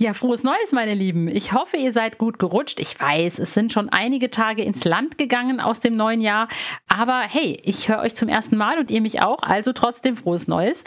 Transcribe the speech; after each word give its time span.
Ja, 0.00 0.14
frohes 0.14 0.44
Neues, 0.44 0.70
meine 0.70 0.94
Lieben. 0.94 1.26
Ich 1.26 1.52
hoffe, 1.52 1.76
ihr 1.76 1.92
seid 1.92 2.18
gut 2.18 2.38
gerutscht. 2.38 2.78
Ich 2.78 3.00
weiß, 3.00 3.40
es 3.40 3.52
sind 3.52 3.72
schon 3.72 3.88
einige 3.88 4.30
Tage 4.30 4.62
ins 4.62 4.84
Land 4.84 5.18
gegangen 5.18 5.58
aus 5.58 5.80
dem 5.80 5.96
neuen 5.96 6.20
Jahr. 6.20 6.46
Aber 6.86 7.22
hey, 7.22 7.60
ich 7.64 7.88
höre 7.88 7.98
euch 7.98 8.14
zum 8.14 8.28
ersten 8.28 8.56
Mal 8.56 8.78
und 8.78 8.92
ihr 8.92 9.00
mich 9.00 9.22
auch. 9.22 9.42
Also 9.42 9.72
trotzdem 9.72 10.16
frohes 10.16 10.46
Neues. 10.46 10.84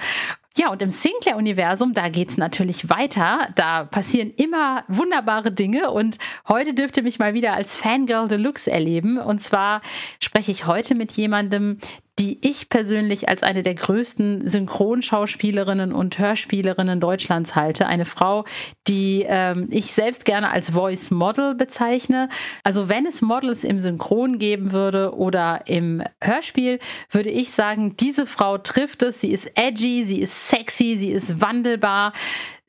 Ja, 0.58 0.70
und 0.70 0.82
im 0.82 0.92
Sinclair-Universum, 0.92 1.94
da 1.94 2.08
geht's 2.08 2.38
natürlich 2.38 2.90
weiter. 2.90 3.50
Da 3.56 3.84
passieren 3.84 4.32
immer 4.38 4.86
wunderbare 4.88 5.52
Dinge 5.52 5.92
und 5.92 6.18
heute 6.48 6.74
dürft 6.74 6.96
ihr 6.96 7.04
mich 7.04 7.20
mal 7.20 7.34
wieder 7.34 7.52
als 7.52 7.76
Fangirl 7.76 8.30
Deluxe 8.30 8.72
erleben. 8.72 9.18
Und 9.18 9.42
zwar 9.42 9.82
spreche 10.22 10.54
ich 10.54 10.68
heute 10.68 10.96
mit 10.96 11.12
jemandem, 11.12 11.80
die 12.20 12.38
ich 12.48 12.70
persönlich 12.70 13.30
als 13.30 13.42
eine 13.42 13.64
der 13.64 13.76
größten 13.76 14.48
Synchronschauspielerinnen 14.48 15.94
und 15.94 16.20
Hörspielerinnen 16.20 17.00
Deutschlands 17.00 17.56
halte. 17.56 17.88
Eine 17.88 18.06
Frau, 18.06 18.46
die 18.88 19.26
ähm, 19.28 19.70
ich 19.72 19.94
selbst 19.94 20.26
gerne 20.26 20.52
als 20.52 20.72
Voice 20.72 21.12
Model 21.12 21.56
bezeichne. 21.56 22.30
Also 22.64 22.90
wenn 22.90 23.06
es 23.06 23.22
Models 23.22 23.64
im 23.64 23.80
Synchron 23.80 24.40
geben 24.40 24.72
würde 24.72 25.16
oder 25.16 25.62
im 25.66 26.04
Hörspiel, 26.22 26.80
würde 27.10 27.30
ich 27.30 27.52
sagen, 27.52 27.96
diese 27.98 28.26
Frau 28.26 28.58
trifft 28.58 29.04
es. 29.04 29.22
Sie 29.22 29.32
ist 29.32 29.52
edgy, 29.56 30.04
sie 30.06 30.22
ist 30.22 30.50
sexy, 30.50 30.98
sie 30.98 31.12
ist 31.12 31.42
wandelbar. 31.42 32.14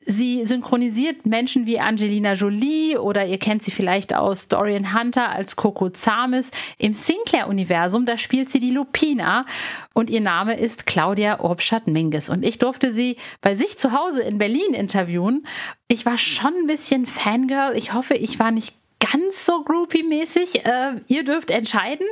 Sie 0.05 0.45
synchronisiert 0.45 1.25
Menschen 1.25 1.65
wie 1.65 1.79
Angelina 1.79 2.33
Jolie 2.33 2.97
oder 2.97 3.25
ihr 3.25 3.37
kennt 3.37 3.63
sie 3.63 3.71
vielleicht 3.71 4.13
aus 4.13 4.47
Dorian 4.47 4.97
Hunter 4.97 5.29
als 5.29 5.55
Coco 5.55 5.89
Zamis. 5.89 6.51
Im 6.77 6.93
Sinclair-Universum, 6.93 8.05
da 8.05 8.17
spielt 8.17 8.49
sie 8.49 8.59
die 8.59 8.71
Lupina 8.71 9.45
und 9.93 10.09
ihr 10.09 10.21
Name 10.21 10.55
ist 10.55 10.85
Claudia 10.85 11.39
Urbschat-Minges. 11.39 12.29
Und 12.29 12.43
ich 12.43 12.59
durfte 12.59 12.91
sie 12.91 13.17
bei 13.41 13.55
sich 13.55 13.77
zu 13.77 13.91
Hause 13.91 14.21
in 14.21 14.37
Berlin 14.37 14.73
interviewen. 14.73 15.45
Ich 15.87 16.05
war 16.05 16.17
schon 16.17 16.53
ein 16.53 16.67
bisschen 16.67 17.05
Fangirl. 17.05 17.75
Ich 17.77 17.93
hoffe, 17.93 18.15
ich 18.15 18.39
war 18.39 18.51
nicht 18.51 18.75
ganz 18.99 19.45
so 19.45 19.63
groupie-mäßig. 19.63 20.65
Äh, 20.65 21.01
ihr 21.07 21.23
dürft 21.23 21.51
entscheiden. 21.51 22.07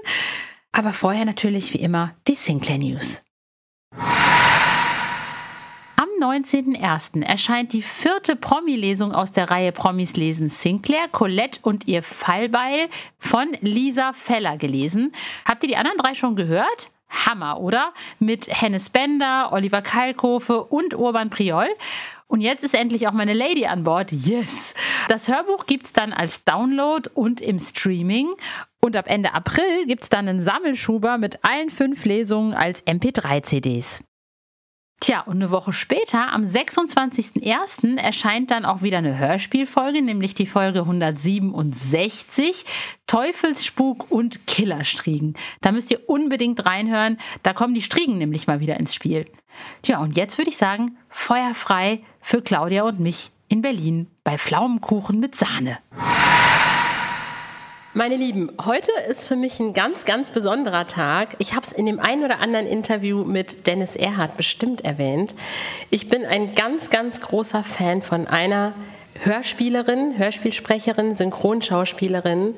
Aber 0.72 0.94
vorher 0.94 1.26
natürlich 1.26 1.74
wie 1.74 1.80
immer 1.80 2.16
die 2.28 2.36
Sinclair 2.36 2.78
News. 2.78 3.22
19.01. 6.22 7.24
erscheint 7.24 7.74
die 7.74 7.82
vierte 7.82 8.36
Promi-Lesung 8.36 9.12
aus 9.12 9.32
der 9.32 9.50
Reihe 9.50 9.72
Promis 9.72 10.16
lesen 10.16 10.50
Sinclair, 10.50 11.08
Colette 11.12 11.60
und 11.64 11.88
ihr 11.88 12.04
Fallbeil 12.04 12.90
von 13.18 13.48
Lisa 13.62 14.14
Feller 14.14 14.58
gelesen. 14.58 15.14
Habt 15.46 15.64
ihr 15.64 15.70
die 15.70 15.78
anderen 15.78 15.98
drei 15.98 16.14
schon 16.14 16.36
gehört? 16.36 16.92
Hammer, 17.10 17.60
oder? 17.60 17.92
Mit 18.20 18.48
Hennes 18.48 18.90
Bender, 18.90 19.50
Oliver 19.52 19.82
Kalkofe 19.82 20.64
und 20.64 20.94
Urban 20.94 21.30
Priol. 21.32 21.68
Und 22.28 22.42
jetzt 22.42 22.64
ist 22.64 22.76
endlich 22.76 23.08
auch 23.08 23.14
meine 23.14 23.34
Lady 23.34 23.66
an 23.66 23.84
Bord. 23.84 24.12
Yes! 24.12 24.74
Das 25.10 25.28
Hörbuch 25.28 25.66
gibt 25.66 25.88
es 25.88 25.94
dann 25.94 26.14
als 26.14 26.44
Download 26.46 27.10
und 27.14 27.42
im 27.42 27.60
Streaming. 27.60 28.30
Und 28.80 28.96
ab 28.96 29.06
Ende 29.08 29.34
April 29.34 29.86
gibt 29.88 30.04
es 30.04 30.10
dann 30.10 30.28
einen 30.28 30.42
Sammelschuber 30.42 31.18
mit 31.18 31.44
allen 31.44 31.70
fünf 31.70 32.06
Lesungen 32.06 32.54
als 32.54 32.86
MP3-CDs. 32.86 34.04
Tja, 35.02 35.22
und 35.22 35.38
eine 35.38 35.50
Woche 35.50 35.74
später, 35.74 36.32
am 36.32 36.44
26.01., 36.44 37.98
erscheint 37.98 38.52
dann 38.52 38.66
auch 38.66 38.84
wieder 38.84 39.00
eine 39.00 39.18
Hörspielfolge, 39.18 40.00
nämlich 40.04 40.36
die 40.36 40.46
Folge 40.46 40.82
167, 40.82 42.66
Teufelsspuk 43.08 44.12
und 44.12 44.46
Killerstriegen. 44.46 45.36
Da 45.62 45.72
müsst 45.72 45.90
ihr 45.90 46.08
unbedingt 46.08 46.68
reinhören, 46.68 47.18
da 47.42 47.54
kommen 47.54 47.74
die 47.74 47.82
Striegen 47.82 48.20
nämlich 48.20 48.46
mal 48.46 48.60
wieder 48.60 48.80
ins 48.80 48.94
Spiel. 48.94 49.26
Tja, 49.82 49.98
und 49.98 50.16
jetzt 50.16 50.38
würde 50.38 50.52
ich 50.52 50.58
sagen, 50.58 50.96
feuerfrei 51.10 52.02
für 52.22 52.44
Claudia 52.44 52.84
und 52.84 53.00
mich 53.00 53.32
in 53.48 53.64
Berlin 53.64 54.06
bei 54.24 54.38
Pflaumenkuchen 54.38 55.20
mit 55.20 55.34
Sahne. 55.34 55.80
Meine 57.94 58.16
Lieben, 58.16 58.50
heute 58.64 58.90
ist 59.10 59.28
für 59.28 59.36
mich 59.36 59.60
ein 59.60 59.74
ganz, 59.74 60.06
ganz 60.06 60.32
besonderer 60.32 60.88
Tag. 60.88 61.36
Ich 61.40 61.56
habe 61.56 61.66
es 61.66 61.74
in 61.74 61.86
dem 61.86 62.00
einen 62.00 62.24
oder 62.24 62.40
anderen 62.40 62.66
Interview 62.66 63.26
mit 63.26 63.68
Dennis 63.68 63.98
Erhardt 63.98 64.38
bestimmt 64.38 64.80
erwähnt. 64.86 65.36
Ich 65.90 66.08
bin 66.08 66.26
ein 66.26 66.56
ganz, 66.56 66.90
ganz 66.90 67.20
großer 67.20 67.66
Fan 67.66 68.02
von 68.02 68.28
einer 68.28 68.72
Hörspielerin, 69.20 70.18
Hörspielsprecherin, 70.18 71.16
Synchronschauspielerin. 71.16 72.56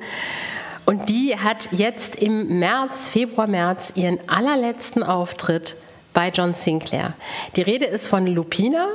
Und 0.84 1.08
die 1.08 1.36
hat 1.36 1.66
jetzt 1.72 2.14
im 2.14 2.60
März, 2.60 3.08
Februar, 3.08 3.48
März 3.48 3.90
ihren 3.96 4.20
allerletzten 4.28 5.02
Auftritt 5.02 5.74
bei 6.12 6.28
John 6.28 6.54
Sinclair. 6.54 7.14
Die 7.56 7.62
Rede 7.62 7.86
ist 7.86 8.06
von 8.06 8.28
Lupina 8.28 8.86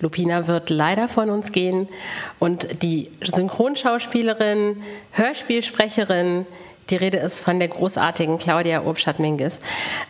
Lupina 0.00 0.46
wird 0.46 0.70
leider 0.70 1.08
von 1.08 1.30
uns 1.30 1.52
gehen 1.52 1.88
und 2.38 2.82
die 2.82 3.10
Synchronschauspielerin, 3.22 4.82
Hörspielsprecherin, 5.12 6.46
die 6.90 6.96
Rede 6.96 7.18
ist 7.18 7.40
von 7.40 7.58
der 7.58 7.68
großartigen 7.68 8.38
Claudia 8.38 8.84
Obstadt-Minges. 8.86 9.58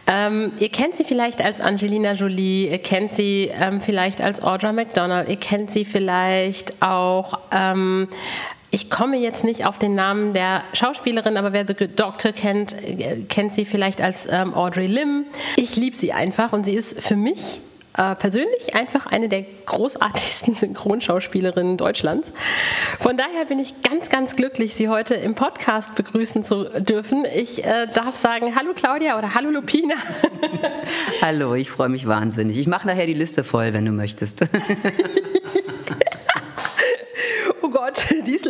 Ähm, 0.06 0.52
ihr 0.58 0.68
kennt 0.68 0.94
sie 0.96 1.04
vielleicht 1.04 1.40
als 1.40 1.60
Angelina 1.60 2.12
Jolie, 2.12 2.68
ihr 2.68 2.78
kennt 2.78 3.14
sie 3.14 3.50
ähm, 3.58 3.80
vielleicht 3.80 4.20
als 4.20 4.42
Audra 4.42 4.72
McDonald, 4.72 5.28
ihr 5.28 5.36
kennt 5.36 5.70
sie 5.70 5.84
vielleicht 5.84 6.82
auch 6.82 7.38
ähm, 7.50 8.08
ich 8.70 8.90
komme 8.90 9.16
jetzt 9.16 9.44
nicht 9.44 9.64
auf 9.64 9.78
den 9.78 9.94
Namen 9.94 10.34
der 10.34 10.62
Schauspielerin, 10.74 11.36
aber 11.36 11.52
wer 11.52 11.66
The 11.66 11.88
Doctor 11.88 12.32
kennt, 12.32 12.74
äh, 12.82 13.22
kennt 13.28 13.54
sie 13.54 13.64
vielleicht 13.64 14.02
als 14.02 14.26
ähm, 14.30 14.52
Audrey 14.54 14.86
Lim. 14.86 15.24
Ich 15.56 15.76
liebe 15.76 15.96
sie 15.96 16.12
einfach 16.12 16.52
und 16.52 16.64
sie 16.64 16.74
ist 16.74 17.00
für 17.00 17.16
mich 17.16 17.60
äh, 17.96 18.14
persönlich 18.14 18.74
einfach 18.74 19.06
eine 19.06 19.28
der 19.28 19.44
großartigsten 19.64 20.54
Synchronschauspielerinnen 20.56 21.76
Deutschlands. 21.76 22.32
Von 22.98 23.16
daher 23.16 23.44
bin 23.46 23.58
ich 23.58 23.80
ganz, 23.82 24.08
ganz 24.10 24.36
glücklich, 24.36 24.74
Sie 24.74 24.88
heute 24.88 25.14
im 25.14 25.34
Podcast 25.34 25.94
begrüßen 25.94 26.44
zu 26.44 26.64
dürfen. 26.80 27.24
Ich 27.34 27.64
äh, 27.64 27.86
darf 27.92 28.16
sagen, 28.16 28.54
hallo 28.56 28.72
Claudia 28.74 29.18
oder 29.18 29.34
hallo 29.34 29.50
Lupina. 29.50 29.94
hallo, 31.22 31.54
ich 31.54 31.70
freue 31.70 31.88
mich 31.88 32.06
wahnsinnig. 32.06 32.58
Ich 32.58 32.66
mache 32.66 32.86
nachher 32.86 33.06
die 33.06 33.14
Liste 33.14 33.44
voll, 33.44 33.72
wenn 33.72 33.84
du 33.84 33.92
möchtest. 33.92 34.44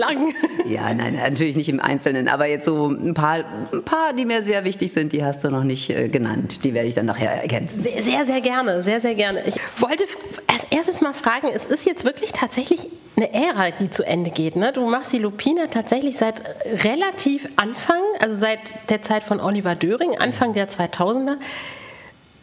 lang. 0.06 0.34
Ja, 0.66 0.92
nein, 0.92 1.14
natürlich 1.14 1.56
nicht 1.56 1.68
im 1.68 1.80
Einzelnen, 1.80 2.28
aber 2.28 2.46
jetzt 2.46 2.64
so 2.64 2.88
ein 2.88 3.14
paar, 3.14 3.44
ein 3.72 3.84
paar, 3.84 4.12
die 4.12 4.24
mir 4.24 4.42
sehr 4.42 4.64
wichtig 4.64 4.92
sind, 4.92 5.12
die 5.12 5.24
hast 5.24 5.44
du 5.44 5.50
noch 5.50 5.64
nicht 5.64 5.90
äh, 5.90 6.08
genannt. 6.08 6.64
Die 6.64 6.74
werde 6.74 6.88
ich 6.88 6.94
dann 6.94 7.06
nachher 7.06 7.42
ergänzen. 7.42 7.82
Sehr, 7.82 8.02
sehr, 8.02 8.26
sehr 8.26 8.40
gerne, 8.40 8.82
sehr, 8.82 9.00
sehr 9.00 9.14
gerne. 9.14 9.42
Ich 9.46 9.56
wollte 9.78 10.04
als 10.46 10.64
erstes 10.70 11.00
mal 11.00 11.14
fragen, 11.14 11.48
es 11.54 11.64
ist 11.64 11.86
jetzt 11.86 12.04
wirklich 12.04 12.32
tatsächlich 12.32 12.88
eine 13.16 13.32
Ära, 13.32 13.70
die 13.70 13.90
zu 13.90 14.04
Ende 14.04 14.30
geht. 14.30 14.56
Ne? 14.56 14.72
Du 14.72 14.86
machst 14.86 15.12
die 15.12 15.18
Lupina 15.18 15.68
tatsächlich 15.68 16.16
seit 16.16 16.42
relativ 16.84 17.48
Anfang, 17.56 18.02
also 18.20 18.36
seit 18.36 18.58
der 18.90 19.02
Zeit 19.02 19.22
von 19.22 19.40
Oliver 19.40 19.74
Döring, 19.74 20.18
Anfang 20.18 20.52
der 20.52 20.68
2000er. 20.68 21.36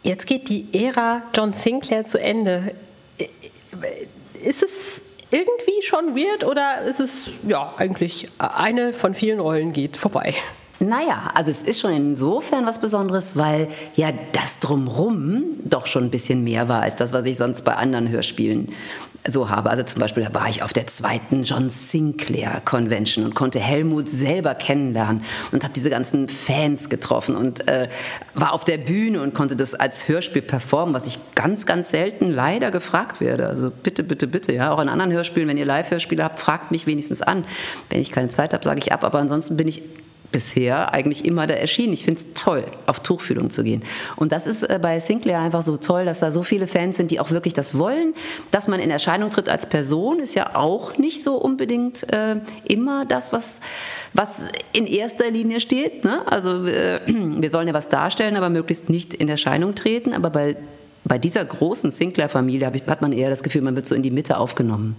Jetzt 0.02 0.26
geht 0.26 0.48
die 0.48 0.66
Ära 0.72 1.22
John 1.34 1.52
Sinclair 1.52 2.04
zu 2.04 2.20
Ende. 2.20 2.74
Ist 4.42 4.62
es 4.62 5.00
irgendwie 5.34 5.82
schon 5.82 6.14
weird 6.16 6.44
oder 6.44 6.82
ist 6.82 7.00
es 7.00 7.30
ja 7.46 7.74
eigentlich 7.76 8.30
eine 8.38 8.92
von 8.92 9.14
vielen 9.14 9.40
Rollen 9.40 9.72
geht 9.72 9.96
vorbei? 9.96 10.34
Naja, 10.78 11.30
also 11.34 11.50
es 11.50 11.62
ist 11.62 11.80
schon 11.80 11.92
insofern 11.92 12.66
was 12.66 12.80
Besonderes, 12.80 13.36
weil 13.36 13.68
ja 13.96 14.12
das 14.32 14.60
Drumrum 14.60 15.44
doch 15.64 15.86
schon 15.86 16.04
ein 16.04 16.10
bisschen 16.10 16.44
mehr 16.44 16.68
war 16.68 16.82
als 16.82 16.96
das, 16.96 17.12
was 17.12 17.26
ich 17.26 17.36
sonst 17.36 17.62
bei 17.62 17.74
anderen 17.74 18.08
Hörspielen 18.08 18.68
so 19.28 19.48
habe. 19.48 19.70
Also 19.70 19.82
zum 19.82 20.00
Beispiel 20.00 20.24
da 20.24 20.34
war 20.34 20.48
ich 20.48 20.62
auf 20.62 20.72
der 20.72 20.86
zweiten 20.86 21.44
John 21.44 21.70
Sinclair 21.70 22.60
Convention 22.64 23.24
und 23.24 23.34
konnte 23.34 23.58
Helmut 23.58 24.08
selber 24.08 24.54
kennenlernen 24.54 25.24
und 25.50 25.64
habe 25.64 25.72
diese 25.72 25.88
ganzen 25.88 26.28
Fans 26.28 26.90
getroffen 26.90 27.36
und 27.36 27.66
äh, 27.66 27.88
war 28.34 28.52
auf 28.52 28.64
der 28.64 28.78
Bühne 28.78 29.22
und 29.22 29.32
konnte 29.32 29.56
das 29.56 29.74
als 29.74 30.08
Hörspiel 30.08 30.42
performen, 30.42 30.94
was 30.94 31.06
ich 31.06 31.18
ganz, 31.34 31.64
ganz 31.64 31.90
selten 31.90 32.30
leider 32.30 32.70
gefragt 32.70 33.20
werde. 33.20 33.46
Also 33.46 33.70
bitte, 33.70 34.02
bitte, 34.02 34.26
bitte, 34.26 34.52
ja, 34.52 34.72
auch 34.72 34.80
in 34.80 34.88
anderen 34.88 35.12
Hörspielen, 35.12 35.48
wenn 35.48 35.56
ihr 35.56 35.66
Live-Hörspiele 35.66 36.22
habt, 36.22 36.38
fragt 36.38 36.70
mich 36.70 36.86
wenigstens 36.86 37.22
an. 37.22 37.44
Wenn 37.88 38.00
ich 38.00 38.12
keine 38.12 38.28
Zeit 38.28 38.52
habe, 38.52 38.64
sage 38.64 38.80
ich 38.80 38.92
ab, 38.92 39.04
aber 39.04 39.20
ansonsten 39.20 39.56
bin 39.56 39.68
ich 39.68 39.82
bisher 40.32 40.92
eigentlich 40.92 41.24
immer 41.24 41.46
da 41.46 41.54
erschienen. 41.54 41.92
Ich 41.92 42.04
finde 42.04 42.20
es 42.20 42.32
toll, 42.34 42.64
auf 42.86 43.00
Tuchfühlung 43.00 43.50
zu 43.50 43.62
gehen. 43.62 43.84
Und 44.16 44.32
das 44.32 44.46
ist 44.46 44.62
äh, 44.62 44.78
bei 44.80 44.98
Sinclair 44.98 45.40
einfach 45.40 45.62
so 45.62 45.76
toll, 45.76 46.04
dass 46.04 46.20
da 46.20 46.30
so 46.30 46.42
viele 46.42 46.66
Fans 46.66 46.96
sind, 46.96 47.10
die 47.10 47.20
auch 47.20 47.30
wirklich 47.30 47.54
das 47.54 47.78
wollen. 47.78 48.14
Dass 48.50 48.66
man 48.66 48.80
in 48.80 48.90
Erscheinung 48.90 49.30
tritt 49.30 49.48
als 49.48 49.66
Person, 49.66 50.18
ist 50.18 50.34
ja 50.34 50.56
auch 50.56 50.98
nicht 50.98 51.22
so 51.22 51.36
unbedingt 51.36 52.12
äh, 52.12 52.36
immer 52.64 53.04
das, 53.04 53.32
was, 53.32 53.60
was 54.12 54.46
in 54.72 54.86
erster 54.86 55.30
Linie 55.30 55.60
steht. 55.60 56.04
Ne? 56.04 56.22
Also 56.26 56.66
äh, 56.66 57.00
wir 57.06 57.50
sollen 57.50 57.68
ja 57.68 57.74
was 57.74 57.88
darstellen, 57.88 58.36
aber 58.36 58.50
möglichst 58.50 58.90
nicht 58.90 59.14
in 59.14 59.28
Erscheinung 59.28 59.74
treten. 59.74 60.12
Aber 60.12 60.30
bei, 60.30 60.56
bei 61.04 61.18
dieser 61.18 61.44
großen 61.44 61.90
Sinclair-Familie 61.90 62.72
hat 62.88 63.02
man 63.02 63.12
eher 63.12 63.30
das 63.30 63.42
Gefühl, 63.42 63.62
man 63.62 63.76
wird 63.76 63.86
so 63.86 63.94
in 63.94 64.02
die 64.02 64.10
Mitte 64.10 64.38
aufgenommen. 64.38 64.96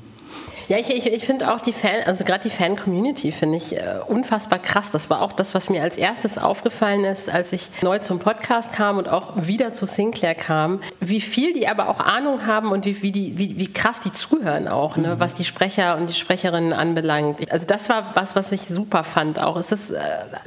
Ja, 0.67 0.77
ich, 0.77 0.89
ich, 0.89 1.05
ich 1.11 1.25
finde 1.25 1.53
auch 1.53 1.61
die 1.61 1.73
Fan, 1.73 2.03
also 2.05 2.23
gerade 2.23 2.43
die 2.43 2.49
Fan-Community 2.49 3.31
finde 3.31 3.57
ich 3.57 3.75
äh, 3.75 3.99
unfassbar 4.07 4.57
krass. 4.57 4.89
Das 4.91 5.09
war 5.09 5.21
auch 5.21 5.31
das, 5.31 5.53
was 5.53 5.69
mir 5.69 5.83
als 5.83 5.95
erstes 5.95 6.37
aufgefallen 6.37 7.05
ist, 7.05 7.29
als 7.29 7.53
ich 7.53 7.69
neu 7.81 7.99
zum 7.99 8.19
Podcast 8.19 8.71
kam 8.71 8.97
und 8.97 9.07
auch 9.07 9.33
wieder 9.45 9.73
zu 9.73 9.85
Sinclair 9.85 10.33
kam. 10.33 10.79
Wie 10.99 11.21
viel 11.21 11.53
die 11.53 11.67
aber 11.67 11.89
auch 11.89 11.99
Ahnung 11.99 12.47
haben 12.47 12.71
und 12.71 12.85
wie, 12.85 13.01
wie, 13.03 13.11
die, 13.11 13.37
wie, 13.37 13.59
wie 13.59 13.71
krass 13.71 13.99
die 13.99 14.11
zuhören 14.11 14.67
auch, 14.67 14.97
ne, 14.97 15.15
mhm. 15.15 15.19
was 15.19 15.35
die 15.35 15.45
Sprecher 15.45 15.97
und 15.97 16.09
die 16.09 16.13
Sprecherinnen 16.13 16.73
anbelangt. 16.73 17.51
Also 17.51 17.67
das 17.67 17.87
war 17.89 18.11
was, 18.15 18.35
was 18.35 18.51
ich 18.51 18.61
super 18.61 19.03
fand 19.03 19.39
auch. 19.39 19.57
Ist 19.57 19.71
das, 19.71 19.91
äh, 19.91 19.99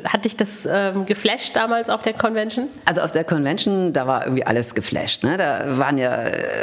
hat 0.05 0.25
dich 0.25 0.37
das 0.37 0.67
ähm, 0.69 1.07
geflasht 1.07 1.55
damals 1.55 1.89
auf 1.89 2.03
der 2.03 2.15
Convention? 2.15 2.69
Also 2.87 3.03
auf 3.03 3.13
der 3.13 3.25
Convention, 3.25 3.93
da 3.93 4.07
war 4.07 4.25
irgendwie 4.25 4.45
alles 4.45 4.75
geflasht. 4.75 5.23
Ne? 5.23 5.37
Da 5.37 5.79
waren 5.79 5.97
ja, 5.99 6.11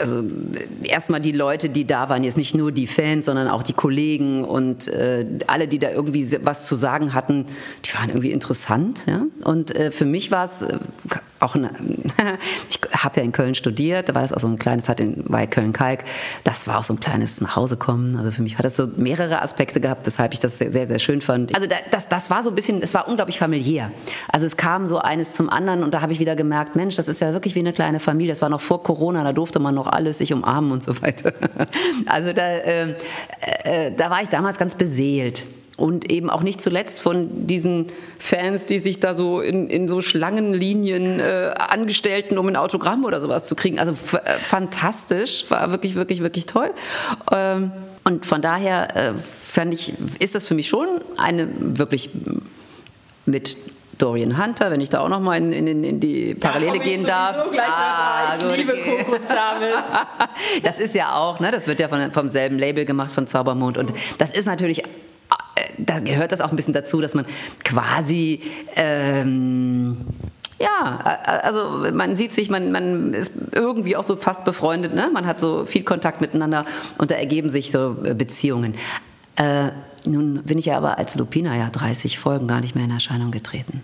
also 0.02 0.24
erstmal 0.84 1.22
die 1.22 1.32
Leute, 1.32 1.70
die 1.70 1.86
da 1.86 2.10
waren, 2.10 2.24
jetzt 2.26 2.38
nicht 2.38 2.54
nur 2.54 2.74
die 2.74 2.88
Fans, 2.88 3.26
sondern 3.26 3.45
sondern 3.46 3.60
auch 3.60 3.64
die 3.64 3.74
Kollegen 3.74 4.44
und 4.44 4.88
äh, 4.88 5.26
alle, 5.48 5.68
die 5.68 5.80
da 5.80 5.92
irgendwie 5.92 6.38
was 6.44 6.66
zu 6.66 6.76
sagen 6.76 7.14
hatten, 7.14 7.46
die 7.86 7.94
waren 7.94 8.10
irgendwie 8.10 8.32
interessant. 8.32 9.06
Ja? 9.06 9.26
Und 9.44 9.76
äh, 9.76 9.92
für 9.92 10.06
mich 10.06 10.32
war 10.32 10.46
es 10.46 10.64
äh, 10.64 10.80
auch 11.40 11.56
eine, 11.56 11.70
ich 12.70 12.80
habe 13.04 13.18
ja 13.20 13.24
in 13.24 13.32
Köln 13.32 13.56
studiert, 13.56 14.10
da 14.10 14.16
war 14.16 14.22
das 14.22 14.32
auch 14.34 14.40
so 14.40 14.48
ein 14.48 14.58
kleines, 14.58 14.88
hat 14.90 15.00
in, 15.00 15.24
bei 15.26 15.46
Köln-Kalk, 15.48 16.04
das 16.44 16.68
war 16.68 16.80
auch 16.80 16.84
so 16.84 16.94
ein 16.94 17.00
kleines 17.00 17.42
Nachhausekommen. 17.42 18.18
Also 18.18 18.32
für 18.32 18.42
mich 18.42 18.58
hat 18.58 18.66
das 18.66 18.76
so 18.78 18.88
mehrere 18.96 19.42
Aspekte 19.42 19.82
gehabt, 19.82 20.06
weshalb 20.06 20.34
ich 20.34 20.40
das 20.40 20.58
sehr, 20.58 20.88
sehr, 20.88 21.00
schön 21.00 21.22
fand. 21.22 21.54
Also 21.54 21.68
das, 21.92 22.08
das 22.08 22.30
war 22.30 22.42
so 22.42 22.50
ein 22.50 22.56
bisschen, 22.56 22.82
es 22.82 22.94
war 22.94 23.08
unglaublich 23.08 23.38
familiär. 23.38 23.92
Also 24.32 24.46
es 24.46 24.58
kam 24.58 24.88
so 24.88 25.00
eines 25.00 25.34
zum 25.34 25.50
anderen 25.50 25.84
und 25.84 25.94
da 25.94 26.02
habe 26.02 26.14
ich 26.14 26.20
wieder 26.20 26.36
gemerkt, 26.36 26.76
Mensch, 26.76 26.96
das 26.96 27.08
ist 27.08 27.20
ja 27.20 27.34
wirklich 27.34 27.56
wie 27.56 27.60
eine 27.60 27.74
kleine 27.74 28.00
Familie. 28.00 28.32
Das 28.32 28.42
war 28.42 28.50
noch 28.50 28.62
vor 28.62 28.82
Corona, 28.82 29.24
da 29.24 29.34
durfte 29.34 29.60
man 29.60 29.76
noch 29.76 29.88
alles 29.88 30.20
sich 30.20 30.34
umarmen 30.34 30.72
und 30.72 30.84
so 30.84 31.02
weiter. 31.02 31.34
Also 32.08 32.34
da, 32.34 32.48
äh, 32.48 32.96
äh, 33.64 33.92
da 33.96 34.10
war 34.10 34.22
ich 34.22 34.30
damals 34.30 34.58
ganz 34.58 34.76
beseelt 34.76 35.44
und 35.78 36.12
eben 36.12 36.30
auch 36.30 36.42
nicht 36.42 36.62
zuletzt 36.62 37.02
von 37.02 37.48
diesen 37.48 37.88
Fans, 38.18 38.66
die 38.66 38.80
sich 38.80 39.00
da 39.00 39.14
so 39.14 39.42
in, 39.42 39.70
in 39.70 39.88
so 39.88 40.02
Schlangenlinien 40.02 41.20
äh, 41.20 41.54
angestellten, 41.58 42.38
um 42.38 42.48
ein 42.48 42.56
Autogramm 42.56 43.04
oder 43.04 43.20
sowas 43.20 43.46
zu 43.46 43.56
kriegen. 43.56 43.78
Also 43.78 43.92
äh, 43.92 44.40
fantastisch, 44.40 45.46
war 45.50 45.72
wirklich, 45.72 45.96
wirklich, 45.96 46.22
wirklich 46.22 46.46
toll. 46.46 46.72
Ähm, 47.32 47.72
und 48.06 48.26
von 48.26 48.42
daher 48.42 48.96
äh, 48.96 49.14
fand 49.20 49.74
ich, 49.74 49.94
ist 50.20 50.36
das 50.36 50.48
für 50.48 50.54
mich 50.54 50.70
schon 50.70 50.88
eine 51.18 51.50
wirklich 51.60 52.10
mit 53.26 53.58
Dorian 53.98 54.42
Hunter, 54.42 54.72
wenn 54.72 54.82
ich 54.82 54.90
da 54.90 55.00
auch 55.00 55.10
noch 55.10 55.22
mal 55.22 55.38
in, 55.38 55.52
in, 55.52 55.84
in 55.84 56.00
die 56.00 56.36
Parallele 56.36 56.80
gehen 56.80 57.06
darf. 57.06 57.38
Ah, 57.58 58.36
ich 58.38 58.58
liebe 58.58 58.74
Coco 58.74 59.18
Das 60.64 60.80
ist 60.80 60.96
ja 60.96 61.16
auch, 61.16 61.40
ne, 61.40 61.52
das 61.52 61.68
wird 61.68 61.80
ja 61.80 61.88
von, 61.88 62.12
vom 62.12 62.30
selben 62.30 62.60
Label 62.60 62.86
gemacht 62.86 63.12
von 63.12 63.28
Zaubermond 63.28 63.78
und 63.78 63.94
das 64.18 64.32
ist 64.32 64.46
natürlich 64.46 64.84
da 65.78 66.00
gehört 66.00 66.32
das 66.32 66.42
auch 66.42 66.50
ein 66.50 66.56
bisschen 66.56 66.74
dazu, 66.74 67.02
dass 67.02 67.14
man 67.14 67.26
quasi 67.64 68.42
ähm, 68.76 69.98
ja, 70.60 71.00
also 71.44 71.92
man 71.94 72.16
sieht 72.16 72.34
sich, 72.34 72.50
man, 72.50 72.72
man 72.72 73.14
ist 73.14 73.34
irgendwie 73.52 73.98
auch 73.98 74.04
so 74.04 74.16
fast 74.16 74.46
befreundet, 74.46 74.94
ne? 74.94 75.10
man 75.14 75.26
hat 75.26 75.40
so 75.40 75.66
viel 75.66 75.84
Kontakt 75.84 76.22
miteinander 76.22 76.66
und 76.98 77.12
da 77.12 77.16
ergeben 77.16 77.50
sich 77.50 77.72
so 77.72 77.98
äh, 78.04 78.14
Beziehungen. 78.14 78.76
Äh, 79.36 79.72
nun 80.06 80.44
bin 80.44 80.58
ich 80.58 80.68
ja 80.68 80.78
aber 80.78 80.98
als 80.98 81.16
Lupina 81.16 81.58
ja 81.58 81.70
30 81.70 82.20
Folgen 82.20 82.48
gar 82.48 82.62
nicht 82.62 82.76
mehr 82.76 82.86
in 82.86 82.92
Erscheinung 82.92 83.32
getreten. 83.32 83.84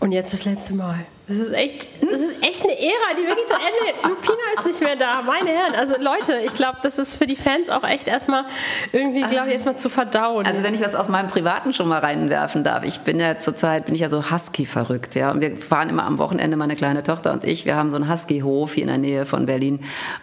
Und 0.00 0.12
jetzt 0.12 0.32
das 0.32 0.44
letzte 0.44 0.74
Mal. 0.74 1.06
Das 1.28 1.36
ist 1.36 1.52
echt, 1.52 1.86
das 2.00 2.22
ist 2.22 2.42
echt 2.42 2.62
eine 2.62 2.72
Ära, 2.72 3.12
die 3.12 3.26
wirklich 3.26 3.46
zu 3.46 3.54
Ende. 3.54 4.08
Lupina 4.08 4.38
ist 4.56 4.64
nicht 4.64 4.80
mehr 4.80 4.96
da, 4.96 5.20
meine 5.20 5.50
Herren. 5.50 5.74
Also 5.74 5.94
Leute, 6.00 6.40
ich 6.42 6.54
glaube, 6.54 6.78
das 6.82 6.96
ist 6.96 7.16
für 7.16 7.26
die 7.26 7.36
Fans 7.36 7.68
auch 7.68 7.84
echt 7.84 8.08
erstmal 8.08 8.46
irgendwie, 8.92 9.22
glaube 9.24 9.48
ich, 9.48 9.52
erstmal 9.52 9.76
zu 9.76 9.90
verdauen. 9.90 10.46
Also 10.46 10.62
wenn 10.62 10.72
ich 10.72 10.80
das 10.80 10.94
aus 10.94 11.10
meinem 11.10 11.28
Privaten 11.28 11.74
schon 11.74 11.86
mal 11.86 11.98
reinwerfen 11.98 12.64
darf, 12.64 12.82
ich 12.82 13.00
bin 13.00 13.20
ja 13.20 13.36
zurzeit, 13.36 13.84
bin 13.84 13.94
ich 13.94 14.00
ja 14.00 14.08
so 14.08 14.30
Husky 14.30 14.64
verrückt, 14.64 15.16
ja. 15.16 15.30
Und 15.30 15.42
wir 15.42 15.58
fahren 15.58 15.90
immer 15.90 16.04
am 16.04 16.18
Wochenende, 16.18 16.56
meine 16.56 16.76
kleine 16.76 17.02
Tochter 17.02 17.34
und 17.34 17.44
ich, 17.44 17.66
wir 17.66 17.76
haben 17.76 17.90
so 17.90 17.96
einen 17.96 18.10
Husky-Hof 18.10 18.72
hier 18.72 18.84
in 18.84 18.88
der 18.88 18.98
Nähe 18.98 19.26
von 19.26 19.44
Berlin 19.44 19.80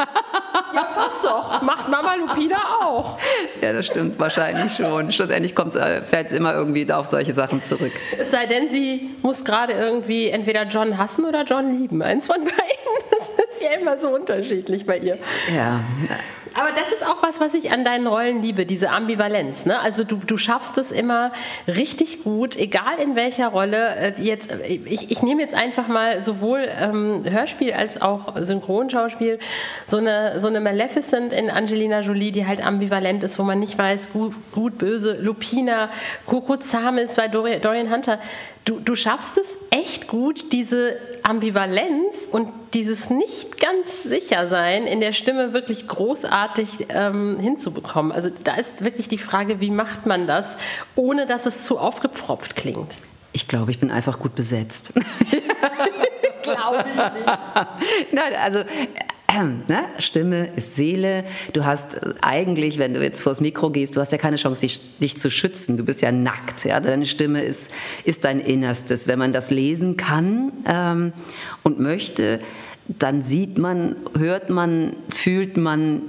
Ja, 0.74 0.84
passt 0.84 1.24
doch. 1.24 1.62
Macht 1.62 1.88
Mama 1.88 2.14
Lupina 2.14 2.56
auch. 2.82 3.18
Ja, 3.60 3.72
das 3.72 3.86
stimmt 3.86 4.18
wahrscheinlich 4.18 4.72
schon. 4.72 5.12
Schlussendlich 5.12 5.56
äh, 5.58 6.02
fällt 6.02 6.28
es 6.28 6.32
immer 6.32 6.54
irgendwie 6.54 6.90
auf 6.92 7.06
solche 7.06 7.34
Sachen 7.34 7.62
zurück. 7.62 7.92
Es 8.18 8.30
sei 8.30 8.46
denn, 8.46 8.70
sie 8.70 9.10
muss 9.22 9.44
gerade 9.44 9.74
irgendwie 9.74 10.28
entweder 10.28 10.64
John 10.64 10.98
hassen 10.98 11.24
oder 11.24 11.44
John 11.44 11.80
lieben. 11.80 12.02
Eins 12.02 12.26
von 12.26 12.42
beiden. 12.42 12.81
Ist 13.62 13.70
ja 13.70 13.80
immer 13.80 13.98
so 13.98 14.08
unterschiedlich 14.08 14.84
bei 14.84 14.98
ihr. 14.98 15.18
Ja. 15.54 15.80
Aber 16.54 16.70
das 16.70 16.92
ist 16.92 17.06
auch 17.06 17.22
was, 17.22 17.40
was 17.40 17.54
ich 17.54 17.70
an 17.70 17.84
deinen 17.84 18.06
Rollen 18.06 18.42
liebe, 18.42 18.66
diese 18.66 18.90
Ambivalenz. 18.90 19.64
Ne? 19.64 19.78
Also 19.80 20.04
du, 20.04 20.16
du 20.16 20.36
schaffst 20.36 20.76
es 20.76 20.90
immer 20.90 21.32
richtig 21.66 22.24
gut, 22.24 22.56
egal 22.56 22.98
in 23.02 23.16
welcher 23.16 23.48
Rolle. 23.48 23.96
Äh, 23.96 24.12
jetzt, 24.18 24.54
ich, 24.68 25.10
ich 25.10 25.22
nehme 25.22 25.40
jetzt 25.40 25.54
einfach 25.54 25.88
mal 25.88 26.22
sowohl 26.22 26.68
ähm, 26.80 27.22
Hörspiel 27.28 27.72
als 27.72 28.02
auch 28.02 28.34
Synchronschauspiel 28.36 29.38
so 29.86 29.96
eine, 29.96 30.40
so 30.40 30.48
eine 30.48 30.60
Maleficent 30.60 31.32
in 31.32 31.48
Angelina 31.48 32.00
Jolie, 32.00 32.32
die 32.32 32.46
halt 32.46 32.64
ambivalent 32.64 33.24
ist, 33.24 33.38
wo 33.38 33.44
man 33.44 33.58
nicht 33.58 33.78
weiß, 33.78 34.12
gut, 34.12 34.34
gut 34.52 34.76
böse, 34.76 35.18
Lupina, 35.20 35.88
Coco 36.26 36.56
Zamis 36.56 37.14
bei 37.14 37.28
Dorian 37.28 37.90
Hunter. 37.90 38.18
Du, 38.64 38.78
du 38.78 38.94
schaffst 38.94 39.38
es 39.38 39.46
echt 39.70 40.06
gut, 40.06 40.52
diese 40.52 40.96
Ambivalenz 41.24 42.28
und 42.30 42.48
dieses 42.74 43.10
nicht 43.10 43.60
ganz 43.60 44.04
sicher 44.04 44.48
sein 44.48 44.86
in 44.86 45.00
der 45.00 45.12
Stimme 45.12 45.52
wirklich 45.52 45.88
großartig 45.88 46.86
ähm, 46.90 47.38
hinzubekommen. 47.40 48.12
Also 48.12 48.30
da 48.44 48.54
ist 48.54 48.84
wirklich 48.84 49.08
die 49.08 49.18
Frage, 49.18 49.60
wie 49.60 49.70
macht 49.70 50.06
man 50.06 50.26
das, 50.26 50.56
ohne 50.94 51.26
dass 51.26 51.46
es 51.46 51.62
zu 51.62 51.78
aufgepfropft 51.78 52.54
klingt. 52.54 52.92
Ich 53.32 53.48
glaube, 53.48 53.72
ich 53.72 53.78
bin 53.78 53.90
einfach 53.90 54.20
gut 54.20 54.34
besetzt. 54.34 54.92
glaube 56.42 56.84
ich 56.88 56.94
nicht. 56.94 58.12
Nein, 58.12 58.34
also 58.40 58.64
Ne? 59.68 59.84
Stimme 59.98 60.50
ist 60.56 60.76
Seele. 60.76 61.24
Du 61.52 61.64
hast 61.64 62.00
eigentlich, 62.20 62.78
wenn 62.78 62.94
du 62.94 63.02
jetzt 63.02 63.22
vors 63.22 63.40
Mikro 63.40 63.70
gehst, 63.70 63.96
du 63.96 64.00
hast 64.00 64.12
ja 64.12 64.18
keine 64.18 64.36
Chance, 64.36 64.62
dich, 64.62 64.98
dich 64.98 65.16
zu 65.16 65.30
schützen. 65.30 65.76
Du 65.76 65.84
bist 65.84 66.02
ja 66.02 66.12
nackt. 66.12 66.64
Ja? 66.64 66.80
Deine 66.80 67.06
Stimme 67.06 67.42
ist, 67.42 67.70
ist 68.04 68.24
dein 68.24 68.40
Innerstes. 68.40 69.08
Wenn 69.08 69.18
man 69.18 69.32
das 69.32 69.50
lesen 69.50 69.96
kann 69.96 70.52
ähm, 70.66 71.12
und 71.62 71.80
möchte, 71.80 72.40
dann 72.86 73.22
sieht 73.22 73.58
man, 73.58 73.96
hört 74.18 74.50
man, 74.50 74.96
fühlt 75.08 75.56
man 75.56 76.02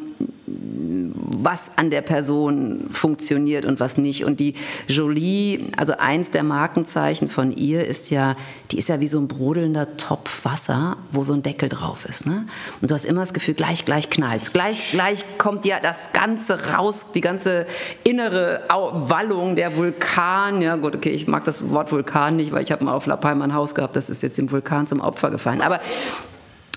was 0.46 1.72
an 1.78 1.90
der 1.90 2.02
Person 2.02 2.90
funktioniert 2.92 3.66
und 3.66 3.80
was 3.80 3.98
nicht. 3.98 4.26
Und 4.26 4.40
die 4.40 4.56
Jolie, 4.88 5.68
also 5.78 5.94
eins 5.98 6.32
der 6.32 6.44
Markenzeichen 6.44 7.28
von 7.28 7.52
ihr 7.52 7.86
ist 7.86 8.10
ja, 8.12 8.36
die 8.72 8.78
ist 8.78 8.90
ja 8.90 9.00
wie 9.00 9.08
so 9.08 9.20
ein 9.20 9.28
brodelnder 9.28 9.98
Topf 9.98 10.46
Wasser, 10.46 10.98
wo 11.12 11.24
so 11.24 11.34
ein 11.34 11.44
Deckel 11.44 11.70
drauf 11.70 12.06
ist. 12.06 12.26
Ne? 12.26 12.46
Und 12.82 12.92
du 12.92 12.96
hast 12.96 13.06
immer 13.06 13.22
das 13.22 13.34
Gefühl, 13.34 13.54
gleich, 13.54 13.86
gleich 13.86 14.10
knallt 14.10 14.54
Gleich, 14.54 14.92
gleich 14.92 15.24
kommt 15.38 15.66
ja 15.66 15.80
das 15.80 16.12
Ganze 16.12 16.74
raus, 16.74 17.12
die 17.14 17.22
ganze 17.22 17.66
innere 18.04 18.62
Wallung, 18.70 19.56
der 19.56 19.76
Vulkan. 19.76 20.62
Ja 20.62 20.76
gut, 20.76 20.96
okay, 20.96 21.12
ich 21.12 21.28
mag 21.28 21.44
das 21.44 21.70
Wort 21.70 21.92
Vulkan 21.92 22.36
nicht, 22.36 22.52
weil 22.52 22.64
ich 22.64 22.72
habe 22.72 22.84
mal 22.84 22.94
auf 22.94 23.06
La 23.06 23.16
Palma 23.16 23.46
ein 23.46 23.54
Haus 23.54 23.76
gehabt, 23.76 23.96
das 23.96 24.10
ist 24.10 24.24
jetzt 24.24 24.38
dem 24.38 24.52
Vulkan 24.52 24.88
zum 24.88 25.02
Opfer 25.02 25.30
gefallen. 25.30 25.62
Aber 25.62 25.80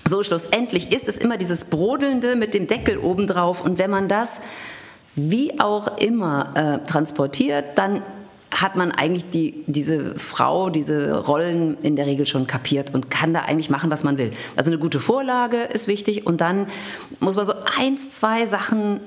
so, 0.07 0.23
schlussendlich 0.23 0.91
ist 0.91 1.07
es 1.07 1.17
immer 1.17 1.37
dieses 1.37 1.65
Brodelnde 1.65 2.35
mit 2.35 2.53
dem 2.53 2.67
Deckel 2.67 2.97
obendrauf. 2.97 3.63
Und 3.63 3.77
wenn 3.79 3.91
man 3.91 4.07
das 4.07 4.41
wie 5.15 5.59
auch 5.59 5.97
immer 5.97 6.53
äh, 6.55 6.87
transportiert, 6.87 7.77
dann 7.77 8.03
hat 8.51 8.75
man 8.75 8.91
eigentlich 8.91 9.29
die, 9.29 9.63
diese 9.67 10.17
Frau, 10.17 10.69
diese 10.69 11.25
Rollen 11.25 11.77
in 11.81 11.95
der 11.95 12.05
Regel 12.05 12.25
schon 12.25 12.47
kapiert 12.47 12.93
und 12.93 13.09
kann 13.09 13.33
da 13.33 13.41
eigentlich 13.41 13.69
machen, 13.69 13.91
was 13.91 14.03
man 14.03 14.17
will. 14.17 14.31
Also 14.55 14.71
eine 14.71 14.79
gute 14.79 14.99
Vorlage 14.99 15.63
ist 15.63 15.87
wichtig 15.87 16.25
und 16.25 16.39
dann 16.39 16.67
muss 17.19 17.35
man 17.35 17.45
so 17.45 17.53
eins, 17.77 18.09
zwei 18.09 18.45
Sachen 18.45 19.01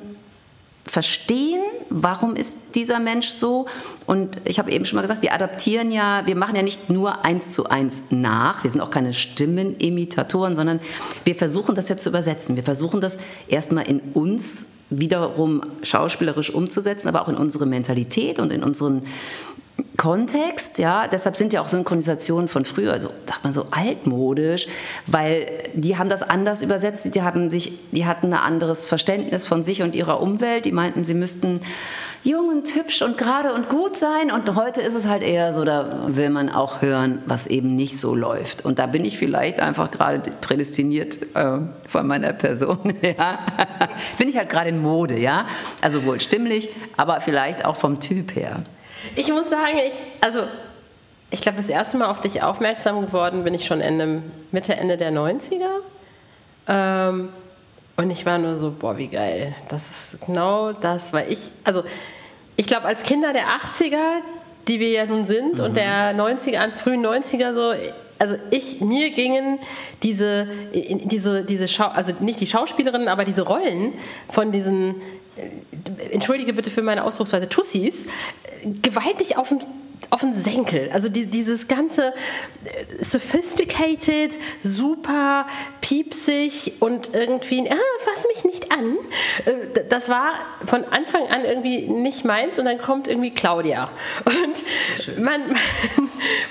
verstehen, 0.90 1.62
warum 1.88 2.34
ist 2.34 2.58
dieser 2.74 2.98
Mensch 2.98 3.28
so. 3.28 3.66
Und 4.06 4.40
ich 4.44 4.58
habe 4.58 4.72
eben 4.72 4.84
schon 4.84 4.96
mal 4.96 5.02
gesagt, 5.02 5.22
wir 5.22 5.32
adaptieren 5.32 5.92
ja, 5.92 6.26
wir 6.26 6.34
machen 6.34 6.56
ja 6.56 6.62
nicht 6.62 6.90
nur 6.90 7.24
eins 7.24 7.52
zu 7.52 7.66
eins 7.66 8.02
nach, 8.10 8.64
wir 8.64 8.72
sind 8.72 8.80
auch 8.80 8.90
keine 8.90 9.14
Stimmenimitatoren, 9.14 10.56
sondern 10.56 10.80
wir 11.24 11.36
versuchen 11.36 11.76
das 11.76 11.88
ja 11.88 11.96
zu 11.96 12.08
übersetzen. 12.08 12.56
Wir 12.56 12.64
versuchen 12.64 13.00
das 13.00 13.18
erstmal 13.46 13.86
in 13.88 14.00
uns 14.14 14.66
wiederum 14.90 15.62
schauspielerisch 15.84 16.50
umzusetzen, 16.50 17.06
aber 17.06 17.22
auch 17.22 17.28
in 17.28 17.36
unsere 17.36 17.66
Mentalität 17.66 18.40
und 18.40 18.50
in 18.50 18.64
unseren 18.64 19.02
Kontext, 20.00 20.78
ja, 20.78 21.06
deshalb 21.08 21.36
sind 21.36 21.52
ja 21.52 21.60
auch 21.60 21.68
Synchronisationen 21.68 22.48
von 22.48 22.64
früher, 22.64 22.90
also 22.90 23.10
sagt 23.28 23.44
man 23.44 23.52
so 23.52 23.66
altmodisch, 23.70 24.66
weil 25.06 25.46
die 25.74 25.98
haben 25.98 26.08
das 26.08 26.22
anders 26.22 26.62
übersetzt, 26.62 27.14
die 27.14 27.20
haben 27.20 27.50
sich, 27.50 27.78
die 27.92 28.06
hatten 28.06 28.32
ein 28.32 28.40
anderes 28.40 28.86
Verständnis 28.86 29.46
von 29.46 29.62
sich 29.62 29.82
und 29.82 29.94
ihrer 29.94 30.22
Umwelt, 30.22 30.64
die 30.64 30.72
meinten, 30.72 31.04
sie 31.04 31.12
müssten 31.12 31.60
jung 32.24 32.48
und 32.48 32.74
hübsch 32.74 33.02
und 33.02 33.18
gerade 33.18 33.52
und 33.52 33.68
gut 33.68 33.98
sein 33.98 34.30
und 34.30 34.54
heute 34.54 34.80
ist 34.80 34.94
es 34.94 35.06
halt 35.06 35.22
eher 35.22 35.52
so, 35.52 35.64
da 35.64 36.06
will 36.08 36.30
man 36.30 36.48
auch 36.48 36.80
hören, 36.80 37.22
was 37.26 37.46
eben 37.46 37.76
nicht 37.76 38.00
so 38.00 38.14
läuft 38.14 38.64
und 38.64 38.78
da 38.78 38.86
bin 38.86 39.04
ich 39.04 39.18
vielleicht 39.18 39.60
einfach 39.60 39.90
gerade 39.90 40.30
prädestiniert 40.40 41.18
äh, 41.36 41.58
von 41.86 42.06
meiner 42.06 42.32
Person, 42.32 42.94
ja, 43.02 43.38
bin 44.16 44.30
ich 44.30 44.38
halt 44.38 44.48
gerade 44.48 44.70
in 44.70 44.80
Mode, 44.80 45.18
ja, 45.18 45.44
also 45.82 46.06
wohl 46.06 46.22
stimmlich, 46.22 46.70
aber 46.96 47.20
vielleicht 47.20 47.66
auch 47.66 47.76
vom 47.76 48.00
Typ 48.00 48.34
her. 48.34 48.62
Ich 49.16 49.28
muss 49.28 49.48
sagen, 49.48 49.78
ich, 49.86 49.94
also 50.20 50.44
ich 51.30 51.40
glaube, 51.40 51.58
das 51.58 51.68
erste 51.68 51.96
Mal 51.96 52.08
auf 52.08 52.20
dich 52.20 52.42
aufmerksam 52.42 53.00
geworden 53.00 53.44
bin 53.44 53.54
ich 53.54 53.64
schon 53.64 53.80
Ende, 53.80 54.22
Mitte, 54.50 54.76
Ende 54.76 54.96
der 54.96 55.12
90er. 55.12 55.80
Ähm, 56.68 57.28
und 57.96 58.10
ich 58.10 58.24
war 58.26 58.38
nur 58.38 58.56
so, 58.56 58.72
boah, 58.72 58.96
wie 58.96 59.08
geil. 59.08 59.54
Das 59.68 59.90
ist 59.90 60.26
genau 60.26 60.72
das, 60.72 61.12
weil 61.12 61.30
ich, 61.30 61.50
also 61.64 61.84
ich 62.56 62.66
glaube, 62.66 62.86
als 62.86 63.02
Kinder 63.02 63.32
der 63.32 63.44
80er, 63.44 64.20
die 64.68 64.80
wir 64.80 64.90
ja 64.90 65.06
nun 65.06 65.26
sind, 65.26 65.58
mhm. 65.58 65.64
und 65.64 65.76
der 65.76 66.14
90er, 66.14 66.72
frühen 66.72 67.04
90er 67.04 67.54
so, 67.54 67.74
also 68.18 68.36
ich, 68.50 68.80
mir 68.80 69.10
gingen 69.10 69.58
diese, 70.02 70.46
diese, 70.74 71.44
diese 71.44 71.68
Schau, 71.68 71.86
also 71.88 72.12
nicht 72.20 72.40
die 72.40 72.46
Schauspielerinnen, 72.46 73.08
aber 73.08 73.24
diese 73.24 73.42
Rollen 73.42 73.94
von 74.28 74.52
diesen 74.52 74.96
entschuldige 76.10 76.52
bitte 76.52 76.70
für 76.70 76.82
meine 76.82 77.04
Ausdrucksweise, 77.04 77.48
Tussis, 77.48 78.04
gewaltig 78.82 79.36
auf 79.36 79.48
den 79.48 79.60
auf 80.08 80.20
den 80.20 80.34
Senkel. 80.34 80.90
Also 80.92 81.08
die, 81.08 81.26
dieses 81.26 81.68
ganze 81.68 82.14
äh, 82.64 83.04
sophisticated, 83.04 84.32
super 84.60 85.46
piepsig 85.80 86.74
und 86.80 87.14
irgendwie, 87.14 87.68
ah, 87.70 87.76
fass 88.04 88.26
mich 88.28 88.44
nicht 88.44 88.72
an. 88.72 88.96
Äh, 89.44 89.84
das 89.88 90.08
war 90.08 90.32
von 90.64 90.84
Anfang 90.84 91.28
an 91.28 91.44
irgendwie 91.44 91.88
nicht 91.88 92.24
meins 92.24 92.58
und 92.58 92.64
dann 92.64 92.78
kommt 92.78 93.08
irgendwie 93.08 93.30
Claudia. 93.30 93.90
Und 94.24 95.18
man, 95.18 95.48
man, 95.48 95.58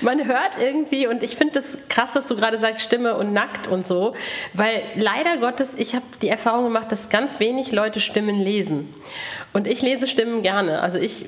man 0.00 0.26
hört 0.26 0.58
irgendwie, 0.60 1.06
und 1.06 1.22
ich 1.22 1.36
finde 1.36 1.54
das 1.54 1.76
krass, 1.88 2.12
dass 2.14 2.28
du 2.28 2.36
gerade 2.36 2.58
sagst, 2.58 2.82
Stimme 2.82 3.16
und 3.16 3.32
nackt 3.32 3.68
und 3.68 3.86
so, 3.86 4.14
weil 4.54 4.82
leider 4.94 5.36
Gottes, 5.38 5.74
ich 5.76 5.94
habe 5.94 6.04
die 6.22 6.28
Erfahrung 6.28 6.64
gemacht, 6.64 6.90
dass 6.92 7.08
ganz 7.08 7.40
wenig 7.40 7.72
Leute 7.72 8.00
Stimmen 8.00 8.40
lesen. 8.40 8.94
Und 9.52 9.66
ich 9.66 9.82
lese 9.82 10.06
Stimmen 10.06 10.42
gerne. 10.42 10.80
Also 10.80 10.98
ich 10.98 11.26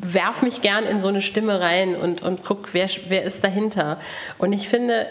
werf 0.00 0.42
mich 0.42 0.60
gern 0.60 0.84
in 0.84 1.00
so 1.00 1.08
eine 1.08 1.22
Stimme 1.22 1.60
rein 1.60 1.96
und, 1.96 2.22
und 2.22 2.44
guck, 2.44 2.74
wer, 2.74 2.88
wer 3.08 3.22
ist 3.24 3.44
dahinter. 3.44 3.98
Und 4.38 4.52
ich 4.52 4.68
finde, 4.68 5.06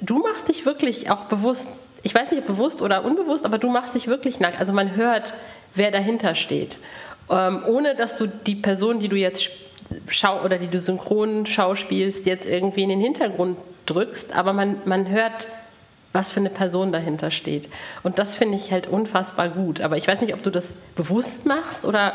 du 0.00 0.18
machst 0.18 0.48
dich 0.48 0.64
wirklich 0.66 1.10
auch 1.10 1.24
bewusst, 1.24 1.68
ich 2.02 2.14
weiß 2.14 2.30
nicht, 2.30 2.40
ob 2.40 2.46
bewusst 2.46 2.82
oder 2.82 3.04
unbewusst, 3.04 3.44
aber 3.44 3.58
du 3.58 3.68
machst 3.68 3.94
dich 3.94 4.08
wirklich 4.08 4.40
nackt. 4.40 4.58
Also 4.58 4.72
man 4.72 4.96
hört, 4.96 5.34
wer 5.74 5.90
dahinter 5.90 6.34
steht. 6.34 6.78
Ähm, 7.30 7.62
ohne 7.66 7.94
dass 7.94 8.16
du 8.16 8.26
die 8.26 8.56
Person, 8.56 8.98
die 9.00 9.08
du 9.08 9.16
jetzt 9.16 9.50
schau 10.08 10.42
oder 10.42 10.58
die 10.58 10.68
du 10.68 10.80
synchron 10.80 11.46
schauspielst, 11.46 12.26
jetzt 12.26 12.46
irgendwie 12.46 12.82
in 12.82 12.88
den 12.88 13.00
Hintergrund 13.00 13.58
drückst, 13.86 14.34
aber 14.34 14.52
man, 14.52 14.78
man 14.84 15.08
hört, 15.08 15.48
was 16.12 16.30
für 16.30 16.40
eine 16.40 16.50
Person 16.50 16.92
dahinter 16.92 17.30
steht. 17.30 17.68
Und 18.02 18.18
das 18.18 18.36
finde 18.36 18.56
ich 18.56 18.70
halt 18.70 18.86
unfassbar 18.86 19.48
gut. 19.48 19.80
Aber 19.80 19.96
ich 19.96 20.06
weiß 20.06 20.20
nicht, 20.20 20.34
ob 20.34 20.42
du 20.42 20.50
das 20.50 20.72
bewusst 20.94 21.46
machst 21.46 21.84
oder 21.84 22.12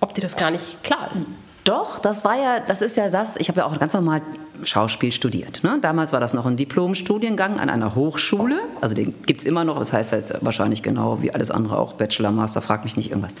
ob 0.00 0.14
dir 0.14 0.20
das 0.20 0.36
gar 0.36 0.50
nicht 0.50 0.82
klar 0.82 1.10
ist. 1.10 1.26
Doch, 1.64 1.98
das 1.98 2.24
war 2.24 2.34
ja, 2.34 2.60
das 2.60 2.80
ist 2.80 2.96
ja 2.96 3.10
das, 3.10 3.36
ich 3.36 3.48
habe 3.48 3.60
ja 3.60 3.66
auch 3.66 3.78
ganz 3.78 3.92
normal 3.92 4.22
Schauspiel 4.62 5.12
studiert. 5.12 5.62
Ne? 5.62 5.78
Damals 5.80 6.14
war 6.14 6.20
das 6.20 6.32
noch 6.32 6.46
ein 6.46 6.56
Diplomstudiengang 6.56 7.60
an 7.60 7.68
einer 7.68 7.94
Hochschule, 7.94 8.58
also 8.80 8.94
den 8.94 9.14
gibt 9.26 9.40
es 9.40 9.46
immer 9.46 9.64
noch, 9.64 9.78
das 9.78 9.92
heißt 9.92 10.12
jetzt 10.12 10.34
wahrscheinlich 10.40 10.82
genau 10.82 11.20
wie 11.20 11.30
alles 11.30 11.50
andere 11.50 11.78
auch 11.78 11.92
Bachelor, 11.92 12.32
Master, 12.32 12.62
frag 12.62 12.84
mich 12.84 12.96
nicht 12.96 13.10
irgendwas. 13.10 13.34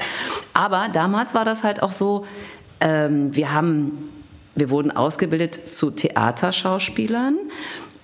Aber 0.52 0.88
damals 0.92 1.34
war 1.34 1.46
das 1.46 1.64
halt 1.64 1.82
auch 1.82 1.92
so, 1.92 2.26
ähm, 2.80 3.34
wir 3.34 3.52
haben, 3.52 4.10
wir 4.54 4.68
wurden 4.70 4.90
ausgebildet 4.90 5.72
zu 5.72 5.90
Theaterschauspielern 5.90 7.38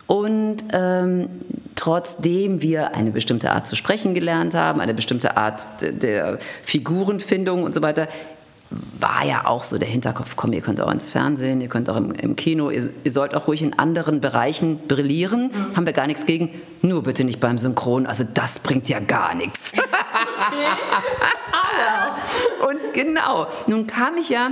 und 0.07 0.65
ähm, 0.73 1.29
trotzdem 1.77 2.63
wir 2.63 2.95
eine 2.95 3.11
bestimmte 3.11 3.51
Art 3.51 3.67
zu 3.67 3.77
sprechen 3.77 4.15
gelernt 4.15 4.55
haben, 4.55 4.81
eine 4.81 4.95
bestimmte 4.95 5.37
Art 5.37 5.67
der 5.81 6.39
Figurenfindung 6.63 7.63
und 7.63 7.75
so 7.75 7.83
weiter, 7.83 8.09
war 8.71 9.25
ja 9.25 9.47
auch 9.47 9.63
so 9.63 9.79
der 9.79 9.89
Hinterkopf, 9.89 10.37
komm, 10.37 10.53
ihr 10.53 10.61
könnt 10.61 10.81
auch 10.81 10.91
ins 10.91 11.11
Fernsehen, 11.11 11.61
ihr 11.61 11.69
könnt 11.69 11.89
auch 11.89 11.97
im, 11.97 12.13
im 12.13 12.35
Kino, 12.35 12.71
ihr, 12.71 12.91
ihr, 13.05 13.13
sollt 13.13 13.35
auch 13.35 13.47
ruhig 13.47 13.63
in 13.63 13.79
anderen 13.79 14.21
Bereichen 14.21 14.87
brillieren, 14.89 15.53
mhm. 15.53 15.77
haben 15.77 15.87
wir 15.87 15.93
gar 15.93 16.07
nichts 16.07 16.27
gegen, 16.27 16.51
nur 16.83 17.03
bitte 17.03 17.25
nicht 17.25 17.41
beim 17.41 17.59
Synchron, 17.59 18.07
also 18.07 18.25
das 18.25 18.59
bringt 18.59 18.89
ja 18.89 19.01
gar 19.01 19.35
nichts. 19.35 19.73
Okay. 21.65 22.69
Und 22.69 22.93
genau, 22.93 23.47
nun 23.67 23.87
kam 23.87 24.17
ich 24.17 24.29
ja 24.29 24.51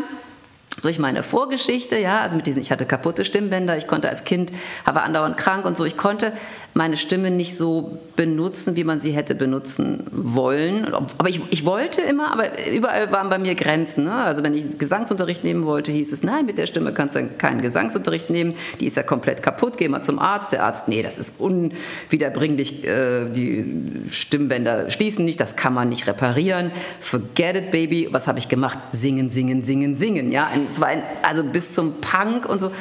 durch 0.80 0.98
meine 0.98 1.22
Vorgeschichte, 1.22 1.98
ja, 1.98 2.20
also 2.20 2.36
mit 2.36 2.46
diesen, 2.46 2.62
ich 2.62 2.72
hatte 2.72 2.86
kaputte 2.86 3.24
Stimmbänder, 3.24 3.76
ich 3.76 3.86
konnte 3.86 4.08
als 4.08 4.24
Kind, 4.24 4.50
war 4.84 5.02
andauernd 5.02 5.36
krank 5.36 5.64
und 5.66 5.76
so, 5.76 5.84
ich 5.84 5.96
konnte 5.96 6.32
meine 6.74 6.96
Stimme 6.96 7.30
nicht 7.30 7.56
so 7.56 7.98
benutzen, 8.16 8.76
wie 8.76 8.84
man 8.84 8.98
sie 8.98 9.12
hätte 9.12 9.34
benutzen 9.34 10.04
wollen. 10.10 10.92
Aber 10.94 11.28
ich, 11.28 11.40
ich 11.50 11.64
wollte 11.64 12.00
immer, 12.00 12.32
aber 12.32 12.66
überall 12.70 13.12
waren 13.12 13.28
bei 13.28 13.38
mir 13.38 13.54
Grenzen. 13.54 14.04
Ne? 14.04 14.12
Also 14.12 14.42
wenn 14.42 14.54
ich 14.54 14.78
Gesangsunterricht 14.78 15.44
nehmen 15.44 15.66
wollte, 15.66 15.92
hieß 15.92 16.12
es, 16.12 16.22
nein, 16.22 16.46
mit 16.46 16.58
der 16.58 16.66
Stimme 16.66 16.92
kannst 16.94 17.16
du 17.16 17.26
keinen 17.26 17.60
Gesangsunterricht 17.60 18.30
nehmen, 18.30 18.54
die 18.80 18.86
ist 18.86 18.96
ja 18.96 19.02
komplett 19.02 19.42
kaputt, 19.42 19.76
geh 19.76 19.88
mal 19.88 20.02
zum 20.02 20.18
Arzt. 20.18 20.52
Der 20.52 20.64
Arzt, 20.64 20.88
nee, 20.88 21.02
das 21.02 21.18
ist 21.18 21.40
unwiederbringlich, 21.40 22.86
äh, 22.86 23.26
die 23.30 24.08
Stimmbänder 24.10 24.90
schließen 24.90 25.24
nicht, 25.24 25.40
das 25.40 25.56
kann 25.56 25.74
man 25.74 25.88
nicht 25.88 26.06
reparieren. 26.06 26.72
Forget 27.00 27.56
it, 27.56 27.70
Baby. 27.70 28.08
Was 28.10 28.26
habe 28.26 28.38
ich 28.38 28.48
gemacht? 28.48 28.78
Singen, 28.92 29.28
singen, 29.30 29.62
singen, 29.62 29.94
singen. 29.94 30.32
Ja, 30.32 30.50
es 30.68 30.80
war 30.80 30.88
ein, 30.88 31.02
also 31.22 31.44
bis 31.44 31.72
zum 31.72 32.00
Punk 32.00 32.48
und 32.48 32.60
so. 32.60 32.72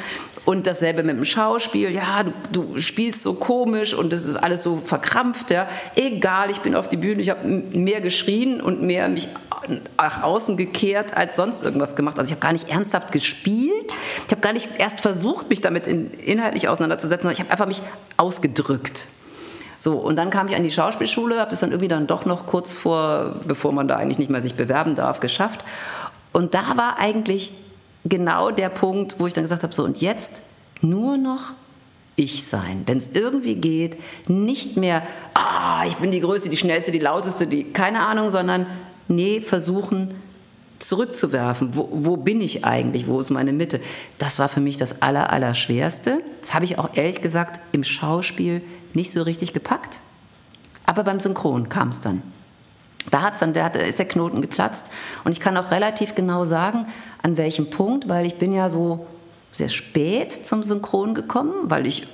Und 0.44 0.66
dasselbe 0.66 1.04
mit 1.04 1.16
dem 1.16 1.24
Schauspiel. 1.24 1.90
Ja, 1.90 2.24
du, 2.24 2.32
du 2.52 2.80
spielst 2.80 3.22
so 3.22 3.34
komisch 3.34 3.81
und 3.94 4.12
das 4.12 4.24
ist 4.24 4.36
alles 4.36 4.62
so 4.62 4.76
verkrampft. 4.84 5.50
Ja. 5.50 5.68
Egal, 5.94 6.50
ich 6.50 6.60
bin 6.60 6.74
auf 6.74 6.88
die 6.88 6.96
Bühne, 6.96 7.20
ich 7.20 7.30
habe 7.30 7.46
mehr 7.46 8.00
geschrien 8.00 8.60
und 8.60 8.82
mehr 8.82 9.08
mich 9.08 9.28
nach 9.96 10.22
außen 10.22 10.56
gekehrt 10.56 11.16
als 11.16 11.36
sonst 11.36 11.62
irgendwas 11.62 11.94
gemacht. 11.96 12.18
Also 12.18 12.28
ich 12.28 12.32
habe 12.32 12.40
gar 12.40 12.52
nicht 12.52 12.68
ernsthaft 12.68 13.12
gespielt. 13.12 13.94
Ich 14.26 14.32
habe 14.32 14.40
gar 14.40 14.52
nicht 14.52 14.68
erst 14.78 15.00
versucht, 15.00 15.48
mich 15.50 15.60
damit 15.60 15.86
in, 15.86 16.12
inhaltlich 16.14 16.68
auseinanderzusetzen, 16.68 17.22
sondern 17.22 17.34
ich 17.34 17.40
habe 17.40 17.50
einfach 17.50 17.66
mich 17.66 17.82
ausgedrückt. 18.16 19.06
So, 19.78 19.96
und 19.96 20.16
dann 20.16 20.30
kam 20.30 20.46
ich 20.46 20.54
an 20.54 20.62
die 20.62 20.70
Schauspielschule, 20.70 21.40
habe 21.40 21.50
das 21.50 21.60
dann 21.60 21.70
irgendwie 21.70 21.88
dann 21.88 22.06
doch 22.06 22.24
noch 22.24 22.46
kurz 22.46 22.72
vor, 22.72 23.36
bevor 23.46 23.72
man 23.72 23.88
da 23.88 23.96
eigentlich 23.96 24.18
nicht 24.18 24.30
mehr 24.30 24.42
sich 24.42 24.54
bewerben 24.54 24.94
darf, 24.94 25.18
geschafft. 25.18 25.64
Und 26.32 26.54
da 26.54 26.76
war 26.76 26.98
eigentlich 26.98 27.52
genau 28.04 28.50
der 28.50 28.68
Punkt, 28.68 29.18
wo 29.18 29.26
ich 29.26 29.32
dann 29.32 29.44
gesagt 29.44 29.62
habe, 29.62 29.74
so 29.74 29.84
und 29.84 30.00
jetzt 30.00 30.42
nur 30.82 31.16
noch 31.16 31.52
ich 32.22 32.44
sein. 32.44 32.82
Wenn 32.86 32.98
es 32.98 33.12
irgendwie 33.12 33.54
geht, 33.54 33.98
nicht 34.28 34.76
mehr, 34.76 35.02
ah, 35.34 35.84
ich 35.86 35.96
bin 35.96 36.10
die 36.10 36.20
Größte, 36.20 36.48
die 36.48 36.56
Schnellste, 36.56 36.92
die 36.92 36.98
Lauteste, 36.98 37.46
die, 37.46 37.64
keine 37.64 38.00
Ahnung, 38.06 38.30
sondern 38.30 38.66
nee, 39.08 39.40
versuchen 39.40 40.14
zurückzuwerfen. 40.78 41.76
Wo, 41.76 41.88
wo 41.92 42.16
bin 42.16 42.40
ich 42.40 42.64
eigentlich? 42.64 43.06
Wo 43.06 43.20
ist 43.20 43.30
meine 43.30 43.52
Mitte? 43.52 43.80
Das 44.18 44.38
war 44.38 44.48
für 44.48 44.60
mich 44.60 44.76
das 44.76 45.00
Aller, 45.00 45.32
Allerschwerste. 45.32 46.22
Das 46.40 46.54
habe 46.54 46.64
ich 46.64 46.78
auch 46.78 46.90
ehrlich 46.94 47.20
gesagt 47.20 47.60
im 47.72 47.84
Schauspiel 47.84 48.62
nicht 48.94 49.12
so 49.12 49.22
richtig 49.22 49.52
gepackt. 49.52 50.00
Aber 50.84 51.04
beim 51.04 51.20
Synchron 51.20 51.68
kam 51.68 51.88
es 51.88 52.00
dann. 52.00 52.22
Da 53.10 53.22
hat's 53.22 53.40
dann, 53.40 53.52
der 53.52 53.74
ist 53.74 53.98
der 53.98 54.06
Knoten 54.06 54.42
geplatzt. 54.42 54.90
Und 55.24 55.32
ich 55.32 55.40
kann 55.40 55.56
auch 55.56 55.70
relativ 55.70 56.14
genau 56.14 56.44
sagen, 56.44 56.86
an 57.22 57.36
welchem 57.36 57.70
Punkt, 57.70 58.08
weil 58.08 58.26
ich 58.26 58.36
bin 58.36 58.52
ja 58.52 58.70
so 58.70 59.06
sehr 59.52 59.68
spät 59.68 60.32
zum 60.32 60.62
Synchron 60.62 61.14
gekommen, 61.14 61.52
weil 61.64 61.86
ich 61.86 62.06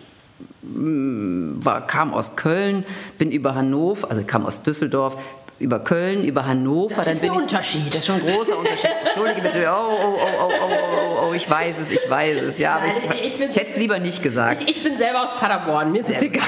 mm, 0.63 1.65
war, 1.65 1.87
kam 1.87 2.13
aus 2.13 2.37
Köln, 2.37 2.85
bin 3.17 3.31
über 3.31 3.55
Hannover, 3.55 4.09
also 4.09 4.21
ich 4.21 4.27
kam 4.27 4.45
aus 4.45 4.63
Düsseldorf, 4.63 5.17
über 5.59 5.81
Köln, 5.81 6.25
über 6.25 6.47
Hannover. 6.47 7.03
Das 7.03 7.15
ist 7.15 7.23
dann 7.23 7.31
bin 7.31 7.31
ein 7.31 7.37
ich, 7.37 7.43
Unterschied. 7.43 7.89
Das 7.89 7.97
ist 7.97 8.07
schon 8.07 8.17
ein 8.17 8.27
großer 8.27 8.57
Unterschied. 8.57 8.91
Entschuldige 9.05 9.41
bitte. 9.41 9.67
Oh, 9.69 9.89
oh, 9.91 10.17
oh, 10.17 10.29
oh, 10.41 10.51
oh, 10.51 10.69
oh, 10.71 11.29
oh, 11.29 11.33
ich 11.35 11.49
weiß 11.51 11.79
es, 11.81 11.91
ich 11.91 12.09
weiß 12.09 12.43
es. 12.43 12.59
Ja, 12.59 12.77
aber 12.77 12.87
ich, 12.87 12.97
ich 12.97 13.41
ich 13.41 13.57
hätte 13.57 13.73
es 13.73 13.77
lieber 13.77 13.99
nicht 13.99 14.23
gesagt. 14.23 14.63
Ich, 14.63 14.77
ich 14.77 14.85
bin 14.85 14.97
selber 14.97 15.25
aus 15.25 15.41
Paderborn, 15.41 15.91
mir 15.91 16.01
ist 16.01 16.11
es 16.11 16.23
egal. 16.23 16.45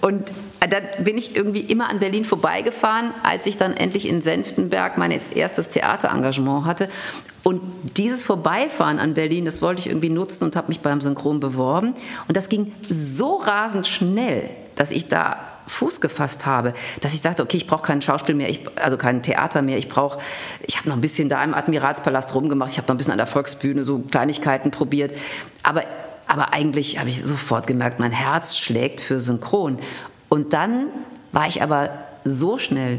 Und 0.00 0.30
da 0.74 0.80
bin 1.02 1.16
ich 1.16 1.36
irgendwie 1.36 1.60
immer 1.60 1.88
an 1.88 2.00
Berlin 2.00 2.24
vorbeigefahren, 2.24 3.12
als 3.22 3.46
ich 3.46 3.56
dann 3.56 3.76
endlich 3.76 4.08
in 4.08 4.22
Senftenberg 4.22 4.98
mein 4.98 5.12
jetzt 5.12 5.36
erstes 5.36 5.68
Theaterengagement 5.68 6.64
hatte. 6.64 6.88
Und 7.44 7.60
dieses 7.96 8.24
Vorbeifahren 8.24 8.98
an 8.98 9.14
Berlin, 9.14 9.44
das 9.44 9.62
wollte 9.62 9.80
ich 9.80 9.86
irgendwie 9.86 10.10
nutzen 10.10 10.44
und 10.44 10.56
habe 10.56 10.68
mich 10.68 10.80
beim 10.80 11.00
Synchron 11.00 11.38
beworben. 11.38 11.94
Und 12.26 12.36
das 12.36 12.48
ging 12.48 12.72
so 12.88 13.36
rasend 13.36 13.86
schnell, 13.86 14.50
dass 14.74 14.90
ich 14.90 15.06
da 15.06 15.36
Fuß 15.68 16.00
gefasst 16.00 16.44
habe, 16.44 16.74
dass 17.00 17.14
ich 17.14 17.20
sagte, 17.20 17.44
okay, 17.44 17.56
ich 17.56 17.68
brauche 17.68 17.82
kein 17.82 18.02
Schauspiel 18.02 18.34
mehr, 18.34 18.50
ich, 18.50 18.62
also 18.76 18.96
kein 18.96 19.22
Theater 19.22 19.62
mehr, 19.62 19.78
ich 19.78 19.88
brauche, 19.88 20.18
ich 20.66 20.76
habe 20.76 20.88
noch 20.88 20.96
ein 20.96 21.00
bisschen 21.00 21.28
da 21.28 21.42
im 21.42 21.54
Admiralspalast 21.54 22.34
rumgemacht, 22.34 22.72
ich 22.72 22.78
habe 22.78 22.88
noch 22.88 22.96
ein 22.96 22.98
bisschen 22.98 23.12
an 23.12 23.18
der 23.18 23.26
Volksbühne 23.26 23.84
so 23.84 24.00
Kleinigkeiten 24.00 24.72
probiert, 24.72 25.16
aber 25.62 25.84
aber 26.26 26.54
eigentlich 26.54 26.98
habe 26.98 27.08
ich 27.08 27.20
sofort 27.22 27.66
gemerkt, 27.66 28.00
mein 28.00 28.12
Herz 28.12 28.56
schlägt 28.56 29.02
für 29.02 29.20
Synchron. 29.20 29.78
Und 30.34 30.52
dann 30.52 30.88
war 31.30 31.46
ich 31.46 31.62
aber 31.62 31.90
so 32.24 32.58
schnell 32.58 32.98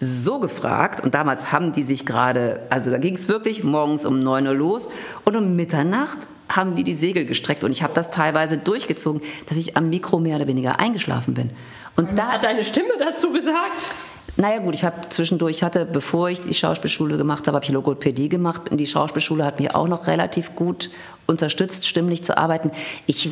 so 0.00 0.40
gefragt 0.40 1.04
und 1.04 1.14
damals 1.14 1.52
haben 1.52 1.70
die 1.70 1.84
sich 1.84 2.04
gerade, 2.04 2.62
also 2.68 2.90
da 2.90 2.98
ging 2.98 3.14
es 3.14 3.28
wirklich 3.28 3.62
morgens 3.62 4.04
um 4.04 4.18
9 4.18 4.48
Uhr 4.48 4.54
los 4.54 4.88
und 5.24 5.36
um 5.36 5.54
Mitternacht 5.54 6.18
haben 6.48 6.74
die 6.74 6.82
die 6.82 6.94
Segel 6.94 7.26
gestreckt 7.26 7.62
und 7.62 7.70
ich 7.70 7.84
habe 7.84 7.94
das 7.94 8.10
teilweise 8.10 8.58
durchgezogen, 8.58 9.22
dass 9.46 9.56
ich 9.56 9.76
am 9.76 9.88
Mikro 9.88 10.18
mehr 10.18 10.34
oder 10.34 10.48
weniger 10.48 10.80
eingeschlafen 10.80 11.34
bin. 11.34 11.50
Und 11.94 12.08
Was 12.08 12.16
da 12.16 12.26
hat 12.32 12.42
deine 12.42 12.64
Stimme 12.64 12.94
dazu 12.98 13.30
gesagt? 13.30 13.94
naja 14.36 14.58
gut, 14.58 14.74
ich 14.74 14.82
habe 14.82 14.96
zwischendurch, 15.10 15.58
ich 15.58 15.62
hatte, 15.62 15.84
bevor 15.84 16.28
ich 16.28 16.40
die 16.40 16.54
Schauspielschule 16.54 17.16
gemacht 17.16 17.46
habe, 17.46 17.54
habe 17.54 17.64
ich 17.64 17.70
Logopädie 17.70 18.28
gemacht. 18.28 18.62
Und 18.68 18.78
die 18.78 18.86
Schauspielschule 18.86 19.44
hat 19.44 19.60
mich 19.60 19.76
auch 19.76 19.86
noch 19.86 20.08
relativ 20.08 20.56
gut 20.56 20.90
unterstützt, 21.26 21.86
stimmlich 21.86 22.24
zu 22.24 22.36
arbeiten. 22.36 22.72
Ich 23.06 23.30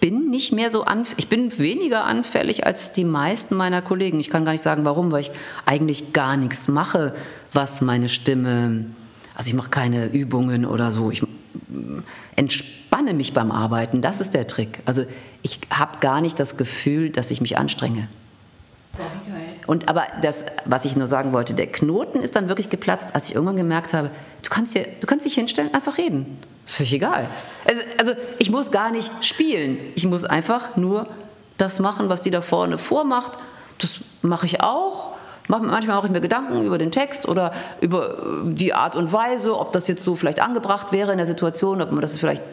bin 0.00 0.30
nicht 0.30 0.52
mehr 0.52 0.70
so 0.70 0.84
anfällig, 0.84 1.18
ich 1.18 1.28
bin 1.28 1.58
weniger 1.58 2.04
anfällig 2.04 2.66
als 2.66 2.92
die 2.92 3.04
meisten 3.04 3.54
meiner 3.54 3.82
Kollegen. 3.82 4.18
Ich 4.18 4.30
kann 4.30 4.44
gar 4.44 4.52
nicht 4.52 4.62
sagen, 4.62 4.84
warum, 4.84 5.12
weil 5.12 5.20
ich 5.20 5.30
eigentlich 5.66 6.12
gar 6.12 6.36
nichts 6.36 6.68
mache, 6.68 7.14
was 7.52 7.82
meine 7.82 8.08
Stimme, 8.08 8.86
also 9.34 9.48
ich 9.48 9.54
mache 9.54 9.70
keine 9.70 10.06
Übungen 10.06 10.64
oder 10.64 10.90
so. 10.90 11.10
Ich 11.10 11.22
entspanne 12.36 13.12
mich 13.12 13.34
beim 13.34 13.52
Arbeiten, 13.52 14.00
das 14.00 14.20
ist 14.20 14.34
der 14.34 14.46
Trick. 14.46 14.80
Also 14.86 15.04
ich 15.42 15.60
habe 15.70 15.98
gar 16.00 16.20
nicht 16.20 16.40
das 16.40 16.56
Gefühl, 16.56 17.10
dass 17.10 17.30
ich 17.30 17.40
mich 17.40 17.58
anstrenge. 17.58 18.08
Und 19.66 19.88
aber 19.88 20.06
das, 20.22 20.46
was 20.64 20.84
ich 20.84 20.96
nur 20.96 21.06
sagen 21.06 21.32
wollte, 21.32 21.54
der 21.54 21.66
Knoten 21.66 22.20
ist 22.20 22.34
dann 22.36 22.48
wirklich 22.48 22.70
geplatzt, 22.70 23.14
als 23.14 23.28
ich 23.28 23.34
irgendwann 23.34 23.56
gemerkt 23.56 23.94
habe, 23.94 24.10
du 24.42 24.50
kannst, 24.50 24.72
hier, 24.72 24.86
du 25.00 25.06
kannst 25.06 25.26
dich 25.26 25.34
hinstellen, 25.34 25.72
einfach 25.74 25.98
reden. 25.98 26.38
Ist 26.66 26.76
völlig 26.76 26.92
egal. 26.92 27.28
Also, 27.66 27.82
also 27.98 28.12
ich 28.38 28.50
muss 28.50 28.70
gar 28.70 28.90
nicht 28.90 29.10
spielen. 29.20 29.78
Ich 29.94 30.06
muss 30.06 30.24
einfach 30.24 30.76
nur 30.76 31.06
das 31.58 31.78
machen, 31.78 32.08
was 32.08 32.22
die 32.22 32.30
da 32.30 32.42
vorne 32.42 32.78
vormacht. 32.78 33.32
Das 33.78 34.00
mache 34.22 34.46
ich 34.46 34.60
auch. 34.60 35.10
Manchmal 35.48 35.96
mache 35.96 36.06
ich 36.06 36.12
mir 36.12 36.20
Gedanken 36.20 36.62
über 36.62 36.78
den 36.78 36.92
Text 36.92 37.26
oder 37.26 37.52
über 37.80 38.10
äh, 38.10 38.14
die 38.44 38.72
Art 38.72 38.94
und 38.94 39.12
Weise, 39.12 39.58
ob 39.58 39.72
das 39.72 39.88
jetzt 39.88 40.04
so 40.04 40.14
vielleicht 40.14 40.40
angebracht 40.40 40.92
wäre 40.92 41.10
in 41.10 41.18
der 41.18 41.26
Situation, 41.26 41.82
ob 41.82 41.90
man 41.90 42.02
das 42.02 42.16
vielleicht 42.16 42.44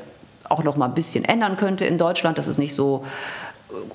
auch 0.50 0.64
noch 0.64 0.78
mal 0.78 0.86
ein 0.86 0.94
bisschen 0.94 1.24
ändern 1.24 1.58
könnte 1.58 1.86
in 1.86 1.98
Deutschland, 1.98 2.38
dass 2.38 2.48
es 2.48 2.58
nicht 2.58 2.74
so 2.74 3.06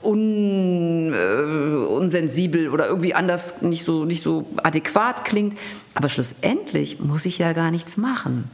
un, 0.02 1.12
äh, 1.12 1.84
unsensibel 1.86 2.68
oder 2.68 2.86
irgendwie 2.86 3.14
anders 3.14 3.62
nicht 3.62 3.84
so, 3.84 4.04
nicht 4.04 4.22
so 4.22 4.46
adäquat 4.62 5.24
klingt. 5.24 5.58
Aber 5.94 6.08
schlussendlich 6.08 7.00
muss 7.00 7.26
ich 7.26 7.38
ja 7.38 7.52
gar 7.54 7.70
nichts 7.70 7.96
machen. 7.96 8.50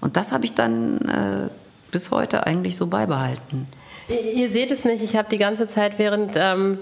Und 0.00 0.16
das 0.16 0.32
habe 0.32 0.44
ich 0.44 0.54
dann 0.54 0.98
äh, 1.08 1.48
bis 1.90 2.10
heute 2.10 2.46
eigentlich 2.46 2.76
so 2.76 2.86
beibehalten. 2.86 3.66
Ihr, 4.34 4.48
seht 4.48 4.70
es 4.70 4.84
nicht, 4.84 5.02
ich 5.02 5.16
habe 5.16 5.28
die 5.30 5.38
ganze 5.38 5.66
Zeit, 5.66 5.98
während 5.98 6.32
ähm, 6.36 6.78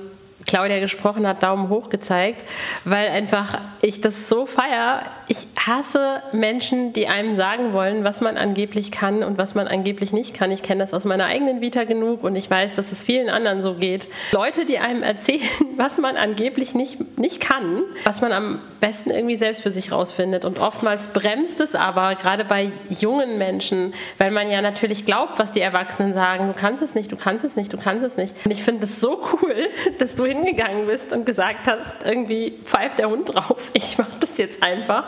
Claudia 0.46 0.78
gesprochen 0.78 1.26
hat, 1.26 1.42
Daumen 1.42 1.68
hoch 1.68 1.90
gezeigt, 1.90 2.44
weil 2.84 3.08
einfach 3.08 3.58
ich 3.82 4.00
das 4.00 4.28
so 4.28 4.46
feier. 4.46 5.02
Ich 5.28 5.48
hasse 5.66 6.22
Menschen, 6.32 6.92
die 6.92 7.08
einem 7.08 7.34
sagen 7.34 7.72
wollen, 7.72 8.04
was 8.04 8.20
man 8.20 8.36
angeblich 8.36 8.92
kann 8.92 9.24
und 9.24 9.38
was 9.38 9.56
man 9.56 9.66
angeblich 9.66 10.12
nicht 10.12 10.34
kann. 10.34 10.52
Ich 10.52 10.62
kenne 10.62 10.80
das 10.80 10.94
aus 10.94 11.04
meiner 11.04 11.26
eigenen 11.26 11.60
Vita 11.60 11.84
genug 11.84 12.22
und 12.22 12.36
ich 12.36 12.48
weiß, 12.48 12.76
dass 12.76 12.92
es 12.92 13.02
vielen 13.02 13.28
anderen 13.28 13.60
so 13.60 13.74
geht. 13.74 14.06
Leute, 14.30 14.64
die 14.64 14.78
einem 14.78 15.02
erzählen, 15.02 15.40
was 15.76 15.98
man 15.98 16.16
angeblich 16.16 16.74
nicht, 16.74 17.18
nicht 17.18 17.40
kann, 17.40 17.82
was 18.04 18.20
man 18.20 18.32
am 18.32 18.60
besten 18.80 19.10
irgendwie 19.10 19.36
selbst 19.36 19.62
für 19.62 19.72
sich 19.72 19.90
rausfindet. 19.90 20.44
Und 20.44 20.60
oftmals 20.60 21.08
bremst 21.08 21.58
es 21.58 21.74
aber, 21.74 22.14
gerade 22.14 22.44
bei 22.44 22.70
jungen 22.88 23.38
Menschen, 23.38 23.94
weil 24.18 24.30
man 24.30 24.48
ja 24.48 24.62
natürlich 24.62 25.06
glaubt, 25.06 25.38
was 25.38 25.50
die 25.50 25.60
Erwachsenen 25.60 26.14
sagen. 26.14 26.46
Du 26.46 26.54
kannst 26.54 26.82
es 26.82 26.94
nicht, 26.94 27.10
du 27.10 27.16
kannst 27.16 27.44
es 27.44 27.56
nicht, 27.56 27.72
du 27.72 27.78
kannst 27.78 28.04
es 28.04 28.16
nicht. 28.16 28.32
Und 28.44 28.52
ich 28.52 28.62
finde 28.62 28.84
es 28.84 29.00
so 29.00 29.20
cool, 29.32 29.68
dass 29.98 30.14
du 30.14 30.24
hingegangen 30.36 30.86
bist 30.86 31.12
und 31.12 31.26
gesagt 31.26 31.66
hast, 31.66 31.96
irgendwie 32.04 32.54
pfeift 32.64 32.98
der 32.98 33.08
Hund 33.10 33.34
drauf. 33.34 33.70
Ich 33.76 33.98
mache 33.98 34.18
das 34.20 34.38
jetzt 34.38 34.62
einfach. 34.62 35.04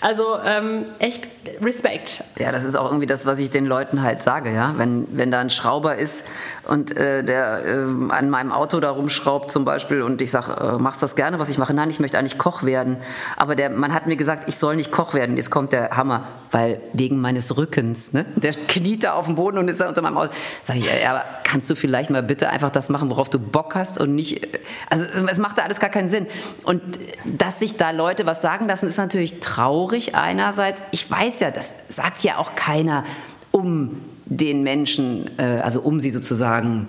Also 0.00 0.38
ähm, 0.44 0.86
echt 0.98 1.28
Respekt. 1.60 2.24
Ja, 2.38 2.50
das 2.50 2.64
ist 2.64 2.74
auch 2.74 2.86
irgendwie 2.86 3.06
das, 3.06 3.26
was 3.26 3.38
ich 3.38 3.50
den 3.50 3.66
Leuten 3.66 4.02
halt 4.02 4.22
sage, 4.22 4.52
ja. 4.52 4.74
Wenn, 4.76 5.06
wenn 5.10 5.30
da 5.30 5.40
ein 5.40 5.50
Schrauber 5.50 5.96
ist 5.96 6.26
und 6.66 6.96
äh, 6.96 7.22
der 7.22 7.64
äh, 7.64 8.12
an 8.12 8.30
meinem 8.30 8.52
Auto 8.52 8.80
da 8.80 8.90
rumschraubt 8.90 9.50
zum 9.50 9.64
Beispiel 9.64 10.02
und 10.02 10.20
ich 10.22 10.30
sage, 10.30 10.52
äh, 10.60 10.82
machst 10.82 11.02
das 11.02 11.14
gerne, 11.14 11.38
was 11.38 11.48
ich 11.48 11.58
mache? 11.58 11.74
Nein, 11.74 11.90
ich 11.90 12.00
möchte 12.00 12.18
eigentlich 12.18 12.38
Koch 12.38 12.62
werden. 12.62 12.96
Aber 13.36 13.54
der 13.54 13.70
Mann 13.70 13.94
hat 13.94 14.06
mir 14.06 14.16
gesagt, 14.16 14.48
ich 14.48 14.56
soll 14.56 14.76
nicht 14.76 14.90
Koch 14.90 15.14
werden. 15.14 15.36
Jetzt 15.36 15.50
kommt 15.50 15.72
der 15.72 15.96
Hammer, 15.96 16.26
weil 16.56 16.80
wegen 16.94 17.20
meines 17.20 17.58
Rückens, 17.58 18.14
ne? 18.14 18.24
Der 18.36 18.52
kniet 18.52 19.04
da 19.04 19.12
auf 19.12 19.26
dem 19.26 19.34
Boden 19.34 19.58
und 19.58 19.68
ist 19.68 19.78
da 19.78 19.90
unter 19.90 20.00
meinem 20.00 20.16
Auto. 20.16 20.32
Sag 20.62 20.76
ich, 20.76 21.06
aber 21.06 21.22
kannst 21.44 21.68
du 21.68 21.74
vielleicht 21.74 22.08
mal 22.08 22.22
bitte 22.22 22.48
einfach 22.48 22.70
das 22.70 22.88
machen, 22.88 23.10
worauf 23.10 23.28
du 23.28 23.38
Bock 23.38 23.74
hast 23.74 24.00
und 24.00 24.14
nicht, 24.14 24.42
äh, 24.42 24.58
also 24.88 25.04
es 25.04 25.38
macht 25.38 25.58
da 25.58 25.64
alles 25.64 25.80
gar 25.80 25.90
keinen 25.90 26.08
Sinn. 26.08 26.26
Und 26.64 26.80
dass 27.26 27.58
sich 27.58 27.76
da 27.76 27.90
Leute 27.90 28.24
was 28.24 28.40
sagen 28.40 28.68
lassen, 28.68 28.86
ist 28.86 28.96
natürlich 28.96 29.40
traurig 29.40 30.14
einerseits. 30.14 30.82
Ich 30.92 31.10
weiß 31.10 31.40
ja, 31.40 31.50
das 31.50 31.74
sagt 31.90 32.22
ja 32.22 32.38
auch 32.38 32.54
keiner, 32.54 33.04
um 33.50 34.00
den 34.24 34.62
Menschen, 34.62 35.38
äh, 35.38 35.60
also 35.62 35.82
um 35.82 36.00
sie 36.00 36.10
sozusagen 36.10 36.88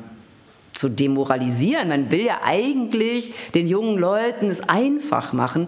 zu 0.72 0.88
demoralisieren. 0.88 1.90
Man 1.90 2.10
will 2.10 2.24
ja 2.24 2.40
eigentlich 2.42 3.34
den 3.54 3.68
jungen 3.68 3.98
Leuten 3.98 4.50
es 4.50 4.70
einfach 4.70 5.34
machen. 5.34 5.68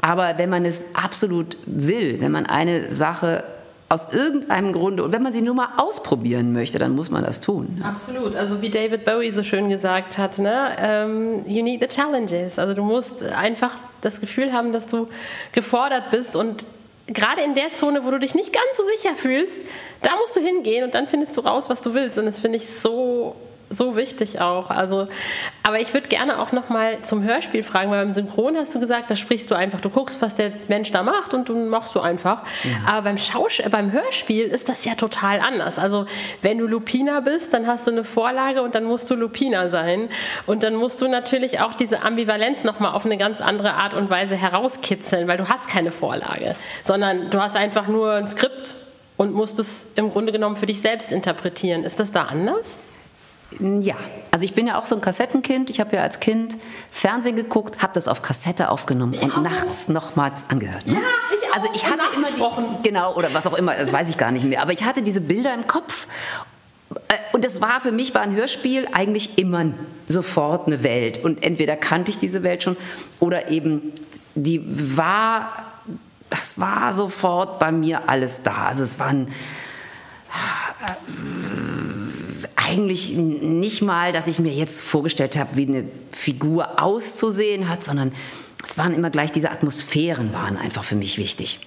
Aber 0.00 0.38
wenn 0.38 0.50
man 0.50 0.64
es 0.64 0.86
absolut 0.94 1.56
will, 1.66 2.20
wenn 2.20 2.32
man 2.32 2.46
eine 2.46 2.90
Sache 2.90 3.44
aus 3.88 4.12
irgendeinem 4.12 4.72
Grunde 4.72 5.04
und 5.04 5.12
wenn 5.12 5.22
man 5.22 5.32
sie 5.32 5.42
nur 5.42 5.54
mal 5.54 5.68
ausprobieren 5.76 6.52
möchte, 6.52 6.78
dann 6.78 6.94
muss 6.94 7.10
man 7.10 7.22
das 7.22 7.40
tun. 7.40 7.80
Absolut. 7.84 8.34
Also 8.34 8.60
wie 8.60 8.70
David 8.70 9.04
Bowie 9.04 9.30
so 9.30 9.42
schön 9.42 9.68
gesagt 9.68 10.18
hat, 10.18 10.38
ne? 10.38 10.76
ähm, 10.78 11.44
you 11.46 11.62
need 11.62 11.80
the 11.80 11.86
challenges. 11.86 12.58
Also 12.58 12.74
du 12.74 12.82
musst 12.82 13.22
einfach 13.22 13.78
das 14.00 14.20
Gefühl 14.20 14.52
haben, 14.52 14.72
dass 14.72 14.86
du 14.86 15.08
gefordert 15.52 16.10
bist 16.10 16.34
und 16.34 16.64
gerade 17.06 17.42
in 17.42 17.54
der 17.54 17.74
Zone, 17.74 18.04
wo 18.04 18.10
du 18.10 18.18
dich 18.18 18.34
nicht 18.34 18.52
ganz 18.52 18.66
so 18.76 18.82
sicher 18.96 19.14
fühlst, 19.14 19.60
da 20.02 20.10
musst 20.16 20.34
du 20.36 20.40
hingehen 20.40 20.84
und 20.84 20.94
dann 20.94 21.06
findest 21.06 21.36
du 21.36 21.42
raus, 21.42 21.68
was 21.68 21.82
du 21.82 21.94
willst. 21.94 22.18
Und 22.18 22.26
das 22.26 22.40
finde 22.40 22.56
ich 22.56 22.68
so 22.68 23.36
so 23.74 23.96
wichtig 23.96 24.40
auch. 24.40 24.70
Also, 24.70 25.08
aber 25.62 25.80
ich 25.80 25.92
würde 25.94 26.08
gerne 26.08 26.38
auch 26.38 26.52
noch 26.52 26.68
mal 26.68 26.98
zum 27.02 27.22
Hörspiel 27.22 27.62
fragen, 27.62 27.90
weil 27.90 28.02
beim 28.02 28.12
Synchron 28.12 28.56
hast 28.56 28.74
du 28.74 28.80
gesagt, 28.80 29.10
da 29.10 29.16
sprichst 29.16 29.50
du 29.50 29.54
einfach, 29.54 29.80
du 29.80 29.90
guckst, 29.90 30.20
was 30.22 30.34
der 30.34 30.52
Mensch 30.68 30.92
da 30.92 31.02
macht 31.02 31.34
und 31.34 31.48
du 31.48 31.54
machst 31.54 31.94
du 31.94 32.00
einfach. 32.00 32.42
Aber 32.86 33.02
beim 33.02 33.18
Schausch 33.18 33.62
beim 33.70 33.92
Hörspiel 33.92 34.46
ist 34.46 34.68
das 34.68 34.84
ja 34.84 34.94
total 34.94 35.40
anders. 35.40 35.78
Also, 35.78 36.06
wenn 36.42 36.58
du 36.58 36.66
Lupina 36.66 37.20
bist, 37.20 37.52
dann 37.52 37.66
hast 37.66 37.86
du 37.86 37.90
eine 37.90 38.04
Vorlage 38.04 38.62
und 38.62 38.74
dann 38.74 38.84
musst 38.84 39.10
du 39.10 39.14
Lupina 39.14 39.68
sein 39.68 40.08
und 40.46 40.62
dann 40.62 40.74
musst 40.74 41.00
du 41.00 41.08
natürlich 41.08 41.60
auch 41.60 41.74
diese 41.74 42.02
Ambivalenz 42.02 42.64
noch 42.64 42.80
mal 42.80 42.92
auf 42.92 43.04
eine 43.04 43.16
ganz 43.16 43.40
andere 43.40 43.74
Art 43.74 43.94
und 43.94 44.10
Weise 44.10 44.36
herauskitzeln, 44.36 45.28
weil 45.28 45.36
du 45.36 45.48
hast 45.48 45.68
keine 45.68 45.92
Vorlage, 45.92 46.54
sondern 46.82 47.30
du 47.30 47.40
hast 47.40 47.56
einfach 47.56 47.88
nur 47.88 48.12
ein 48.12 48.28
Skript 48.28 48.76
und 49.16 49.32
musst 49.32 49.58
es 49.58 49.92
im 49.96 50.10
Grunde 50.10 50.32
genommen 50.32 50.56
für 50.56 50.66
dich 50.66 50.80
selbst 50.80 51.12
interpretieren. 51.12 51.84
Ist 51.84 52.00
das 52.00 52.12
da 52.12 52.24
anders? 52.24 52.78
Ja, 53.60 53.94
also 54.30 54.44
ich 54.44 54.54
bin 54.54 54.66
ja 54.66 54.78
auch 54.78 54.86
so 54.86 54.94
ein 54.96 55.00
Kassettenkind. 55.00 55.70
Ich 55.70 55.80
habe 55.80 55.96
ja 55.96 56.02
als 56.02 56.20
Kind 56.20 56.56
Fernsehen 56.90 57.36
geguckt, 57.36 57.82
habe 57.82 57.92
das 57.94 58.08
auf 58.08 58.22
Kassette 58.22 58.70
aufgenommen 58.70 59.14
und 59.14 59.42
nachts 59.42 59.88
nochmals 59.88 60.50
angehört. 60.50 60.86
Ne? 60.86 60.94
Ja, 60.94 61.00
ich 61.30 61.48
auch. 61.50 61.54
Also 61.54 61.68
ich 61.74 61.86
hatte 61.86 62.02
immer 62.16 62.26
die, 62.28 62.88
genau 62.88 63.14
oder 63.14 63.32
was 63.32 63.46
auch 63.46 63.54
immer, 63.54 63.74
das 63.74 63.92
weiß 63.92 64.08
ich 64.08 64.16
gar 64.16 64.32
nicht 64.32 64.44
mehr. 64.44 64.60
Aber 64.60 64.72
ich 64.72 64.84
hatte 64.84 65.02
diese 65.02 65.20
Bilder 65.20 65.54
im 65.54 65.66
Kopf 65.66 66.06
Äh, 67.08 67.16
und 67.32 67.44
das 67.44 67.60
war 67.60 67.80
für 67.80 67.92
mich 67.92 68.14
war 68.14 68.22
ein 68.22 68.34
Hörspiel 68.34 68.86
eigentlich 68.92 69.38
immer 69.38 69.64
sofort 70.06 70.66
eine 70.66 70.82
Welt 70.82 71.24
und 71.24 71.42
entweder 71.42 71.76
kannte 71.76 72.10
ich 72.10 72.18
diese 72.18 72.42
Welt 72.42 72.62
schon 72.62 72.76
oder 73.20 73.50
eben 73.50 73.92
die 74.34 74.62
war 74.96 75.64
das 76.30 76.58
war 76.58 76.92
sofort 76.92 77.58
bei 77.58 77.70
mir 77.70 78.08
alles 78.08 78.42
da. 78.42 78.66
Also 78.66 78.84
es 78.84 78.98
waren 78.98 79.28
eigentlich 82.66 83.12
nicht 83.14 83.82
mal, 83.82 84.12
dass 84.12 84.26
ich 84.26 84.38
mir 84.38 84.52
jetzt 84.52 84.80
vorgestellt 84.80 85.36
habe, 85.36 85.56
wie 85.56 85.66
eine 85.66 85.84
Figur 86.12 86.82
auszusehen 86.82 87.68
hat, 87.68 87.82
sondern 87.82 88.12
es 88.62 88.78
waren 88.78 88.94
immer 88.94 89.10
gleich 89.10 89.32
diese 89.32 89.50
Atmosphären 89.50 90.32
waren 90.32 90.56
einfach 90.56 90.84
für 90.84 90.96
mich 90.96 91.18
wichtig. 91.18 91.60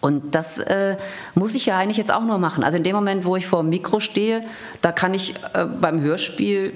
Und 0.00 0.34
das 0.34 0.58
äh, 0.58 0.96
muss 1.34 1.54
ich 1.54 1.66
ja 1.66 1.78
eigentlich 1.78 1.96
jetzt 1.96 2.12
auch 2.12 2.24
nur 2.24 2.38
machen. 2.38 2.64
Also 2.64 2.76
in 2.76 2.82
dem 2.82 2.96
Moment, 2.96 3.24
wo 3.24 3.36
ich 3.36 3.46
vor 3.46 3.62
dem 3.62 3.70
Mikro 3.70 4.00
stehe, 4.00 4.44
da 4.80 4.90
kann 4.90 5.14
ich 5.14 5.34
äh, 5.54 5.64
beim 5.64 6.00
Hörspiel 6.00 6.72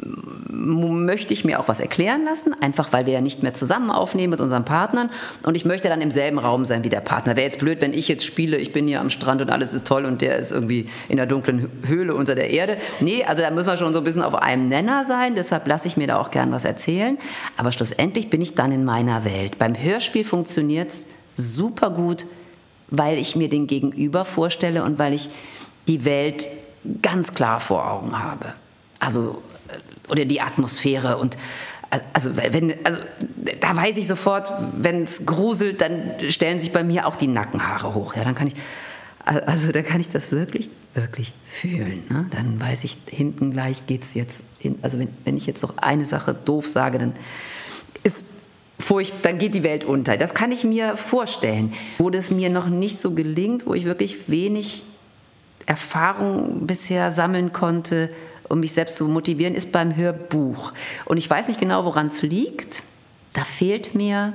möchte 0.00 1.34
ich 1.34 1.44
mir 1.44 1.58
auch 1.58 1.68
was 1.68 1.80
erklären 1.80 2.24
lassen, 2.24 2.54
einfach 2.60 2.92
weil 2.92 3.06
wir 3.06 3.14
ja 3.14 3.20
nicht 3.20 3.42
mehr 3.42 3.54
zusammen 3.54 3.90
aufnehmen 3.90 4.30
mit 4.30 4.40
unseren 4.40 4.64
Partnern 4.64 5.10
und 5.42 5.56
ich 5.56 5.64
möchte 5.64 5.88
dann 5.88 6.00
im 6.00 6.10
selben 6.10 6.38
Raum 6.38 6.64
sein 6.64 6.84
wie 6.84 6.88
der 6.88 7.00
Partner. 7.00 7.36
Wäre 7.36 7.46
jetzt 7.46 7.58
blöd, 7.58 7.80
wenn 7.80 7.92
ich 7.92 8.06
jetzt 8.06 8.24
spiele, 8.24 8.58
ich 8.58 8.72
bin 8.72 8.86
hier 8.86 9.00
am 9.00 9.10
Strand 9.10 9.40
und 9.40 9.50
alles 9.50 9.74
ist 9.74 9.86
toll 9.86 10.04
und 10.04 10.20
der 10.20 10.36
ist 10.36 10.52
irgendwie 10.52 10.86
in 11.08 11.16
der 11.16 11.26
dunklen 11.26 11.68
Höhle 11.84 12.14
unter 12.14 12.34
der 12.34 12.50
Erde. 12.50 12.76
Nee, 13.00 13.24
also 13.24 13.42
da 13.42 13.50
müssen 13.50 13.68
wir 13.68 13.76
schon 13.76 13.92
so 13.92 13.98
ein 13.98 14.04
bisschen 14.04 14.22
auf 14.22 14.34
einem 14.34 14.68
Nenner 14.68 15.04
sein, 15.04 15.34
deshalb 15.34 15.66
lasse 15.66 15.88
ich 15.88 15.96
mir 15.96 16.06
da 16.06 16.18
auch 16.18 16.30
gern 16.30 16.52
was 16.52 16.64
erzählen, 16.64 17.18
aber 17.56 17.72
schlussendlich 17.72 18.30
bin 18.30 18.40
ich 18.40 18.54
dann 18.54 18.72
in 18.72 18.84
meiner 18.84 19.24
Welt. 19.24 19.58
Beim 19.58 19.74
Hörspiel 19.74 20.24
funktioniert 20.24 20.90
es 20.90 21.08
super 21.34 21.90
gut, 21.90 22.26
weil 22.90 23.18
ich 23.18 23.36
mir 23.36 23.48
den 23.48 23.66
Gegenüber 23.66 24.24
vorstelle 24.24 24.84
und 24.84 24.98
weil 24.98 25.14
ich 25.14 25.30
die 25.88 26.04
Welt 26.04 26.48
ganz 27.02 27.34
klar 27.34 27.60
vor 27.60 27.90
Augen 27.90 28.18
habe. 28.18 28.54
Also 28.98 29.42
oder 30.08 30.24
die 30.24 30.40
Atmosphäre 30.40 31.18
und 31.18 31.36
also 32.12 32.36
wenn 32.36 32.74
also 32.84 32.98
da 33.60 33.74
weiß 33.74 33.96
ich 33.96 34.06
sofort, 34.06 34.52
wenn 34.76 35.04
es 35.04 35.24
gruselt, 35.24 35.80
dann 35.80 36.12
stellen 36.28 36.60
sich 36.60 36.72
bei 36.72 36.84
mir 36.84 37.06
auch 37.06 37.16
die 37.16 37.28
Nackenhaare 37.28 37.94
hoch. 37.94 38.14
Ja, 38.14 38.24
dann 38.24 38.34
kann 38.34 38.46
ich 38.46 38.54
also 39.24 39.72
da 39.72 39.82
kann 39.82 40.00
ich 40.00 40.08
das 40.08 40.32
wirklich 40.32 40.70
wirklich 40.94 41.32
fühlen. 41.44 42.04
Ne? 42.08 42.26
Dann 42.30 42.60
weiß 42.60 42.84
ich 42.84 42.98
hinten 43.06 43.52
gleich 43.52 43.86
geht's 43.86 44.14
jetzt 44.14 44.42
hin. 44.58 44.78
Also 44.82 44.98
wenn, 44.98 45.08
wenn 45.24 45.36
ich 45.36 45.46
jetzt 45.46 45.62
noch 45.62 45.78
eine 45.78 46.04
Sache 46.04 46.34
doof 46.34 46.66
sage, 46.66 46.98
dann 46.98 47.14
ist 48.02 48.24
furcht, 48.78 49.12
dann 49.22 49.38
geht 49.38 49.54
die 49.54 49.64
Welt 49.64 49.84
unter. 49.84 50.16
Das 50.16 50.34
kann 50.34 50.52
ich 50.52 50.64
mir 50.64 50.96
vorstellen. 50.96 51.72
Wo 51.98 52.10
das 52.10 52.30
mir 52.30 52.50
noch 52.50 52.68
nicht 52.68 53.00
so 53.00 53.12
gelingt, 53.12 53.66
wo 53.66 53.74
ich 53.74 53.84
wirklich 53.84 54.28
wenig 54.28 54.84
Erfahrung 55.66 56.66
bisher 56.66 57.10
sammeln 57.10 57.52
konnte, 57.52 58.10
um 58.48 58.60
mich 58.60 58.72
selbst 58.72 58.96
zu 58.96 59.06
motivieren, 59.06 59.54
ist 59.54 59.72
beim 59.72 59.96
Hörbuch. 59.96 60.72
Und 61.04 61.16
ich 61.16 61.28
weiß 61.28 61.48
nicht 61.48 61.60
genau, 61.60 61.84
woran 61.84 62.08
es 62.08 62.22
liegt. 62.22 62.82
Da 63.34 63.44
fehlt 63.44 63.94
mir 63.94 64.32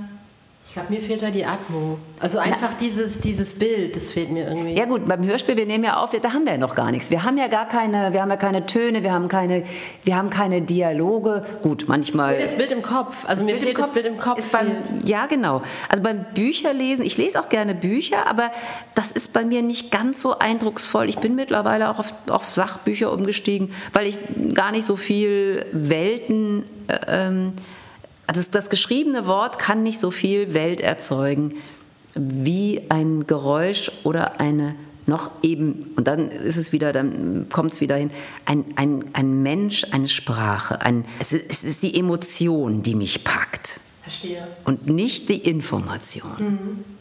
ich 0.73 0.79
glaube, 0.79 0.91
mir 0.91 1.01
fehlt 1.01 1.21
da 1.21 1.29
die 1.29 1.45
Atmo. 1.45 1.99
Also 2.19 2.39
einfach 2.39 2.73
dieses, 2.81 3.19
dieses 3.19 3.53
Bild, 3.53 3.95
das 3.95 4.09
fehlt 4.09 4.31
mir 4.31 4.47
irgendwie. 4.47 4.73
Ja 4.73 4.86
gut, 4.86 5.07
beim 5.07 5.23
Hörspiel, 5.23 5.55
wir 5.55 5.67
nehmen 5.67 5.83
ja 5.83 5.97
auf, 5.97 6.09
da 6.09 6.33
haben 6.33 6.45
wir 6.45 6.53
ja 6.53 6.57
noch 6.57 6.73
gar 6.73 6.89
nichts. 6.89 7.12
Wir 7.12 7.23
haben 7.23 7.38
ja 7.38 7.45
gar 7.45 7.69
keine, 7.69 8.12
wir 8.12 8.23
haben 8.23 8.31
ja 8.31 8.38
keine 8.38 8.65
Töne, 8.65 9.03
wir 9.03 9.12
haben 9.13 9.27
keine, 9.27 9.65
wir 10.03 10.17
haben 10.17 10.31
keine 10.31 10.63
Dialoge. 10.63 11.45
Gut, 11.62 11.86
manchmal. 11.88 12.39
Das 12.39 12.57
Bild 12.57 12.71
im 12.71 12.81
Kopf. 12.81 13.23
Also 13.27 13.45
mir 13.45 13.51
Bild 13.51 13.65
fehlt 13.65 13.77
das 13.77 13.91
Bild 13.91 14.05
im 14.07 14.17
Kopf. 14.17 14.43
Beim, 14.51 14.77
ja, 15.05 15.27
genau. 15.27 15.62
Also 15.89 16.01
beim 16.01 16.25
Bücherlesen, 16.33 17.05
ich 17.05 17.17
lese 17.17 17.39
auch 17.39 17.49
gerne 17.49 17.75
Bücher, 17.75 18.25
aber 18.27 18.49
das 18.95 19.12
ist 19.12 19.31
bei 19.31 19.45
mir 19.45 19.62
nicht 19.62 19.91
ganz 19.91 20.21
so 20.21 20.39
eindrucksvoll. 20.39 21.07
Ich 21.07 21.19
bin 21.19 21.36
mittlerweile 21.36 21.91
auch 21.91 21.99
auf, 21.99 22.12
auf 22.29 22.49
Sachbücher 22.55 23.13
umgestiegen, 23.13 23.69
weil 23.93 24.07
ich 24.07 24.17
gar 24.55 24.71
nicht 24.71 24.88
so 24.88 24.95
viel 24.95 25.67
Welten 25.71 26.65
äh, 26.88 27.27
ähm, 27.27 27.53
also 28.27 28.41
das 28.51 28.69
geschriebene 28.69 29.27
Wort 29.27 29.59
kann 29.59 29.83
nicht 29.83 29.99
so 29.99 30.12
viel 30.12 30.53
Welt 30.53 30.81
erzeugen 30.81 31.55
wie 32.15 32.81
ein 32.89 33.25
Geräusch 33.25 33.91
oder 34.03 34.39
eine 34.39 34.75
noch 35.05 35.31
eben, 35.41 35.91
und 35.97 36.07
dann 36.07 36.29
ist 36.29 36.55
es 36.55 36.71
wieder, 36.71 36.93
dann 36.93 37.47
kommt 37.49 37.73
es 37.73 37.81
wieder 37.81 37.97
hin, 37.97 38.09
ein, 38.45 38.65
ein, 38.77 39.03
ein 39.13 39.41
Mensch, 39.41 39.86
eine 39.91 40.07
Sprache. 40.07 40.81
Ein, 40.81 41.03
es, 41.19 41.33
ist, 41.33 41.45
es 41.49 41.63
ist 41.65 41.83
die 41.83 41.99
Emotion, 41.99 42.83
die 42.83 42.95
mich 42.95 43.25
packt. 43.25 43.81
Verstehe. 44.01 44.47
Und 44.63 44.88
nicht 44.88 45.27
die 45.29 45.39
Information. 45.39 46.31
Mhm. 46.38 46.92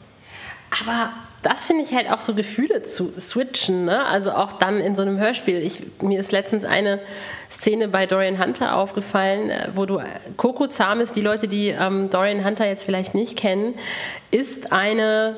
Aber 0.81 1.11
das 1.43 1.67
finde 1.67 1.83
ich 1.83 1.95
halt 1.95 2.11
auch 2.11 2.21
so 2.21 2.35
Gefühle 2.35 2.83
zu 2.83 3.13
switchen, 3.19 3.85
ne? 3.85 4.05
also 4.05 4.33
auch 4.33 4.53
dann 4.55 4.79
in 4.79 4.95
so 4.95 5.03
einem 5.03 5.19
Hörspiel. 5.19 5.59
Ich, 5.59 5.81
mir 6.01 6.21
ist 6.21 6.33
letztens 6.33 6.65
eine 6.65 7.01
Szene 7.51 7.89
bei 7.89 8.07
Dorian 8.07 8.43
Hunter 8.43 8.77
aufgefallen, 8.77 9.51
äh, 9.51 9.69
wo 9.75 9.85
du 9.85 10.01
Coco 10.37 10.69
Zames, 10.69 11.13
die 11.13 11.21
Leute, 11.21 11.49
die 11.49 11.69
ähm, 11.69 12.11
Dorian 12.11 12.45
Hunter 12.45 12.67
jetzt 12.67 12.85
vielleicht 12.85 13.15
nicht 13.15 13.37
kennen, 13.37 13.75
ist 14.31 14.73
eine 14.73 15.37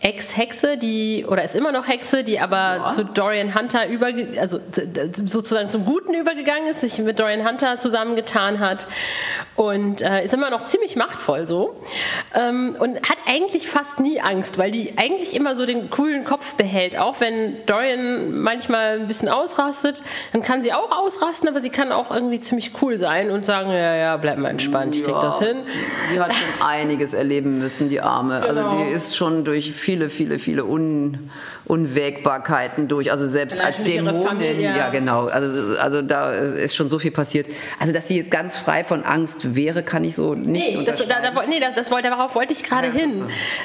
Ex-Hexe, 0.00 0.76
die, 0.76 1.24
oder 1.26 1.42
ist 1.42 1.54
immer 1.54 1.72
noch 1.72 1.88
Hexe, 1.88 2.22
die 2.22 2.38
aber 2.38 2.56
ja. 2.56 2.88
zu 2.90 3.04
Dorian 3.04 3.58
Hunter 3.58 3.88
über, 3.88 4.08
also 4.38 4.60
sozusagen 5.24 5.70
zum 5.70 5.86
Guten 5.86 6.12
übergegangen 6.14 6.68
ist, 6.68 6.80
sich 6.80 6.98
mit 6.98 7.18
Dorian 7.18 7.48
Hunter 7.48 7.78
zusammengetan 7.78 8.60
hat 8.60 8.86
und 9.56 10.02
äh, 10.02 10.22
ist 10.24 10.34
immer 10.34 10.50
noch 10.50 10.66
ziemlich 10.66 10.96
machtvoll 10.96 11.46
so 11.46 11.80
ähm, 12.34 12.76
und 12.78 12.96
hat 13.08 13.16
eigentlich 13.26 13.68
fast 13.68 13.98
nie 13.98 14.20
Angst, 14.20 14.58
weil 14.58 14.70
die 14.70 14.98
eigentlich 14.98 15.34
immer 15.34 15.56
so 15.56 15.64
den 15.64 15.88
coolen 15.88 16.24
Kopf 16.24 16.54
behält, 16.54 16.98
auch 16.98 17.20
wenn 17.20 17.56
Dorian 17.64 18.38
manchmal 18.38 19.00
ein 19.00 19.06
bisschen 19.06 19.30
ausrastet, 19.30 20.02
dann 20.32 20.42
kann 20.42 20.62
sie 20.62 20.74
auch 20.74 20.92
ausrasten, 20.92 21.48
aber 21.48 21.62
sie 21.62 21.70
kann 21.70 21.90
auch 21.90 22.10
irgendwie 22.10 22.40
ziemlich 22.40 22.72
cool 22.82 22.98
sein 22.98 23.30
und 23.30 23.46
sagen, 23.46 23.70
ja, 23.70 23.96
ja, 23.96 24.16
bleib 24.18 24.36
mal 24.36 24.50
entspannt, 24.50 24.94
ich 24.94 25.02
krieg 25.02 25.14
ja. 25.14 25.22
das 25.22 25.38
hin. 25.38 25.56
Die 26.12 26.20
hat 26.20 26.34
schon 26.34 26.66
einiges 26.66 27.14
erleben 27.14 27.58
müssen, 27.58 27.88
die 27.88 28.02
Arme. 28.02 28.42
Genau. 28.46 28.60
Also 28.60 28.76
die 28.76 28.90
ist 28.90 29.16
schon 29.16 29.44
durch 29.44 29.72
viele, 29.96 30.10
viele, 30.10 30.38
viele 30.38 30.64
Un 30.64 31.30
Unwägbarkeiten 31.66 32.88
durch, 32.88 33.10
also 33.10 33.26
selbst 33.26 33.60
als 33.60 33.82
Dämonin, 33.82 34.60
ja 34.60 34.90
genau, 34.90 35.26
also, 35.26 35.76
also 35.78 36.02
da 36.02 36.30
ist 36.32 36.76
schon 36.76 36.88
so 36.88 36.98
viel 36.98 37.10
passiert. 37.10 37.46
Also 37.80 37.92
dass 37.92 38.08
sie 38.08 38.16
jetzt 38.16 38.30
ganz 38.30 38.56
frei 38.56 38.84
von 38.84 39.02
Angst 39.04 39.54
wäre, 39.56 39.82
kann 39.82 40.04
ich 40.04 40.14
so 40.14 40.34
nicht 40.34 40.76
nee, 40.76 40.84
das, 40.84 41.06
da, 41.06 41.20
da, 41.20 41.46
nee, 41.46 41.60
das, 41.60 41.74
das 41.74 41.90
wollte, 41.90 42.08
darauf 42.08 42.34
wollte 42.34 42.52
ich 42.52 42.62
gerade 42.62 42.88
ja, 42.88 42.92
hin. 42.94 43.22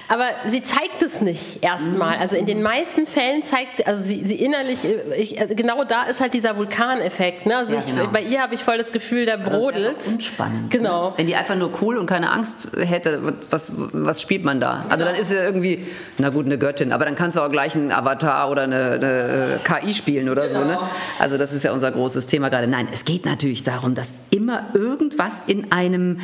Aber 0.08 0.26
sie 0.48 0.64
zeigt 0.64 1.02
es 1.04 1.22
nicht 1.22 1.64
erstmal. 1.64 2.16
Mhm. 2.16 2.22
Also 2.22 2.36
in 2.38 2.46
den 2.46 2.62
meisten 2.62 3.06
Fällen 3.06 3.44
zeigt 3.44 3.78
sie, 3.78 3.86
also 3.86 4.02
sie, 4.02 4.26
sie 4.26 4.36
innerlich, 4.36 4.80
ich, 5.18 5.40
also 5.40 5.56
genau 5.56 5.84
da 5.84 6.04
ist 6.04 6.20
halt 6.22 6.34
dieser 6.34 6.58
Vulkaneffekt. 6.58 7.46
Ne? 7.46 7.58
Also 7.58 7.74
ja, 7.74 7.82
genau. 7.82 8.08
bei 8.08 8.22
ihr 8.22 8.42
habe 8.42 8.56
ich 8.56 8.64
voll 8.64 8.78
das 8.78 8.92
Gefühl, 8.92 9.26
da 9.26 9.38
brodelt. 9.38 9.98
Also 9.98 10.14
unspannend. 10.14 10.72
Genau. 10.72 11.10
Ne? 11.10 11.14
Wenn 11.18 11.28
die 11.28 11.36
einfach 11.36 11.56
nur 11.56 11.72
cool 11.82 11.98
und 11.98 12.08
keine 12.08 12.32
Angst 12.32 12.72
hätte, 12.78 13.34
was, 13.50 13.74
was 13.76 14.22
spielt 14.22 14.44
man 14.44 14.60
da? 14.60 14.86
Also 14.90 15.06
dann 15.06 15.16
ist 15.16 15.30
sie 15.30 15.36
irgendwie, 15.36 15.86
na 16.18 16.30
gut, 16.30 16.46
eine 16.46 16.58
Göttin, 16.58 16.92
aber 16.92 17.06
dann 17.06 17.16
kannst 17.16 17.38
du 17.38 17.42
auch 17.42 17.52
gleich 17.52 17.76
ein 17.92 17.98
Avatar 17.98 18.50
oder 18.50 18.64
eine, 18.64 18.92
eine 18.94 19.60
KI 19.64 19.94
spielen 19.94 20.30
oder 20.30 20.48
genau. 20.48 20.62
so. 20.62 20.66
Ne? 20.66 20.80
Also 21.20 21.38
das 21.38 21.54
ist 21.54 21.64
ja 21.64 21.72
unser 21.72 21.92
großes 21.92 22.26
Thema 22.26 22.50
gerade. 22.50 22.68
Nein, 22.68 22.88
es 22.92 23.06
geht 23.06 23.26
natürlich 23.26 23.64
darum, 23.64 23.96
dass 23.96 24.16
immer 24.30 24.70
irgendwas 24.74 25.44
in 25.48 25.72
einem, 25.72 26.20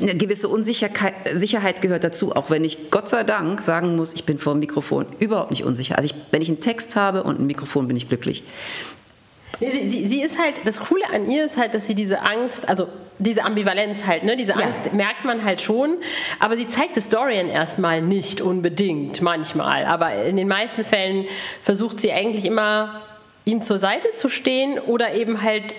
eine 0.00 0.14
gewisse 0.14 0.48
Unsicherheit 0.48 1.82
gehört 1.82 2.04
dazu, 2.04 2.34
auch 2.34 2.50
wenn 2.50 2.64
ich 2.64 2.90
Gott 2.90 3.08
sei 3.08 3.24
Dank 3.24 3.60
sagen 3.60 3.96
muss, 3.96 4.14
ich 4.14 4.24
bin 4.24 4.38
vor 4.38 4.54
dem 4.54 4.60
Mikrofon 4.60 5.06
überhaupt 5.18 5.50
nicht 5.50 5.64
unsicher. 5.64 5.96
Also 5.96 6.06
ich, 6.06 6.14
wenn 6.30 6.42
ich 6.42 6.48
einen 6.48 6.60
Text 6.60 6.96
habe 6.96 7.22
und 7.22 7.40
ein 7.40 7.46
Mikrofon, 7.46 7.88
bin 7.88 7.96
ich 7.96 8.08
glücklich. 8.08 8.42
Nee, 9.60 9.70
sie, 9.70 9.88
sie, 9.88 10.06
sie, 10.06 10.22
ist 10.22 10.38
halt, 10.38 10.54
das 10.64 10.80
Coole 10.80 11.02
an 11.12 11.28
ihr 11.28 11.44
ist 11.44 11.56
halt, 11.56 11.74
dass 11.74 11.86
sie 11.86 11.96
diese 11.96 12.22
Angst, 12.22 12.68
also 12.68 12.88
diese 13.18 13.44
Ambivalenz 13.44 14.06
halt, 14.06 14.24
ne, 14.24 14.36
diese 14.36 14.54
Angst 14.54 14.82
ja. 14.84 14.92
merkt 14.92 15.24
man 15.24 15.44
halt 15.44 15.60
schon, 15.60 15.98
aber 16.38 16.56
sie 16.56 16.68
zeigt 16.68 16.96
es 16.96 17.08
Dorian 17.08 17.48
erstmal 17.48 18.00
nicht 18.00 18.40
unbedingt, 18.40 19.22
manchmal. 19.22 19.84
Aber 19.84 20.24
in 20.24 20.36
den 20.36 20.48
meisten 20.48 20.84
Fällen 20.84 21.26
versucht 21.62 22.00
sie 22.00 22.12
eigentlich 22.12 22.44
immer, 22.44 23.02
ihm 23.44 23.62
zur 23.62 23.78
Seite 23.78 24.12
zu 24.12 24.28
stehen 24.28 24.78
oder 24.78 25.14
eben 25.14 25.42
halt 25.42 25.74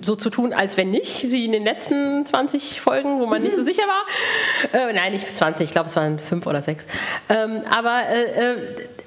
so 0.00 0.14
zu 0.14 0.30
tun, 0.30 0.52
als 0.52 0.76
wenn 0.76 0.90
nicht, 0.90 1.30
wie 1.30 1.44
in 1.44 1.52
den 1.52 1.64
letzten 1.64 2.24
20 2.24 2.80
Folgen, 2.80 3.18
wo 3.20 3.26
man 3.26 3.42
nicht 3.42 3.56
so 3.56 3.62
sicher 3.62 3.82
war. 3.82 4.80
Äh, 4.80 4.92
nein, 4.92 5.12
nicht 5.12 5.36
20, 5.36 5.64
ich 5.64 5.72
glaube, 5.72 5.88
es 5.88 5.96
waren 5.96 6.18
fünf 6.18 6.46
oder 6.46 6.62
sechs. 6.62 6.86
Ähm, 7.28 7.62
aber 7.68 8.02
äh, 8.08 8.52
äh, 8.52 8.56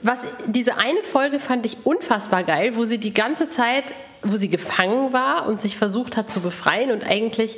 was, 0.01 0.19
diese 0.47 0.75
eine 0.77 1.01
Folge 1.03 1.39
fand 1.39 1.65
ich 1.65 1.85
unfassbar 1.85 2.43
geil, 2.43 2.75
wo 2.75 2.83
sie 2.83 2.97
die 2.97 3.13
ganze 3.13 3.47
Zeit 3.47 3.85
wo 4.23 4.37
sie 4.37 4.49
gefangen 4.49 5.13
war 5.13 5.47
und 5.47 5.61
sich 5.61 5.77
versucht 5.77 6.17
hat 6.17 6.31
zu 6.31 6.41
befreien. 6.41 6.91
Und 6.91 7.05
eigentlich, 7.05 7.57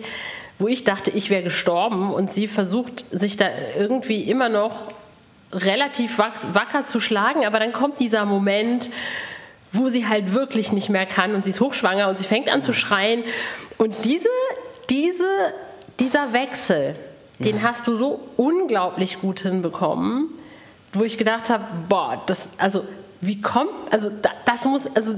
wo 0.60 0.68
ich 0.68 0.84
dachte, 0.84 1.12
ich 1.12 1.30
wäre 1.30 1.44
gestorben. 1.44 2.14
Und 2.14 2.32
sie 2.32 2.48
versucht, 2.48 3.06
sich 3.12 3.38
da 3.38 3.48
irgendwie 3.78 4.24
immer 4.24 4.50
noch 4.50 4.86
relativ 5.54 6.18
wacker 6.18 6.86
zu 6.86 7.00
schlagen, 7.00 7.46
aber 7.46 7.60
dann 7.60 7.74
kommt 7.74 8.00
dieser 8.00 8.26
Moment, 8.26 8.90
wo 9.74 9.90
sie 9.90 10.08
halt 10.08 10.34
wirklich 10.34 10.72
nicht 10.72 10.90
mehr 10.90 11.06
kann. 11.06 11.36
Und 11.36 11.44
sie 11.44 11.50
ist 11.50 11.62
hochschwanger 11.62 12.10
und 12.10 12.18
sie 12.18 12.26
fängt 12.26 12.50
an 12.50 12.62
zu 12.62 12.74
schreien. 12.74 13.24
Und 13.78 13.94
diese, 14.06 14.30
diese, 14.90 15.54
dieser 16.00 16.34
Wechsel, 16.34 16.96
ja. 17.40 17.46
den 17.46 17.64
hast 17.64 17.88
du 17.88 17.96
so 17.96 18.20
unglaublich 18.38 19.20
gut 19.20 19.42
hinbekommen, 19.42 20.30
wo 20.94 21.04
ich 21.04 21.18
gedacht 21.18 21.50
habe, 21.50 21.66
boah, 21.88 22.22
das, 22.26 22.50
also 22.58 22.86
wie 23.22 23.40
kommt, 23.40 23.72
also 23.92 24.12
das 24.46 24.66
muss, 24.66 24.88
also 24.96 25.14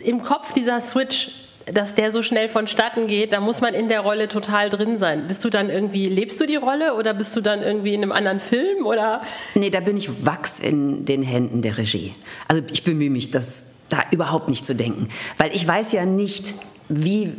im 0.00 0.22
Kopf 0.22 0.52
dieser 0.52 0.80
Switch 0.80 1.32
dass 1.72 1.94
der 1.94 2.12
so 2.12 2.22
schnell 2.22 2.48
vonstatten 2.48 3.06
geht, 3.06 3.32
da 3.32 3.40
muss 3.40 3.60
man 3.60 3.74
in 3.74 3.88
der 3.88 4.00
Rolle 4.00 4.28
total 4.28 4.70
drin 4.70 4.98
sein. 4.98 5.28
Bist 5.28 5.44
du 5.44 5.50
dann 5.50 5.70
irgendwie, 5.70 6.06
lebst 6.06 6.40
du 6.40 6.46
die 6.46 6.56
Rolle 6.56 6.94
oder 6.94 7.14
bist 7.14 7.36
du 7.36 7.40
dann 7.40 7.62
irgendwie 7.62 7.94
in 7.94 8.02
einem 8.02 8.12
anderen 8.12 8.40
Film 8.40 8.86
oder? 8.86 9.20
Nee, 9.54 9.70
da 9.70 9.80
bin 9.80 9.96
ich 9.96 10.24
Wachs 10.24 10.58
in 10.58 11.04
den 11.04 11.22
Händen 11.22 11.62
der 11.62 11.78
Regie. 11.78 12.12
Also 12.48 12.62
ich 12.72 12.82
bemühe 12.82 13.10
mich, 13.10 13.30
das 13.30 13.66
da 13.88 14.04
überhaupt 14.10 14.48
nicht 14.48 14.64
zu 14.64 14.74
denken, 14.74 15.08
weil 15.36 15.54
ich 15.54 15.66
weiß 15.66 15.92
ja 15.92 16.06
nicht, 16.06 16.54
wie, 16.88 17.32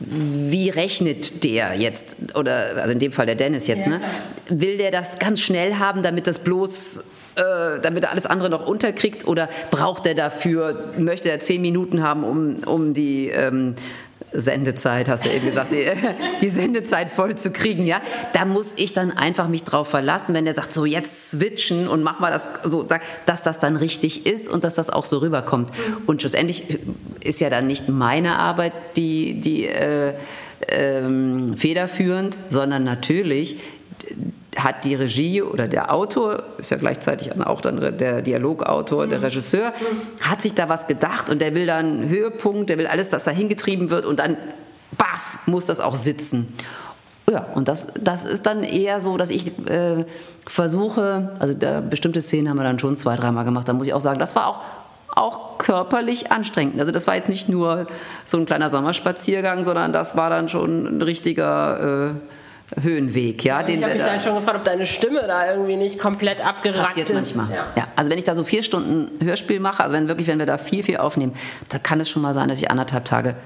wie 0.00 0.70
rechnet 0.70 1.44
der 1.44 1.74
jetzt, 1.74 2.16
oder 2.34 2.76
also 2.76 2.92
in 2.92 2.98
dem 2.98 3.12
Fall 3.12 3.26
der 3.26 3.34
Dennis 3.34 3.66
jetzt, 3.66 3.86
ja, 3.86 3.98
ne? 3.98 4.00
will 4.48 4.78
der 4.78 4.90
das 4.90 5.18
ganz 5.18 5.40
schnell 5.40 5.74
haben, 5.74 6.02
damit 6.02 6.26
das 6.26 6.38
bloß 6.38 7.04
äh, 7.36 7.80
damit 7.80 8.04
er 8.04 8.10
alles 8.10 8.26
andere 8.26 8.50
noch 8.50 8.66
unterkriegt? 8.66 9.26
Oder 9.26 9.48
braucht 9.70 10.06
er 10.06 10.14
dafür, 10.14 10.92
möchte 10.98 11.30
er 11.30 11.40
zehn 11.40 11.62
Minuten 11.62 12.02
haben, 12.02 12.24
um, 12.24 12.56
um 12.64 12.94
die 12.94 13.28
ähm, 13.28 13.74
Sendezeit, 14.32 15.08
hast 15.08 15.24
du 15.24 15.30
eben 15.30 15.46
gesagt, 15.46 15.72
die, 15.72 15.86
die, 16.40 16.48
Sendezeit 16.48 17.10
voll 17.10 17.36
zu 17.36 17.50
kriegen, 17.50 17.86
ja? 17.86 18.00
Da 18.32 18.44
muss 18.44 18.72
ich 18.76 18.92
dann 18.92 19.10
einfach 19.10 19.48
mich 19.48 19.64
drauf 19.64 19.88
verlassen, 19.88 20.34
wenn 20.34 20.44
der 20.44 20.54
sagt, 20.54 20.72
so 20.72 20.84
jetzt 20.84 21.30
switchen 21.30 21.88
und 21.88 22.02
mach 22.02 22.18
mal 22.20 22.30
das 22.30 22.48
so, 22.64 22.82
dass 22.82 23.42
das 23.42 23.58
dann 23.58 23.76
richtig 23.76 24.26
ist 24.26 24.48
und 24.48 24.64
dass 24.64 24.74
das 24.74 24.90
auch 24.90 25.04
so 25.04 25.18
rüberkommt. 25.18 25.70
Und 26.06 26.20
schlussendlich 26.20 26.78
ist 27.22 27.40
ja 27.40 27.50
dann 27.50 27.66
nicht 27.66 27.88
meine 27.88 28.38
Arbeit 28.38 28.72
die, 28.96 29.40
die 29.40 29.66
äh, 29.66 30.14
ähm, 30.68 31.56
federführend, 31.56 32.36
sondern 32.48 32.84
natürlich 32.84 33.60
hat 34.58 34.84
die 34.84 34.94
Regie 34.94 35.42
oder 35.42 35.68
der 35.68 35.92
Autor, 35.92 36.42
ist 36.58 36.70
ja 36.70 36.76
gleichzeitig 36.76 37.38
auch 37.40 37.60
dann 37.60 37.98
der 37.98 38.22
Dialogautor, 38.22 39.06
der 39.06 39.22
Regisseur, 39.22 39.72
hat 40.20 40.42
sich 40.42 40.54
da 40.54 40.68
was 40.68 40.86
gedacht 40.86 41.28
und 41.28 41.40
der 41.40 41.54
will 41.54 41.66
dann 41.66 41.86
einen 41.86 42.08
Höhepunkt, 42.08 42.70
der 42.70 42.78
will 42.78 42.86
alles, 42.86 43.08
dass 43.08 43.24
da 43.24 43.30
hingetrieben 43.30 43.90
wird 43.90 44.04
und 44.04 44.18
dann, 44.18 44.36
baff, 44.96 45.38
muss 45.46 45.66
das 45.66 45.80
auch 45.80 45.96
sitzen. 45.96 46.54
Ja, 47.30 47.46
und 47.54 47.68
das, 47.68 47.88
das 48.00 48.24
ist 48.24 48.46
dann 48.46 48.62
eher 48.62 49.00
so, 49.00 49.16
dass 49.16 49.30
ich 49.30 49.46
äh, 49.68 50.04
versuche, 50.46 51.34
also 51.38 51.54
da, 51.54 51.80
bestimmte 51.80 52.20
Szenen 52.20 52.48
haben 52.48 52.56
wir 52.56 52.64
dann 52.64 52.78
schon 52.78 52.94
zwei, 52.94 53.16
dreimal 53.16 53.44
gemacht, 53.44 53.68
da 53.68 53.72
muss 53.72 53.88
ich 53.88 53.94
auch 53.94 54.00
sagen, 54.00 54.18
das 54.18 54.36
war 54.36 54.46
auch, 54.46 54.60
auch 55.14 55.58
körperlich 55.58 56.30
anstrengend. 56.30 56.78
Also 56.78 56.92
das 56.92 57.06
war 57.06 57.16
jetzt 57.16 57.28
nicht 57.28 57.48
nur 57.48 57.86
so 58.24 58.36
ein 58.36 58.46
kleiner 58.46 58.70
Sommerspaziergang, 58.70 59.64
sondern 59.64 59.92
das 59.92 60.16
war 60.16 60.30
dann 60.30 60.48
schon 60.48 60.98
ein 60.98 61.02
richtiger... 61.02 62.10
Äh, 62.10 62.14
Höhenweg. 62.80 63.44
Ja, 63.44 63.60
ja 63.60 63.68
ich 63.68 63.82
habe 63.82 63.94
mich 63.94 64.02
dann 64.02 64.20
schon 64.20 64.34
gefragt, 64.34 64.58
ob 64.58 64.64
deine 64.64 64.86
Stimme 64.86 65.22
da 65.26 65.52
irgendwie 65.52 65.76
nicht 65.76 65.98
komplett 65.98 66.44
abgerackt 66.44 66.88
passiert 66.88 67.10
ist. 67.10 67.36
manchmal. 67.36 67.56
Ja. 67.56 67.66
ja. 67.76 67.88
also 67.94 68.10
wenn 68.10 68.18
ich 68.18 68.24
da 68.24 68.34
so 68.34 68.44
vier 68.44 68.62
Stunden 68.62 69.24
Hörspiel 69.24 69.60
mache, 69.60 69.82
also 69.82 69.94
wenn 69.94 70.08
wirklich, 70.08 70.26
wenn 70.26 70.38
wir 70.38 70.46
da 70.46 70.58
viel, 70.58 70.82
viel 70.82 70.96
aufnehmen, 70.96 71.34
da 71.68 71.78
kann 71.78 72.00
es 72.00 72.08
schon 72.08 72.22
mal 72.22 72.34
sein, 72.34 72.48
dass 72.48 72.60
ich 72.60 72.70
anderthalb 72.70 73.04
Tage 73.04 73.36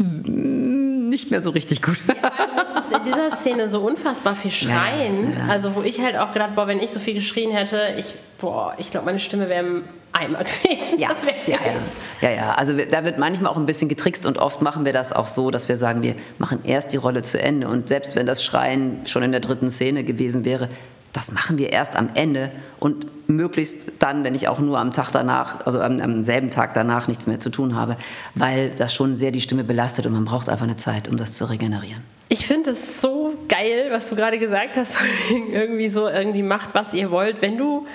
nicht 0.00 1.30
mehr 1.30 1.40
so 1.40 1.50
richtig 1.50 1.82
gut. 1.82 1.98
Ja, 2.08 2.63
in 2.96 3.04
dieser 3.04 3.30
Szene 3.32 3.68
so 3.68 3.80
unfassbar 3.80 4.34
viel 4.34 4.50
schreien. 4.50 5.32
Ja, 5.32 5.38
ja. 5.38 5.52
Also 5.52 5.74
wo 5.74 5.82
ich 5.82 6.00
halt 6.00 6.16
auch 6.16 6.32
gedacht, 6.32 6.54
boah, 6.54 6.66
wenn 6.66 6.80
ich 6.80 6.90
so 6.90 7.00
viel 7.00 7.14
geschrien 7.14 7.50
hätte, 7.50 7.94
ich, 7.98 8.14
boah, 8.38 8.74
ich 8.78 8.90
glaube, 8.90 9.06
meine 9.06 9.20
Stimme 9.20 9.48
wäre 9.48 9.66
im 9.66 9.84
Eimer 10.12 10.44
gewesen. 10.62 10.98
Ja, 10.98 11.08
das 11.08 11.24
ja, 11.46 11.58
ja, 11.58 11.72
ja, 12.20 12.30
ja. 12.30 12.54
Also 12.54 12.74
da 12.74 13.04
wird 13.04 13.18
manchmal 13.18 13.50
auch 13.52 13.56
ein 13.56 13.66
bisschen 13.66 13.88
getrickst 13.88 14.26
und 14.26 14.38
oft 14.38 14.62
machen 14.62 14.84
wir 14.84 14.92
das 14.92 15.12
auch 15.12 15.26
so, 15.26 15.50
dass 15.50 15.68
wir 15.68 15.76
sagen, 15.76 16.02
wir 16.02 16.14
machen 16.38 16.60
erst 16.64 16.92
die 16.92 16.96
Rolle 16.96 17.22
zu 17.22 17.40
Ende 17.40 17.68
und 17.68 17.88
selbst 17.88 18.16
wenn 18.16 18.26
das 18.26 18.44
Schreien 18.44 19.06
schon 19.06 19.22
in 19.22 19.32
der 19.32 19.40
dritten 19.40 19.70
Szene 19.70 20.04
gewesen 20.04 20.44
wäre, 20.44 20.68
das 21.12 21.30
machen 21.30 21.58
wir 21.58 21.72
erst 21.72 21.94
am 21.96 22.10
Ende 22.14 22.50
und 22.80 23.06
möglichst 23.28 23.92
dann, 24.00 24.24
wenn 24.24 24.34
ich 24.34 24.48
auch 24.48 24.58
nur 24.58 24.78
am 24.78 24.92
Tag 24.92 25.10
danach, 25.12 25.64
also 25.64 25.80
am, 25.80 26.00
am, 26.00 26.22
selben 26.24 26.50
Tag 26.50 26.74
danach 26.74 27.08
nichts 27.08 27.26
mehr 27.26 27.40
zu 27.40 27.50
tun 27.50 27.76
habe, 27.76 27.96
weil 28.34 28.70
das 28.70 28.92
schon 28.92 29.16
sehr 29.16 29.30
die 29.30 29.40
Stimme 29.40 29.64
belastet 29.64 30.06
und 30.06 30.12
man 30.12 30.24
braucht 30.24 30.48
einfach 30.48 30.64
eine 30.64 30.76
Zeit, 30.76 31.08
um 31.08 31.16
das 31.16 31.32
zu 31.34 31.48
regenerieren. 31.48 32.02
Ich 32.34 32.48
finde 32.48 32.70
es 32.70 33.00
so 33.00 33.32
geil, 33.48 33.90
was 33.92 34.08
du 34.08 34.16
gerade 34.16 34.40
gesagt 34.40 34.76
hast, 34.76 34.96
irgendwie 35.30 35.88
so, 35.88 36.08
irgendwie 36.08 36.42
macht, 36.42 36.70
was 36.72 36.92
ihr 36.92 37.12
wollt. 37.12 37.40
Wenn 37.40 37.56
du 37.56 37.86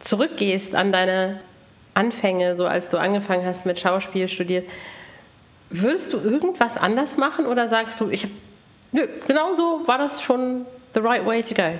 zurückgehst 0.00 0.74
an 0.74 0.90
deine 0.90 1.38
Anfänge, 1.94 2.56
so 2.56 2.66
als 2.66 2.88
du 2.88 2.98
angefangen 2.98 3.46
hast 3.46 3.66
mit 3.66 3.78
Schauspiel 3.78 4.26
studiert, 4.26 4.68
würdest 5.70 6.12
du 6.12 6.18
irgendwas 6.18 6.76
anders 6.76 7.16
machen 7.16 7.46
oder 7.46 7.68
sagst 7.68 8.00
du, 8.00 8.08
ich 8.08 8.24
hab, 8.24 8.32
nö, 8.90 9.06
genau 9.28 9.54
so 9.54 9.82
war 9.86 9.98
das 9.98 10.20
schon 10.20 10.66
the 10.92 10.98
right 10.98 11.24
way 11.24 11.40
to 11.40 11.54
go? 11.54 11.78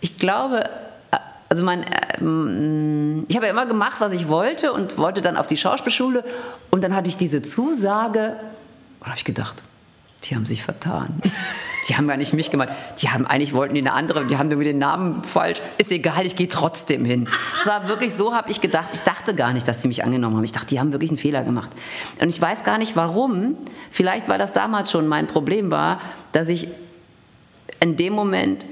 Ich 0.00 0.18
glaube, 0.18 0.68
also 1.48 1.62
mein, 1.62 1.84
äh, 1.84 3.22
ich 3.28 3.36
habe 3.36 3.46
ja 3.46 3.52
immer 3.52 3.66
gemacht, 3.66 4.00
was 4.00 4.10
ich 4.10 4.28
wollte 4.28 4.72
und 4.72 4.98
wollte 4.98 5.22
dann 5.22 5.36
auf 5.36 5.46
die 5.46 5.56
Schauspielschule 5.56 6.24
und 6.72 6.82
dann 6.82 6.96
hatte 6.96 7.08
ich 7.08 7.16
diese 7.16 7.42
Zusage 7.42 8.40
und 8.98 9.06
habe 9.06 9.18
ich 9.18 9.24
gedacht, 9.24 9.62
die 10.24 10.34
haben 10.34 10.46
sich 10.46 10.62
vertan. 10.62 11.20
Die 11.88 11.96
haben 11.96 12.08
gar 12.08 12.16
nicht 12.16 12.32
mich 12.32 12.50
gemacht. 12.50 12.70
Die 13.00 13.10
haben 13.10 13.26
eigentlich 13.26 13.52
wollten 13.52 13.74
die 13.74 13.80
eine 13.80 13.92
andere, 13.92 14.26
die 14.26 14.38
haben 14.38 14.50
irgendwie 14.50 14.68
den 14.68 14.78
Namen 14.78 15.22
falsch. 15.22 15.60
Ist 15.78 15.92
egal, 15.92 16.26
ich 16.26 16.34
gehe 16.34 16.48
trotzdem 16.48 17.04
hin. 17.04 17.28
Es 17.60 17.66
war 17.66 17.86
wirklich 17.86 18.12
so, 18.12 18.34
habe 18.34 18.50
ich 18.50 18.60
gedacht. 18.60 18.88
Ich 18.92 19.00
dachte 19.00 19.34
gar 19.34 19.52
nicht, 19.52 19.68
dass 19.68 19.82
sie 19.82 19.88
mich 19.88 20.02
angenommen 20.02 20.36
haben. 20.36 20.44
Ich 20.44 20.52
dachte, 20.52 20.68
die 20.68 20.80
haben 20.80 20.92
wirklich 20.92 21.10
einen 21.10 21.18
Fehler 21.18 21.44
gemacht. 21.44 21.70
Und 22.20 22.28
ich 22.28 22.40
weiß 22.40 22.64
gar 22.64 22.78
nicht 22.78 22.96
warum. 22.96 23.56
Vielleicht, 23.90 24.28
weil 24.28 24.38
das 24.38 24.52
damals 24.52 24.90
schon 24.90 25.06
mein 25.06 25.28
Problem 25.28 25.70
war, 25.70 26.00
dass 26.32 26.48
ich 26.48 26.68
in 27.80 27.96
dem 27.96 28.12
Moment 28.14 28.66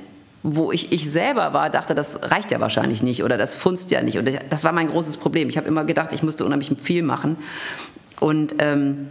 wo 0.46 0.72
ich 0.72 0.92
ich 0.92 1.10
selber 1.10 1.54
war, 1.54 1.70
dachte, 1.70 1.94
das 1.94 2.30
reicht 2.30 2.50
ja 2.50 2.60
wahrscheinlich 2.60 3.02
nicht 3.02 3.24
oder 3.24 3.38
das 3.38 3.54
funzt 3.54 3.90
ja 3.90 4.02
nicht. 4.02 4.18
Und 4.18 4.28
das 4.50 4.62
war 4.62 4.72
mein 4.72 4.88
großes 4.88 5.16
Problem. 5.16 5.48
Ich 5.48 5.56
habe 5.56 5.66
immer 5.66 5.86
gedacht, 5.86 6.12
ich 6.12 6.22
musste 6.22 6.44
unheimlich 6.44 6.70
viel 6.82 7.02
machen. 7.02 7.38
Und, 8.20 8.56
ähm, 8.58 9.08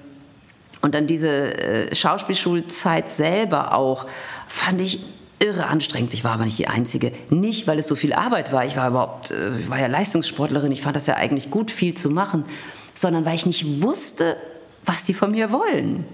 und 0.84 0.94
dann 0.94 1.08
diese 1.08 1.30
äh, 1.30 1.96
Schauspielschulzeit 1.96 3.10
selber 3.10 3.74
auch 3.74 4.06
fand 4.48 4.82
ich 4.82 5.00
irre 5.40 5.68
anstrengend. 5.68 6.14
Ich 6.14 6.26
war 6.26 6.34
aber 6.34 6.44
nicht 6.44 6.60
die 6.60 6.68
Einzige. 6.68 7.14
Nicht, 7.30 7.68
weil 7.68 7.80
es 7.80 7.88
so 7.88 7.96
viel 7.96 8.12
Arbeit 8.12 8.52
war. 8.52 8.66
Ich 8.66 8.76
war 8.76 8.90
überhaupt, 8.90 9.32
äh, 9.32 9.70
war 9.70 9.80
ja 9.80 9.88
Leistungssportlerin. 9.88 10.74
Ich 10.74 10.82
fand 10.82 10.98
das 10.98 11.08
ja 11.08 11.16
eigentlich 11.16 11.50
gut, 11.50 11.72
viel 11.72 11.96
zu 11.96 12.10
machen. 12.10 12.44
Sondern 12.96 13.26
weil 13.26 13.36
ich 13.36 13.46
nicht 13.46 13.82
wusste, 13.82 14.36
was 14.86 15.04
die 15.04 15.14
von 15.14 15.32
mir 15.32 15.54
wollen. 15.54 16.06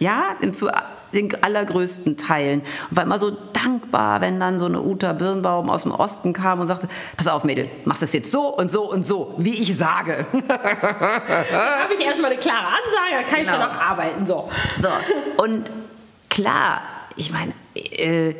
Ja, 0.00 0.36
zu 0.50 0.70
den 1.12 1.42
allergrößten 1.42 2.16
Teilen. 2.16 2.60
Und 2.90 2.96
war 2.96 3.04
immer 3.04 3.18
so 3.18 3.36
dankbar, 3.52 4.20
wenn 4.20 4.40
dann 4.40 4.58
so 4.58 4.66
eine 4.66 4.80
Uta 4.82 5.12
Birnbaum 5.12 5.70
aus 5.70 5.82
dem 5.82 5.92
Osten 5.92 6.32
kam 6.32 6.60
und 6.60 6.66
sagte, 6.66 6.88
pass 7.16 7.28
auf 7.28 7.44
Mädel, 7.44 7.68
mach 7.84 7.98
das 7.98 8.12
jetzt 8.12 8.32
so 8.32 8.54
und 8.54 8.70
so 8.70 8.90
und 8.90 9.06
so, 9.06 9.34
wie 9.38 9.54
ich 9.54 9.76
sage. 9.76 10.26
Dann 10.32 10.58
habe 11.82 11.94
ich 11.98 12.04
erstmal 12.04 12.30
eine 12.30 12.40
klare 12.40 12.66
Ansage, 12.66 13.12
dann 13.12 13.26
kann 13.26 13.40
genau. 13.40 13.52
ich 13.52 13.58
dann 13.58 13.62
auch 13.62 13.80
arbeiten. 13.80 14.26
So. 14.26 14.48
so, 14.80 14.88
und 15.42 15.70
klar, 16.28 16.82
ich 17.16 17.32
meine, 17.32 17.52
äh, 17.74 18.34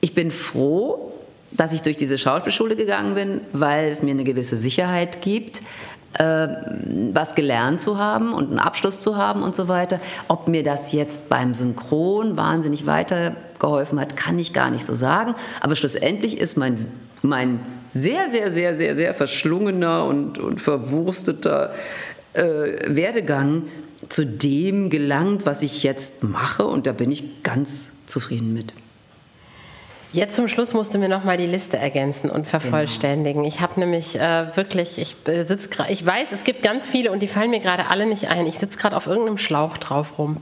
ich 0.00 0.14
bin 0.14 0.30
froh, 0.30 1.12
dass 1.50 1.72
ich 1.72 1.82
durch 1.82 1.96
diese 1.96 2.18
Schauspielschule 2.18 2.76
gegangen 2.76 3.14
bin, 3.14 3.40
weil 3.52 3.88
es 3.88 4.02
mir 4.02 4.10
eine 4.10 4.24
gewisse 4.24 4.56
Sicherheit 4.56 5.22
gibt 5.22 5.62
äh, 6.18 6.48
was 7.12 7.34
gelernt 7.34 7.80
zu 7.80 7.98
haben 7.98 8.32
und 8.32 8.50
einen 8.50 8.58
Abschluss 8.58 9.00
zu 9.00 9.16
haben 9.16 9.42
und 9.42 9.54
so 9.54 9.68
weiter. 9.68 10.00
Ob 10.28 10.48
mir 10.48 10.62
das 10.62 10.92
jetzt 10.92 11.28
beim 11.28 11.54
Synchron 11.54 12.36
wahnsinnig 12.36 12.86
weitergeholfen 12.86 14.00
hat, 14.00 14.16
kann 14.16 14.38
ich 14.38 14.52
gar 14.52 14.70
nicht 14.70 14.84
so 14.84 14.94
sagen. 14.94 15.34
Aber 15.60 15.76
schlussendlich 15.76 16.38
ist 16.38 16.56
mein, 16.56 16.86
mein 17.22 17.60
sehr, 17.90 18.28
sehr, 18.28 18.50
sehr, 18.50 18.74
sehr, 18.74 18.96
sehr 18.96 19.14
verschlungener 19.14 20.04
und, 20.04 20.38
und 20.38 20.60
verwursteter 20.60 21.74
äh, 22.32 22.42
Werdegang 22.88 23.64
zu 24.08 24.26
dem 24.26 24.90
gelangt, 24.90 25.46
was 25.46 25.62
ich 25.62 25.82
jetzt 25.82 26.24
mache. 26.24 26.64
Und 26.64 26.86
da 26.86 26.92
bin 26.92 27.10
ich 27.10 27.42
ganz 27.42 27.92
zufrieden 28.06 28.52
mit. 28.52 28.74
Jetzt 30.14 30.36
zum 30.36 30.46
Schluss 30.46 30.74
musst 30.74 30.94
du 30.94 30.98
mir 30.98 31.08
noch 31.08 31.24
mal 31.24 31.36
die 31.36 31.46
Liste 31.46 31.76
ergänzen 31.76 32.30
und 32.30 32.46
vervollständigen. 32.46 33.42
Genau. 33.42 33.52
Ich 33.52 33.60
habe 33.60 33.80
nämlich 33.80 34.16
äh, 34.16 34.56
wirklich, 34.56 34.98
ich 34.98 35.16
äh, 35.26 35.42
sitze 35.42 35.68
gerade, 35.68 35.92
ich 35.92 36.06
weiß, 36.06 36.28
es 36.30 36.44
gibt 36.44 36.62
ganz 36.62 36.88
viele 36.88 37.10
und 37.10 37.20
die 37.20 37.26
fallen 37.26 37.50
mir 37.50 37.58
gerade 37.58 37.88
alle 37.90 38.06
nicht 38.06 38.28
ein. 38.28 38.46
Ich 38.46 38.60
sitze 38.60 38.78
gerade 38.78 38.96
auf 38.96 39.08
irgendeinem 39.08 39.38
Schlauch 39.38 39.76
drauf 39.76 40.16
rum. 40.16 40.36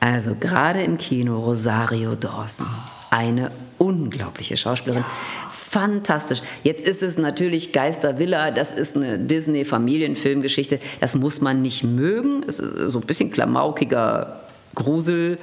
Also 0.00 0.34
gerade 0.38 0.82
im 0.82 0.98
Kino 0.98 1.38
Rosario 1.38 2.14
Dawson, 2.14 2.66
eine 3.10 3.50
unglaubliche 3.78 4.58
Schauspielerin. 4.58 5.06
Fantastisch. 5.50 6.42
Jetzt 6.62 6.86
ist 6.86 7.02
es 7.02 7.16
natürlich 7.16 7.72
Geistervilla, 7.72 8.50
das 8.50 8.70
ist 8.70 8.96
eine 8.96 9.18
Disney-Familienfilmgeschichte. 9.18 10.78
Das 11.00 11.14
muss 11.14 11.40
man 11.40 11.62
nicht 11.62 11.84
mögen. 11.84 12.42
Es 12.46 12.60
ist 12.60 12.92
so 12.92 12.98
ein 12.98 13.06
bisschen 13.06 13.30
klamaukiger 13.30 14.40
Grusel, 14.74 15.38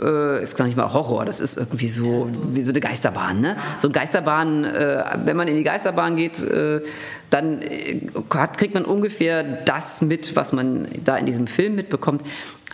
äh, 0.00 0.42
ist 0.42 0.56
gar 0.56 0.66
nicht 0.66 0.76
mal 0.76 0.92
Horror, 0.92 1.24
das 1.24 1.40
ist 1.40 1.56
irgendwie 1.56 1.88
so 1.88 2.28
wie 2.52 2.62
so 2.62 2.70
eine 2.70 2.80
Geisterbahn. 2.80 3.40
Ne? 3.40 3.56
So 3.78 3.88
eine 3.88 3.92
Geisterbahn, 3.92 4.64
äh, 4.64 5.04
wenn 5.24 5.36
man 5.36 5.48
in 5.48 5.56
die 5.56 5.62
Geisterbahn 5.62 6.16
geht, 6.16 6.42
äh, 6.42 6.80
dann 7.30 7.62
äh, 7.62 8.08
kriegt 8.56 8.74
man 8.74 8.84
ungefähr 8.84 9.42
das 9.42 10.02
mit, 10.02 10.36
was 10.36 10.52
man 10.52 10.88
da 11.04 11.16
in 11.16 11.26
diesem 11.26 11.46
Film 11.46 11.74
mitbekommt. 11.74 12.22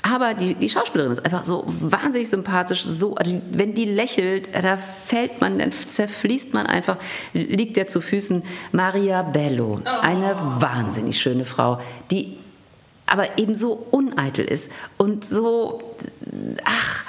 Aber 0.02 0.34
die, 0.34 0.54
die 0.54 0.68
Schauspielerin 0.68 1.10
ist 1.10 1.24
einfach 1.24 1.44
so 1.44 1.64
wahnsinnig 1.66 2.28
sympathisch. 2.28 2.82
So, 2.82 3.16
also 3.16 3.40
wenn 3.50 3.74
die 3.74 3.84
lächelt, 3.84 4.48
da 4.54 4.76
fällt 4.76 5.40
man, 5.40 5.58
dann 5.58 5.72
zerfließt 5.72 6.54
man 6.54 6.66
einfach, 6.66 6.96
liegt 7.32 7.76
der 7.76 7.88
zu 7.88 8.00
Füßen. 8.00 8.42
Maria 8.72 9.22
Bello, 9.22 9.80
eine 9.84 10.36
wahnsinnig 10.60 11.20
schöne 11.20 11.44
Frau, 11.44 11.80
die 12.10 12.38
aber 13.08 13.38
eben 13.38 13.54
so 13.54 13.72
uneitel 13.90 14.44
ist 14.44 14.70
und 14.98 15.24
so, 15.24 15.80
ach, 16.64 17.04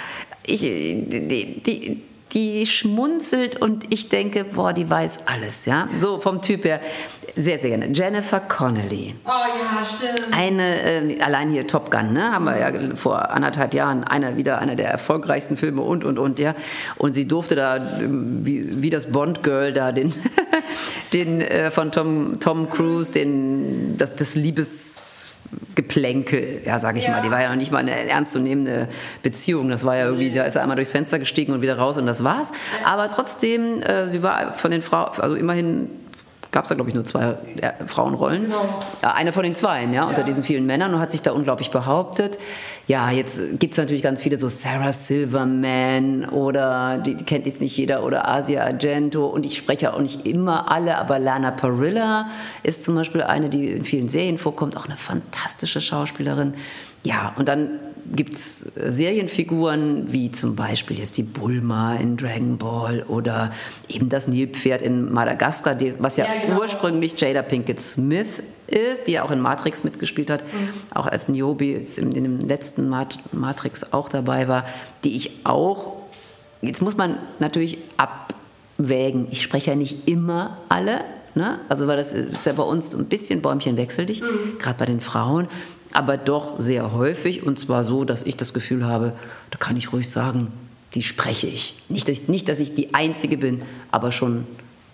ich, 0.45 0.61
die, 0.61 1.61
die, 1.65 2.01
die 2.33 2.65
schmunzelt 2.65 3.59
und 3.59 3.91
ich 3.91 4.09
denke, 4.09 4.43
boah, 4.43 4.73
die 4.73 4.89
weiß 4.89 5.19
alles, 5.25 5.65
ja. 5.65 5.87
So 5.97 6.19
vom 6.19 6.41
Typ 6.41 6.63
her, 6.63 6.79
sehr, 7.35 7.57
sehr 7.57 7.69
gerne. 7.69 7.89
Jennifer 7.91 8.39
Connelly. 8.39 9.15
Oh 9.25 9.29
ja, 9.29 9.83
stimmt. 9.83 10.31
Eine, 10.31 10.81
äh, 10.81 11.21
allein 11.21 11.49
hier 11.49 11.65
Top 11.65 11.89
Gun, 11.89 12.13
ne, 12.13 12.31
haben 12.31 12.45
wir 12.45 12.57
ja 12.57 12.95
vor 12.95 13.31
anderthalb 13.31 13.73
Jahren, 13.73 14.03
einer 14.03 14.37
wieder 14.37 14.59
einer 14.59 14.75
der 14.75 14.89
erfolgreichsten 14.89 15.57
Filme 15.57 15.81
und, 15.81 16.03
und, 16.03 16.19
und, 16.19 16.39
ja. 16.39 16.53
Und 16.97 17.13
sie 17.13 17.27
durfte 17.27 17.55
da, 17.55 17.77
ähm, 17.77 18.45
wie, 18.45 18.81
wie 18.81 18.89
das 18.89 19.11
Bond-Girl 19.11 19.73
da, 19.73 19.91
den, 19.91 20.13
den 21.13 21.41
äh, 21.41 21.71
von 21.71 21.91
Tom, 21.91 22.39
Tom 22.39 22.69
Cruise, 22.69 23.11
den, 23.11 23.97
das, 23.97 24.15
das 24.15 24.35
Liebes 24.35 25.18
Geplänkel, 25.75 26.61
ja, 26.65 26.79
sage 26.79 26.99
ich 26.99 27.05
ja. 27.05 27.11
mal. 27.11 27.21
Die 27.21 27.31
war 27.31 27.41
ja 27.41 27.49
noch 27.49 27.55
nicht 27.55 27.71
mal 27.71 27.79
eine 27.79 27.91
ernstzunehmende 27.91 28.87
Beziehung. 29.23 29.69
Das 29.69 29.83
war 29.83 29.95
ja 29.95 30.05
irgendwie, 30.05 30.31
da 30.31 30.43
ist 30.43 30.55
er 30.55 30.61
einmal 30.61 30.75
durchs 30.75 30.91
Fenster 30.91 31.19
gestiegen 31.19 31.53
und 31.53 31.61
wieder 31.61 31.77
raus 31.77 31.97
und 31.97 32.05
das 32.05 32.23
war's. 32.23 32.51
Aber 32.85 33.07
trotzdem, 33.07 33.81
äh, 33.81 34.07
sie 34.09 34.21
war 34.21 34.53
von 34.53 34.71
den 34.71 34.81
Frauen, 34.81 35.11
also 35.19 35.35
immerhin 35.35 35.89
gab 36.51 36.65
es 36.65 36.69
da, 36.69 36.75
glaube 36.75 36.89
ich, 36.89 36.95
nur 36.95 37.03
zwei 37.03 37.35
äh, 37.61 37.85
Frauenrollen. 37.85 38.43
Genau. 38.43 38.79
Eine 39.01 39.31
von 39.31 39.43
den 39.43 39.55
zweien, 39.55 39.93
ja, 39.93 40.05
unter 40.05 40.23
diesen 40.23 40.43
vielen 40.43 40.65
Männern 40.65 40.93
und 40.93 40.99
hat 40.99 41.11
sich 41.11 41.21
da 41.21 41.31
unglaublich 41.31 41.69
behauptet. 41.69 42.39
Ja, 42.87 43.11
jetzt 43.11 43.59
gibt 43.59 43.73
es 43.73 43.77
natürlich 43.77 44.01
ganz 44.01 44.23
viele, 44.23 44.37
so 44.37 44.49
Sarah 44.49 44.91
Silverman 44.91 46.25
oder, 46.25 46.97
die, 46.97 47.15
die 47.15 47.23
kennt 47.23 47.45
jetzt 47.45 47.61
nicht 47.61 47.77
jeder, 47.77 48.03
oder 48.03 48.27
Asia 48.27 48.63
Argento 48.63 49.27
und 49.27 49.45
ich 49.45 49.57
spreche 49.57 49.93
auch 49.93 49.99
nicht 49.99 50.25
immer 50.25 50.71
alle, 50.71 50.97
aber 50.97 51.19
Lana 51.19 51.51
Parrilla 51.51 52.29
ist 52.63 52.83
zum 52.83 52.95
Beispiel 52.95 53.21
eine, 53.21 53.49
die 53.49 53.67
in 53.67 53.85
vielen 53.85 54.09
Serien 54.09 54.39
vorkommt, 54.39 54.75
auch 54.75 54.85
eine 54.85 54.97
fantastische 54.97 55.81
Schauspielerin. 55.81 56.55
Ja, 57.03 57.33
und 57.37 57.47
dann 57.47 57.79
gibt 58.15 58.33
es 58.35 58.59
Serienfiguren 58.75 60.11
wie 60.11 60.31
zum 60.31 60.55
Beispiel 60.55 60.99
jetzt 60.99 61.17
die 61.17 61.23
Bulma 61.23 61.95
in 61.95 62.17
Dragon 62.17 62.57
Ball 62.57 63.03
oder 63.07 63.51
eben 63.87 64.09
das 64.09 64.27
Nilpferd 64.27 64.81
in 64.81 65.11
Madagaskar, 65.11 65.77
was 65.99 66.17
ja, 66.17 66.25
ja 66.25 66.41
genau. 66.41 66.59
ursprünglich 66.59 67.19
Jada 67.19 67.41
Pinkett 67.41 67.79
Smith 67.79 68.41
ist, 68.67 69.07
die 69.07 69.13
ja 69.13 69.23
auch 69.23 69.31
in 69.31 69.39
Matrix 69.39 69.83
mitgespielt 69.83 70.29
hat, 70.29 70.43
mhm. 70.43 70.69
auch 70.93 71.07
als 71.07 71.29
Niobe 71.29 71.65
in, 71.65 72.11
in 72.11 72.23
dem 72.23 72.39
letzten 72.39 72.89
Matrix 72.89 73.93
auch 73.93 74.09
dabei 74.09 74.47
war, 74.47 74.65
die 75.03 75.15
ich 75.15 75.45
auch, 75.45 75.93
jetzt 76.61 76.81
muss 76.81 76.97
man 76.97 77.17
natürlich 77.39 77.79
abwägen, 77.97 79.27
ich 79.31 79.41
spreche 79.41 79.71
ja 79.71 79.75
nicht 79.75 80.07
immer 80.07 80.57
alle, 80.69 81.01
Ne? 81.35 81.59
Also 81.69 81.87
weil 81.87 81.95
das 81.95 82.13
ist 82.13 82.45
ja 82.45 82.53
bei 82.53 82.63
uns 82.63 82.95
ein 82.95 83.05
bisschen 83.05 83.41
Bäumchen 83.41 83.77
wechsel 83.77 84.05
dich, 84.05 84.21
mhm. 84.21 84.57
gerade 84.57 84.77
bei 84.77 84.85
den 84.85 84.99
Frauen 84.99 85.47
aber 85.91 86.17
doch 86.17 86.59
sehr 86.59 86.93
häufig 86.93 87.43
und 87.43 87.59
zwar 87.59 87.83
so, 87.83 88.03
dass 88.05 88.23
ich 88.23 88.37
das 88.37 88.53
Gefühl 88.53 88.85
habe, 88.85 89.13
da 89.51 89.57
kann 89.57 89.77
ich 89.77 89.91
ruhig 89.91 90.09
sagen, 90.09 90.51
die 90.95 91.03
spreche 91.03 91.47
ich. 91.47 91.81
Nicht, 91.89 92.07
dass 92.07 92.19
ich, 92.19 92.27
nicht, 92.27 92.49
dass 92.49 92.59
ich 92.59 92.73
die 92.73 92.93
Einzige 92.93 93.37
bin, 93.37 93.59
aber 93.91 94.11
schon 94.11 94.45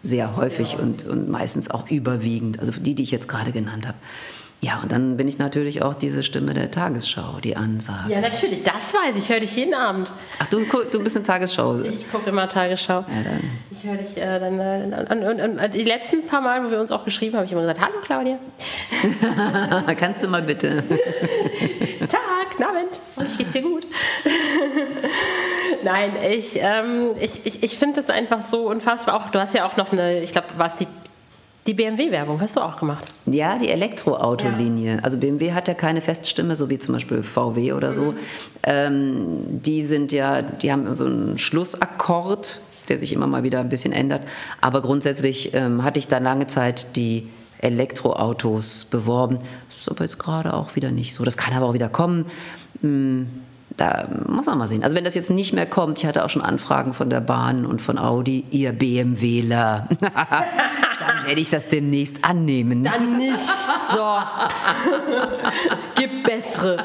sehr 0.02 0.36
häufig 0.36 0.78
und, 0.78 1.06
und 1.06 1.30
meistens 1.30 1.72
auch 1.72 1.90
überwiegend, 1.90 2.60
also 2.60 2.72
die, 2.72 2.96
die 2.96 3.04
ich 3.04 3.12
jetzt 3.12 3.28
gerade 3.28 3.52
genannt 3.52 3.88
habe. 3.88 3.98
Ja, 4.62 4.80
und 4.82 4.92
dann 4.92 5.16
bin 5.18 5.28
ich 5.28 5.38
natürlich 5.38 5.84
auch 5.84 5.94
diese 5.94 6.24
Stimme 6.24 6.54
der 6.54 6.72
Tagesschau, 6.72 7.40
die 7.44 7.56
Ansage. 7.56 8.12
Ja, 8.12 8.22
natürlich, 8.22 8.64
das 8.64 8.94
weiß 8.94 9.16
ich. 9.16 9.26
Ich 9.26 9.30
höre 9.30 9.40
dich 9.40 9.56
jeden 9.56 9.74
Abend. 9.74 10.12
Ach, 10.40 10.48
du, 10.48 10.66
du 10.92 11.04
bist 11.04 11.16
eine 11.16 11.26
Tagesschau. 11.26 11.82
Ich 11.82 12.12
gucke 12.12 12.30
immer 12.30 12.50
Tagesschau. 12.50 13.00
Ja, 13.02 13.24
dann. 13.24 13.44
Ich 13.70 13.84
höre 13.84 13.98
dich 13.98 14.18
äh, 14.18 14.40
dann. 14.40 14.60
Äh, 14.60 15.06
und, 15.12 15.24
und, 15.24 15.60
und, 15.60 15.74
die 15.74 15.84
letzten 15.84 16.26
paar 16.26 16.42
Mal, 16.42 16.66
wo 16.66 16.72
wir 16.72 16.80
uns 16.80 16.92
auch 16.92 17.06
geschrieben 17.06 17.34
haben, 17.34 17.40
habe 17.40 17.46
ich 17.46 17.52
immer 17.52 17.62
gesagt: 17.62 17.82
Hallo, 17.82 18.00
Claudia. 18.04 18.40
Kannst 19.98 20.24
du 20.24 20.28
mal 20.28 20.42
bitte? 20.42 20.84
Tag, 22.00 22.46
Abend. 22.86 23.00
Und 23.16 23.28
ich 23.30 23.38
geht's 23.38 23.54
dir 23.54 23.62
gut. 23.62 23.86
Nein, 25.84 26.14
ich, 26.30 26.58
ähm, 26.60 27.12
ich, 27.20 27.46
ich, 27.46 27.64
ich 27.64 27.78
finde 27.78 28.02
das 28.02 28.10
einfach 28.10 28.42
so 28.42 28.68
unfassbar. 28.70 29.16
Auch, 29.16 29.30
du 29.30 29.40
hast 29.40 29.54
ja 29.54 29.66
auch 29.66 29.78
noch 29.78 29.92
eine, 29.92 30.22
ich 30.24 30.32
glaube, 30.32 30.48
war 30.58 30.68
es 30.68 30.76
die 30.76 30.88
die 31.68 31.74
BMW-Werbung 31.74 32.40
hast 32.42 32.56
du 32.56 32.62
auch 32.62 32.78
gemacht. 32.78 33.06
Ja, 33.26 33.58
die 33.58 33.70
Elektroautolinie. 33.70 34.96
Ja. 34.98 35.00
Also 35.02 35.18
BMW 35.18 35.54
hat 35.54 35.68
ja 35.68 35.74
keine 35.74 36.02
Feststimme, 36.02 36.56
so 36.56 36.70
wie 36.70 36.78
zum 36.78 36.94
Beispiel 36.94 37.24
VW 37.24 37.74
oder 37.74 37.92
so. 37.92 38.12
Mhm. 38.12 38.18
Ähm, 38.64 39.26
die 39.48 39.84
sind 39.84 40.12
ja, 40.12 40.42
die 40.44 40.72
haben 40.72 40.94
so 40.94 41.06
einen 41.06 41.38
Schlussakkord, 41.38 42.60
der 42.88 42.98
sich 42.98 43.14
immer 43.14 43.26
mal 43.26 43.44
wieder 43.44 43.62
ein 43.62 43.70
bisschen 43.70 43.94
ändert. 43.94 44.22
Aber 44.62 44.82
grundsätzlich 44.82 45.54
ähm, 45.56 45.84
hatte 45.84 45.98
ich 46.00 46.08
da 46.08 46.20
lange 46.20 46.46
Zeit 46.48 46.96
die 46.96 47.30
Elektroautos 47.60 48.86
beworben. 48.86 49.40
Das 49.70 49.78
ist 49.80 49.90
aber 49.90 50.04
jetzt 50.04 50.20
gerade 50.20 50.54
auch 50.54 50.76
wieder 50.76 50.92
nicht 50.92 51.14
so. 51.14 51.24
Das 51.24 51.36
kann 51.36 51.54
aber 51.56 51.66
auch 51.66 51.74
wieder 51.74 51.90
kommen. 51.90 52.28
Hm 52.82 53.28
da 53.78 54.08
muss 54.28 54.46
man 54.46 54.58
mal 54.58 54.68
sehen. 54.68 54.84
Also 54.84 54.96
wenn 54.96 55.04
das 55.04 55.16
jetzt 55.16 55.30
nicht 55.30 55.54
mehr 55.54 55.66
kommt, 55.66 56.00
ich 56.00 56.06
hatte 56.06 56.24
auch 56.24 56.30
schon 56.30 56.42
Anfragen 56.42 56.94
von 56.94 57.10
der 57.10 57.20
Bahn 57.20 57.66
und 57.66 57.82
von 57.82 57.98
Audi, 57.98 58.46
ihr 58.52 58.72
BMWler, 58.72 59.90
werde 61.26 61.42
ich 61.42 61.50
das 61.50 61.68
demnächst 61.68 62.24
annehmen. 62.24 62.84
Dann 62.84 63.18
nicht. 63.18 63.40
So. 63.92 64.18
Gib 65.96 66.24
bessere. 66.24 66.84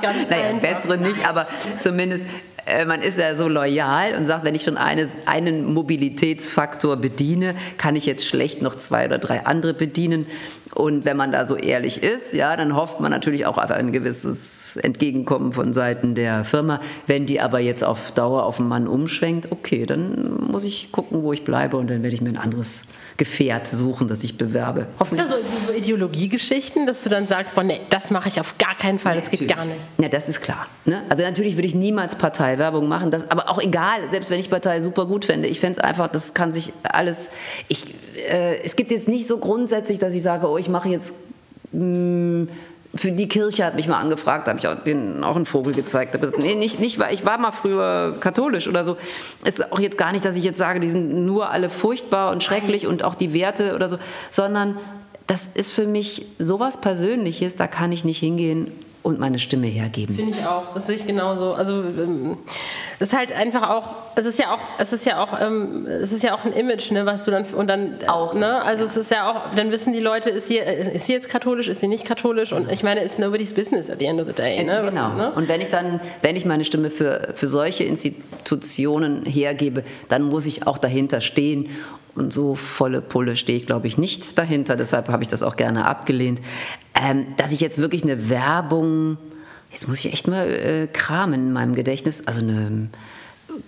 Ganz 0.00 0.28
naja, 0.30 0.46
einfach. 0.46 0.68
bessere 0.68 0.98
nicht, 0.98 1.26
aber 1.26 1.46
zumindest 1.80 2.24
äh, 2.66 2.84
man 2.84 3.00
ist 3.00 3.18
ja 3.18 3.34
so 3.36 3.48
loyal 3.48 4.14
und 4.14 4.26
sagt, 4.26 4.44
wenn 4.44 4.54
ich 4.54 4.62
schon 4.62 4.76
eines, 4.76 5.16
einen 5.26 5.72
Mobilitätsfaktor 5.72 6.96
bediene, 6.96 7.54
kann 7.78 7.96
ich 7.96 8.06
jetzt 8.06 8.26
schlecht 8.26 8.60
noch 8.60 8.74
zwei 8.74 9.06
oder 9.06 9.18
drei 9.18 9.46
andere 9.46 9.72
bedienen. 9.72 10.26
Und 10.74 11.06
wenn 11.06 11.16
man 11.16 11.32
da 11.32 11.46
so 11.46 11.56
ehrlich 11.56 12.02
ist, 12.02 12.34
ja, 12.34 12.54
dann 12.54 12.76
hofft 12.76 13.00
man 13.00 13.10
natürlich 13.10 13.46
auch 13.46 13.56
auf 13.56 13.70
ein 13.70 13.92
gewisses 13.92 14.76
Entgegenkommen 14.76 15.52
von 15.52 15.72
Seiten 15.72 16.14
der 16.14 16.44
Firma. 16.44 16.80
Wenn 17.06 17.24
die 17.24 17.40
aber 17.40 17.60
jetzt 17.60 17.82
auf 17.82 18.10
Dauer 18.10 18.44
auf 18.44 18.60
einen 18.60 18.68
Mann 18.68 18.86
umschwenkt, 18.86 19.52
okay, 19.52 19.86
dann 19.86 20.46
muss 20.50 20.64
ich 20.64 20.92
gucken, 20.92 21.22
wo 21.22 21.32
ich 21.32 21.44
bleibe 21.44 21.78
und 21.78 21.88
dann 21.88 22.02
werde 22.02 22.14
ich 22.14 22.20
mir 22.20 22.30
ein 22.30 22.36
anderes 22.36 22.84
Gefährt 23.16 23.66
suchen, 23.66 24.08
das 24.08 24.22
ich 24.24 24.36
bewerbe. 24.36 24.86
Hoffentlich. 24.98 25.26
Ist 25.26 25.32
das 25.32 25.40
so, 25.40 25.66
so 25.68 25.72
Ideologiegeschichten, 25.72 26.86
dass 26.86 27.02
du 27.02 27.08
dann 27.08 27.26
sagst, 27.26 27.54
boah, 27.54 27.62
nee, 27.62 27.80
das 27.90 28.10
mache 28.10 28.28
ich 28.28 28.40
auf 28.40 28.58
gar 28.58 28.76
keinen 28.76 28.98
Fall, 28.98 29.16
das 29.20 29.30
geht 29.30 29.48
gar 29.48 29.64
nicht. 29.64 29.78
Ja, 29.98 30.08
das 30.08 30.28
ist 30.28 30.40
klar. 30.40 30.66
Ne? 30.84 31.02
Also 31.08 31.22
natürlich 31.22 31.56
würde 31.56 31.66
ich 31.66 31.74
niemals 31.74 32.16
Parteiwerbung 32.16 32.88
machen, 32.88 33.10
das, 33.10 33.30
aber 33.30 33.48
auch 33.48 33.60
egal, 33.60 34.08
selbst 34.10 34.30
wenn 34.30 34.40
ich 34.40 34.50
Partei 34.50 34.80
super 34.80 35.06
gut 35.06 35.24
fände. 35.24 35.48
Ich 35.48 35.60
fände 35.60 35.78
es 35.78 35.84
einfach, 35.84 36.08
das 36.08 36.34
kann 36.34 36.52
sich 36.52 36.72
alles. 36.82 37.30
Ich, 37.68 37.94
äh, 38.30 38.60
es 38.62 38.76
gibt 38.76 38.90
jetzt 38.90 39.08
nicht 39.08 39.26
so 39.26 39.38
grundsätzlich, 39.38 39.98
dass 39.98 40.14
ich 40.14 40.22
sage, 40.22 40.48
oh, 40.48 40.58
ich 40.58 40.68
mache 40.68 40.88
jetzt. 40.88 41.14
Mh, 41.72 41.80
hm, 41.80 42.48
für 42.96 43.12
die 43.12 43.28
Kirche 43.28 43.64
hat 43.64 43.74
mich 43.74 43.88
mal 43.88 43.98
angefragt, 43.98 44.48
habe 44.48 44.58
ich 44.58 44.68
auch, 44.68 44.76
denen 44.82 45.24
auch 45.24 45.36
einen 45.36 45.46
Vogel 45.46 45.74
gezeigt. 45.74 46.14
Aber 46.14 46.30
nee, 46.38 46.54
nicht, 46.54 46.80
nicht, 46.80 47.00
ich 47.10 47.26
war 47.26 47.38
mal 47.38 47.52
früher 47.52 48.16
katholisch 48.20 48.68
oder 48.68 48.84
so. 48.84 48.96
Es 49.44 49.58
ist 49.58 49.72
auch 49.72 49.80
jetzt 49.80 49.98
gar 49.98 50.12
nicht, 50.12 50.24
dass 50.24 50.36
ich 50.36 50.44
jetzt 50.44 50.58
sage, 50.58 50.80
die 50.80 50.88
sind 50.88 51.26
nur 51.26 51.50
alle 51.50 51.70
furchtbar 51.70 52.30
und 52.30 52.42
schrecklich 52.42 52.86
und 52.86 53.02
auch 53.02 53.14
die 53.14 53.32
Werte 53.32 53.74
oder 53.74 53.88
so, 53.88 53.98
sondern 54.30 54.76
das 55.26 55.48
ist 55.54 55.72
für 55.72 55.86
mich 55.86 56.26
sowas 56.38 56.80
Persönliches, 56.80 57.56
da 57.56 57.66
kann 57.66 57.90
ich 57.90 58.04
nicht 58.04 58.18
hingehen 58.18 58.70
und 59.06 59.20
meine 59.20 59.38
Stimme 59.38 59.68
hergeben. 59.68 60.16
Finde 60.16 60.36
ich 60.36 60.44
auch, 60.44 60.74
das 60.74 60.88
sehe 60.88 60.96
ich 60.96 61.06
genauso. 61.06 61.52
Also 61.52 61.74
ähm, 61.74 62.36
es 62.98 63.12
ist 63.12 63.16
halt 63.16 63.30
einfach 63.30 63.70
auch, 63.70 63.90
es 64.16 64.26
ist 64.26 64.36
ja 64.40 64.52
auch, 64.52 64.58
es 64.78 64.92
ist 64.92 65.06
ja 65.06 65.22
auch, 65.22 65.40
ähm, 65.40 65.86
es 65.86 66.10
ist 66.10 66.24
ja 66.24 66.34
auch 66.34 66.44
ein 66.44 66.52
Image, 66.52 66.90
ne, 66.90 67.06
was 67.06 67.22
du 67.22 67.30
dann 67.30 67.44
und 67.44 67.68
dann 67.68 67.98
auch, 68.08 68.34
ne, 68.34 68.40
das, 68.40 68.66
also 68.66 68.82
ja. 68.82 68.90
es 68.90 68.96
ist 68.96 69.10
ja 69.12 69.30
auch, 69.30 69.54
dann 69.54 69.70
wissen 69.70 69.92
die 69.92 70.00
Leute, 70.00 70.30
ist 70.30 70.48
sie, 70.48 70.58
äh, 70.58 70.96
ist 70.96 71.06
sie 71.06 71.12
jetzt 71.12 71.28
katholisch, 71.28 71.68
ist 71.68 71.82
sie 71.82 71.86
nicht 71.86 72.04
katholisch 72.04 72.52
und 72.52 72.68
ich 72.68 72.82
meine, 72.82 73.04
it's 73.04 73.16
nobody's 73.16 73.52
business 73.52 73.88
at 73.88 74.00
the 74.00 74.06
end 74.06 74.20
of 74.20 74.26
the 74.26 74.32
day. 74.32 74.64
Ne? 74.64 74.80
Äh, 74.80 74.90
genau. 74.90 75.10
Was, 75.10 75.16
ne? 75.16 75.32
Und 75.36 75.48
wenn 75.48 75.60
ich 75.60 75.68
dann, 75.68 76.00
wenn 76.22 76.34
ich 76.34 76.44
meine 76.44 76.64
Stimme 76.64 76.90
für 76.90 77.32
für 77.36 77.46
solche 77.46 77.84
Institutionen 77.84 79.24
hergebe, 79.24 79.84
dann 80.08 80.22
muss 80.24 80.46
ich 80.46 80.66
auch 80.66 80.78
dahinter 80.78 81.20
stehen 81.20 81.70
und 82.16 82.32
so 82.32 82.54
volle 82.54 83.00
Pulle 83.00 83.36
stehe 83.36 83.58
ich, 83.58 83.66
glaube 83.66 83.86
ich, 83.86 83.98
nicht 83.98 84.38
dahinter. 84.38 84.76
Deshalb 84.76 85.08
habe 85.08 85.22
ich 85.22 85.28
das 85.28 85.42
auch 85.42 85.56
gerne 85.56 85.86
abgelehnt. 85.86 86.40
Ähm, 86.94 87.26
dass 87.36 87.52
ich 87.52 87.60
jetzt 87.60 87.78
wirklich 87.78 88.02
eine 88.02 88.28
Werbung, 88.28 89.18
jetzt 89.70 89.88
muss 89.88 90.04
ich 90.04 90.12
echt 90.12 90.28
mal 90.28 90.48
äh, 90.48 90.86
kramen 90.86 91.48
in 91.48 91.52
meinem 91.52 91.74
Gedächtnis, 91.74 92.26
also 92.26 92.40
eine 92.40 92.88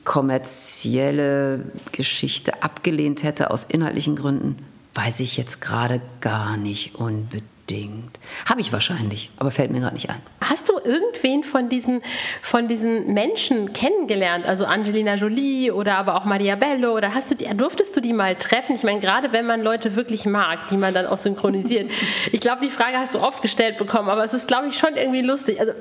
kommerzielle 0.04 1.64
Geschichte 1.92 2.62
abgelehnt 2.62 3.22
hätte 3.22 3.50
aus 3.50 3.64
inhaltlichen 3.64 4.16
Gründen, 4.16 4.56
weiß 4.94 5.20
ich 5.20 5.36
jetzt 5.36 5.60
gerade 5.60 6.00
gar 6.20 6.56
nicht 6.56 6.96
unbedingt 6.96 7.57
unbedingt. 7.68 8.18
Habe 8.46 8.60
ich 8.60 8.72
wahrscheinlich, 8.72 9.30
aber 9.38 9.50
fällt 9.50 9.70
mir 9.70 9.80
gerade 9.80 9.94
nicht 9.94 10.08
ein. 10.08 10.20
Hast 10.40 10.68
du 10.68 10.74
irgendwen 10.78 11.44
von 11.44 11.68
diesen, 11.68 12.02
von 12.42 12.68
diesen 12.68 13.12
Menschen 13.12 13.72
kennengelernt? 13.72 14.46
Also 14.46 14.64
Angelina 14.64 15.14
Jolie 15.14 15.70
oder 15.70 15.96
aber 15.96 16.16
auch 16.16 16.24
Maria 16.24 16.56
Bello? 16.56 16.96
Oder 16.96 17.14
hast 17.14 17.30
du 17.30 17.34
die, 17.34 17.44
durftest 17.56 17.96
du 17.96 18.00
die 18.00 18.12
mal 18.12 18.34
treffen? 18.36 18.74
Ich 18.74 18.82
meine, 18.82 19.00
gerade 19.00 19.32
wenn 19.32 19.46
man 19.46 19.60
Leute 19.60 19.96
wirklich 19.96 20.26
mag, 20.26 20.68
die 20.68 20.76
man 20.76 20.94
dann 20.94 21.06
auch 21.06 21.18
synchronisiert. 21.18 21.90
ich 22.32 22.40
glaube, 22.40 22.62
die 22.62 22.70
Frage 22.70 22.98
hast 22.98 23.14
du 23.14 23.20
oft 23.20 23.42
gestellt 23.42 23.76
bekommen, 23.78 24.08
aber 24.08 24.24
es 24.24 24.34
ist, 24.34 24.48
glaube 24.48 24.68
ich, 24.68 24.78
schon 24.78 24.94
irgendwie 24.96 25.22
lustig. 25.22 25.60
Also, 25.60 25.72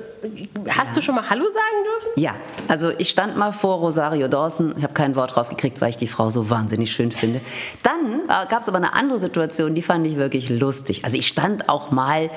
hast 0.68 0.88
ja. 0.88 0.94
du 0.94 1.02
schon 1.02 1.14
mal 1.14 1.28
Hallo 1.28 1.44
sagen 1.44 1.84
dürfen? 1.84 2.20
Ja, 2.20 2.34
also 2.68 2.90
ich 2.98 3.10
stand 3.10 3.36
mal 3.36 3.52
vor 3.52 3.78
Rosario 3.78 4.28
Dawson. 4.28 4.74
Ich 4.76 4.82
habe 4.82 4.94
kein 4.94 5.16
Wort 5.16 5.36
rausgekriegt, 5.36 5.80
weil 5.80 5.90
ich 5.90 5.96
die 5.96 6.06
Frau 6.06 6.30
so 6.30 6.50
wahnsinnig 6.50 6.92
schön 6.92 7.12
finde. 7.12 7.40
Dann 7.82 8.22
äh, 8.28 8.46
gab 8.48 8.60
es 8.60 8.68
aber 8.68 8.78
eine 8.78 8.92
andere 8.92 9.18
Situation, 9.18 9.74
die 9.74 9.82
fand 9.82 10.06
ich 10.06 10.16
wirklich 10.16 10.48
lustig. 10.50 11.04
Also 11.04 11.16
ich 11.16 11.26
stand 11.28 11.68
auch 11.68 11.77
auch 11.78 11.92
mal 11.92 12.28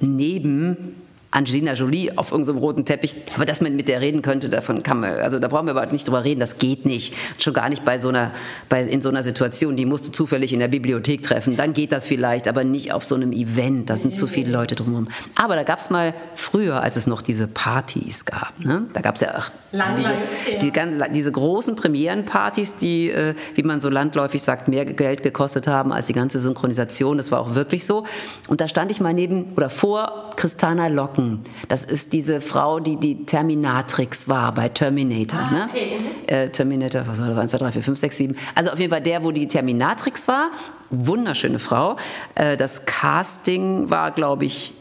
neben 0.00 1.07
Angelina 1.30 1.74
Jolie 1.74 2.10
auf 2.16 2.32
irgendeinem 2.32 2.58
roten 2.58 2.84
Teppich, 2.86 3.14
aber 3.34 3.44
dass 3.44 3.60
man 3.60 3.76
mit 3.76 3.88
der 3.88 4.00
reden 4.00 4.22
könnte, 4.22 4.48
davon 4.48 4.82
kann 4.82 5.00
man, 5.00 5.12
also 5.20 5.38
da 5.38 5.48
brauchen 5.48 5.66
wir 5.66 5.72
aber 5.76 5.84
nicht 5.92 6.06
drüber 6.06 6.24
reden, 6.24 6.40
das 6.40 6.58
geht 6.58 6.86
nicht. 6.86 7.14
Schon 7.38 7.52
gar 7.52 7.68
nicht 7.68 7.84
bei 7.84 7.98
so 7.98 8.08
einer, 8.08 8.32
bei, 8.70 8.82
in 8.82 9.02
so 9.02 9.10
einer 9.10 9.22
Situation, 9.22 9.76
die 9.76 9.84
musst 9.84 10.08
du 10.08 10.12
zufällig 10.12 10.54
in 10.54 10.60
der 10.60 10.68
Bibliothek 10.68 11.22
treffen, 11.22 11.56
dann 11.56 11.74
geht 11.74 11.92
das 11.92 12.06
vielleicht, 12.06 12.48
aber 12.48 12.64
nicht 12.64 12.92
auf 12.92 13.04
so 13.04 13.14
einem 13.14 13.32
Event, 13.32 13.90
da 13.90 13.98
sind 13.98 14.16
zu 14.16 14.26
viele 14.26 14.50
Leute 14.50 14.74
drumherum. 14.74 15.08
Aber 15.34 15.54
da 15.54 15.64
gab 15.64 15.80
es 15.80 15.90
mal 15.90 16.14
früher, 16.34 16.82
als 16.82 16.96
es 16.96 17.06
noch 17.06 17.20
diese 17.20 17.46
Partys 17.46 18.24
gab, 18.24 18.58
ne? 18.58 18.86
da 18.94 19.02
gab 19.02 19.16
es 19.16 19.20
ja 19.20 19.34
ach, 19.36 19.50
also 19.70 19.94
diese, 19.96 20.58
die, 20.62 20.72
diese 21.12 21.30
großen 21.30 21.76
Premierenpartys, 21.76 22.76
die, 22.76 23.10
äh, 23.10 23.34
wie 23.54 23.62
man 23.62 23.82
so 23.82 23.90
landläufig 23.90 24.42
sagt, 24.42 24.66
mehr 24.68 24.86
Geld 24.86 25.22
gekostet 25.22 25.66
haben 25.66 25.92
als 25.92 26.06
die 26.06 26.14
ganze 26.14 26.40
Synchronisation, 26.40 27.18
das 27.18 27.30
war 27.30 27.40
auch 27.40 27.54
wirklich 27.54 27.84
so. 27.84 28.04
Und 28.46 28.62
da 28.62 28.68
stand 28.68 28.90
ich 28.90 29.00
mal 29.02 29.12
neben 29.12 29.52
oder 29.56 29.68
vor 29.68 30.32
Christana 30.36 30.86
Locken 30.86 31.17
Locken. 31.18 31.40
Das 31.68 31.84
ist 31.84 32.12
diese 32.12 32.40
Frau, 32.40 32.80
die 32.80 32.96
die 32.96 33.24
Terminatrix 33.26 34.28
war 34.28 34.52
bei 34.54 34.68
Terminator. 34.68 35.40
Ah, 35.40 35.50
ne? 35.52 35.68
okay. 35.70 35.98
äh, 36.26 36.48
Terminator, 36.50 37.06
was 37.06 37.20
war 37.20 37.28
das? 37.28 37.38
1, 37.38 37.50
2, 37.52 37.58
3, 37.58 37.72
4, 37.72 37.82
5, 37.82 37.98
6, 37.98 38.16
7. 38.16 38.36
Also 38.54 38.70
auf 38.70 38.78
jeden 38.78 38.90
Fall 38.90 39.00
der, 39.00 39.22
wo 39.24 39.30
die 39.32 39.48
Terminatrix 39.48 40.28
war. 40.28 40.50
Wunderschöne 40.90 41.58
Frau. 41.58 41.96
Äh, 42.34 42.56
das 42.56 42.86
Casting 42.86 43.90
war, 43.90 44.10
glaube 44.12 44.44
ich, 44.44 44.72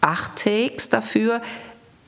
acht 0.00 0.36
Takes 0.36 0.88
dafür 0.90 1.40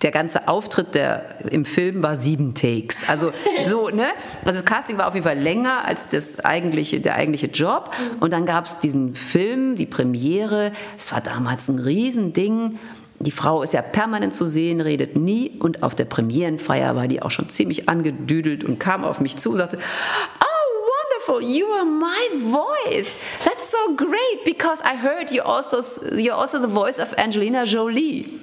der 0.05 0.11
ganze 0.11 0.49
Auftritt 0.49 0.95
der, 0.95 1.51
im 1.51 1.65
Film 1.65 2.03
war 2.03 2.17
sieben 2.17 2.55
Takes. 2.55 3.09
Also 3.09 3.33
so, 3.67 3.89
ne? 3.89 4.09
Also 4.45 4.61
das 4.61 4.65
Casting 4.67 4.99
war 4.99 5.09
auf 5.09 5.15
jeden 5.15 5.25
Fall 5.25 5.39
länger 5.39 5.87
als 5.87 6.09
das 6.11 6.41
eigentliche, 6.41 7.01
der 7.01 7.15
eigentliche 7.15 7.47
Job. 7.47 7.91
Und 8.21 8.33
dann 8.35 8.45
gab 8.45 8.67
es 8.67 8.79
diesen 8.79 9.15
Film, 9.15 9.77
die 9.77 9.87
Premiere. 9.87 10.73
Es 10.99 11.11
war 11.11 11.23
damals 11.23 11.69
ein 11.69 11.79
Riesending. 11.79 12.79
Die 13.25 13.31
Frau 13.31 13.63
ist 13.63 13.73
ja 13.73 13.81
permanent 13.81 14.35
zu 14.35 14.45
sehen, 14.45 14.81
redet 14.81 15.17
nie. 15.17 15.53
Und 15.59 15.83
auf 15.83 15.95
der 15.95 16.05
Premierenfeier 16.05 16.95
war 16.95 17.09
die 17.09 17.23
auch 17.23 17.31
schon 17.31 17.49
ziemlich 17.49 17.89
angedüdelt 17.89 18.65
und 18.65 18.79
kam 18.79 19.03
auf 19.05 19.21
mich 19.21 19.39
zu 19.39 19.51
und 19.51 19.57
sagte, 19.57 19.79
oh, 19.79 21.27
wonderful, 21.27 21.57
you 21.57 21.67
are 21.73 21.87
my 21.87 22.51
voice. 22.51 23.17
That's 23.43 23.71
so 23.71 23.97
great 23.97 24.45
because 24.45 24.83
I 24.83 24.97
heard 25.03 25.31
you 25.31 25.43
also, 25.43 25.79
you're 26.17 26.39
also 26.39 26.61
the 26.61 26.73
voice 26.73 27.01
of 27.01 27.17
Angelina 27.17 27.65
Jolie. 27.65 28.41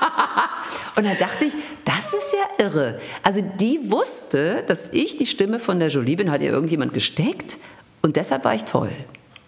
und 0.96 1.04
da 1.04 1.14
dachte 1.14 1.46
ich, 1.46 1.54
das 1.84 2.12
ist 2.12 2.32
ja 2.32 2.64
irre. 2.64 3.00
Also 3.24 3.42
die 3.58 3.90
wusste, 3.90 4.62
dass 4.66 4.88
ich 4.92 5.16
die 5.16 5.26
Stimme 5.26 5.58
von 5.58 5.80
der 5.80 5.88
Jolie 5.88 6.14
bin, 6.14 6.30
hat 6.30 6.40
ihr 6.40 6.50
irgendjemand 6.50 6.94
gesteckt 6.94 7.58
und 8.02 8.14
deshalb 8.14 8.44
war 8.44 8.54
ich 8.54 8.64
toll. 8.64 8.90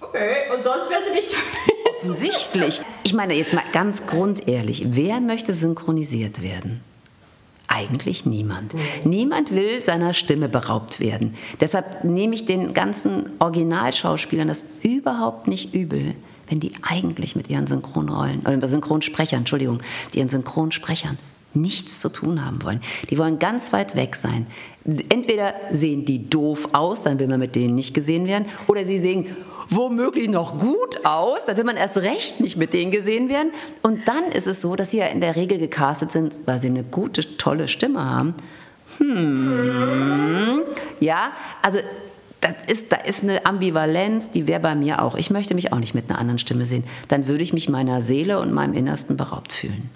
Okay, 0.00 0.50
und 0.52 0.64
sonst 0.64 0.90
wärst 0.90 1.08
du 1.08 1.12
nicht 1.12 1.30
toll. 1.30 1.75
Offensichtlich. 2.10 2.80
Ich 3.02 3.14
meine 3.14 3.34
jetzt 3.34 3.52
mal 3.52 3.64
ganz 3.72 4.06
grundehrlich, 4.06 4.84
wer 4.90 5.20
möchte 5.20 5.54
synchronisiert 5.54 6.42
werden? 6.42 6.80
Eigentlich 7.68 8.24
niemand. 8.24 8.74
Mhm. 8.74 8.80
Niemand 9.04 9.50
will 9.50 9.82
seiner 9.82 10.14
Stimme 10.14 10.48
beraubt 10.48 11.00
werden. 11.00 11.34
Deshalb 11.60 12.04
nehme 12.04 12.34
ich 12.34 12.46
den 12.46 12.74
ganzen 12.74 13.30
Originalschauspielern 13.40 14.48
das 14.48 14.64
überhaupt 14.82 15.48
nicht 15.48 15.74
übel, 15.74 16.14
wenn 16.48 16.60
die 16.60 16.72
eigentlich 16.82 17.34
mit 17.34 17.50
ihren 17.50 17.66
Synchronrollen, 17.66 18.46
oder 18.46 18.68
Synchronsprechern, 18.68 19.40
Entschuldigung, 19.40 19.78
mit 20.06 20.16
ihren 20.16 20.28
Synchronsprechern 20.28 21.18
nichts 21.54 22.00
zu 22.00 22.10
tun 22.10 22.44
haben 22.44 22.62
wollen. 22.62 22.80
Die 23.10 23.18
wollen 23.18 23.38
ganz 23.38 23.72
weit 23.72 23.96
weg 23.96 24.14
sein. 24.14 24.46
Entweder 25.08 25.54
sehen 25.72 26.04
die 26.04 26.28
doof 26.28 26.68
aus, 26.72 27.02
dann 27.02 27.18
will 27.18 27.26
man 27.26 27.40
mit 27.40 27.56
denen 27.56 27.74
nicht 27.74 27.94
gesehen 27.94 28.26
werden, 28.26 28.46
oder 28.68 28.84
sie 28.84 28.98
sehen 28.98 29.26
womöglich 29.68 30.28
noch 30.28 30.58
gut 30.58 31.04
aus, 31.04 31.44
dann 31.46 31.56
will 31.56 31.64
man 31.64 31.76
erst 31.76 31.98
recht 31.98 32.40
nicht 32.40 32.56
mit 32.56 32.72
denen 32.72 32.90
gesehen 32.90 33.28
werden. 33.28 33.52
Und 33.82 34.06
dann 34.06 34.30
ist 34.32 34.46
es 34.46 34.60
so, 34.60 34.76
dass 34.76 34.90
sie 34.90 34.98
ja 34.98 35.06
in 35.06 35.20
der 35.20 35.36
Regel 35.36 35.58
gecastet 35.58 36.12
sind, 36.12 36.38
weil 36.46 36.58
sie 36.58 36.68
eine 36.68 36.84
gute, 36.84 37.36
tolle 37.36 37.68
Stimme 37.68 38.04
haben. 38.04 38.34
Hm. 38.98 40.62
Ja, 41.00 41.32
also 41.62 41.78
das 42.40 42.54
ist, 42.70 42.92
da 42.92 42.96
ist 42.96 43.22
eine 43.22 43.44
Ambivalenz, 43.46 44.30
die 44.30 44.46
wäre 44.46 44.60
bei 44.60 44.74
mir 44.74 45.02
auch. 45.02 45.16
Ich 45.16 45.30
möchte 45.30 45.54
mich 45.54 45.72
auch 45.72 45.78
nicht 45.78 45.94
mit 45.94 46.08
einer 46.08 46.18
anderen 46.18 46.38
Stimme 46.38 46.66
sehen. 46.66 46.84
Dann 47.08 47.26
würde 47.28 47.42
ich 47.42 47.52
mich 47.52 47.68
meiner 47.68 48.02
Seele 48.02 48.38
und 48.40 48.52
meinem 48.52 48.74
Innersten 48.74 49.16
beraubt 49.16 49.52
fühlen. 49.52 49.90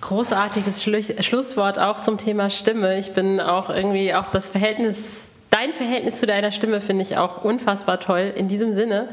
Großartiges 0.00 0.82
Schlusswort 0.82 1.78
auch 1.78 2.00
zum 2.00 2.18
Thema 2.18 2.50
Stimme. 2.50 2.98
Ich 2.98 3.12
bin 3.12 3.40
auch 3.40 3.70
irgendwie 3.70 4.14
auch 4.14 4.26
das 4.26 4.48
Verhältnis, 4.48 5.28
dein 5.52 5.72
Verhältnis 5.72 6.18
zu 6.18 6.26
deiner 6.26 6.50
Stimme 6.50 6.80
finde 6.80 7.02
ich 7.02 7.18
auch 7.18 7.44
unfassbar 7.44 8.00
toll. 8.00 8.32
In 8.34 8.48
diesem 8.48 8.72
Sinne, 8.72 9.08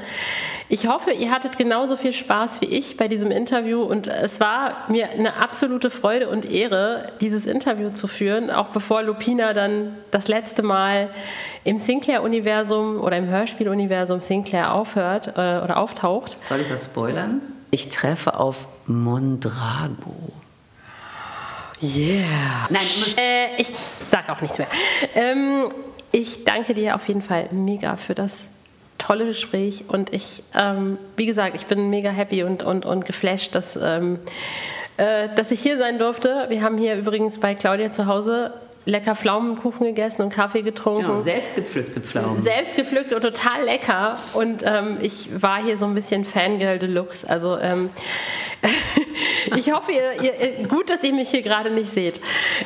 ich 0.70 0.88
hoffe, 0.88 1.12
ihr 1.12 1.32
hattet 1.32 1.58
genauso 1.58 1.98
viel 1.98 2.14
Spaß 2.14 2.62
wie 2.62 2.66
ich 2.66 2.96
bei 2.96 3.08
diesem 3.08 3.30
Interview 3.30 3.84
und 3.84 4.08
es 4.08 4.40
war 4.40 4.86
mir 4.88 5.10
eine 5.10 5.36
absolute 5.36 5.90
Freude 5.90 6.30
und 6.30 6.50
Ehre, 6.50 7.12
dieses 7.20 7.46
Interview 7.46 7.90
zu 7.90 8.08
führen, 8.08 8.50
auch 8.50 8.70
bevor 8.70 9.04
Lupina 9.04 9.54
dann 9.54 9.98
das 10.12 10.28
letzte 10.28 10.64
Mal 10.64 11.10
im 11.66 11.78
Sinclair-Universum 11.78 13.02
oder 13.02 13.18
im 13.18 13.28
Hörspiel-Universum 13.28 14.22
Sinclair 14.22 14.74
aufhört 14.74 15.28
äh, 15.30 15.60
oder 15.62 15.78
auftaucht. 15.78 16.38
Soll 16.46 16.62
ich 16.62 16.72
was 16.72 16.86
spoilern? 16.86 17.42
Ich 17.72 17.90
treffe 17.90 18.40
auf 18.40 18.66
Mondrago. 18.88 20.16
Yeah. 21.82 22.68
Nein, 22.70 22.82
äh, 23.18 23.62
ich 23.62 23.74
sag 24.08 24.30
auch 24.30 24.42
nichts 24.42 24.58
mehr. 24.58 24.68
Ähm, 25.16 25.70
ich 26.12 26.44
danke 26.44 26.74
dir 26.74 26.96
auf 26.96 27.08
jeden 27.08 27.22
Fall 27.22 27.50
mega 27.52 27.98
für 27.98 28.16
das 28.16 28.46
tolle 28.98 29.26
Gespräch 29.26 29.86
und 29.88 30.14
ich, 30.14 30.44
ähm, 30.58 30.98
wie 31.16 31.26
gesagt, 31.26 31.56
ich 31.56 31.66
bin 31.66 31.90
mega 31.90 32.10
happy 32.10 32.44
und, 32.44 32.64
und, 32.64 32.86
und 32.86 33.06
geflasht, 33.06 33.56
dass, 33.56 33.78
ähm, 33.82 34.20
äh, 34.98 35.30
dass 35.36 35.52
ich 35.52 35.62
hier 35.62 35.78
sein 35.78 36.00
durfte. 36.00 36.46
Wir 36.50 36.62
haben 36.62 36.78
hier 36.78 36.96
übrigens 36.96 37.40
bei 37.40 37.56
Claudia 37.56 37.92
zu 37.92 38.06
Hause 38.06 38.54
lecker 38.86 39.16
Pflaumenkuchen 39.16 39.86
gegessen 39.86 40.22
und 40.22 40.30
Kaffee 40.34 40.62
getrunken. 40.62 41.04
Genau, 41.04 41.22
selbstgepflückte 41.22 42.02
Pflaumen. 42.02 42.44
Selbstgepflückt 42.44 43.14
und 43.14 43.22
total 43.22 43.64
lecker. 43.64 44.18
Und 44.34 44.64
ähm, 44.66 44.98
ich 45.02 45.30
war 45.42 45.64
hier 45.64 45.78
so 45.78 45.86
ein 45.86 45.94
bisschen 45.94 46.26
Fangirl 46.26 46.80
Deluxe. 46.80 47.30
Also 47.30 47.58
ähm, 47.60 47.90
ich 49.56 49.72
hoffe, 49.72 49.92
ihr, 49.92 50.22
ihr, 50.22 50.68
gut, 50.68 50.90
dass 50.90 51.04
ihr 51.04 51.14
mich 51.14 51.30
hier 51.30 51.42
gerade 51.42 51.72
nicht 51.72 51.92
seht. 51.92 52.20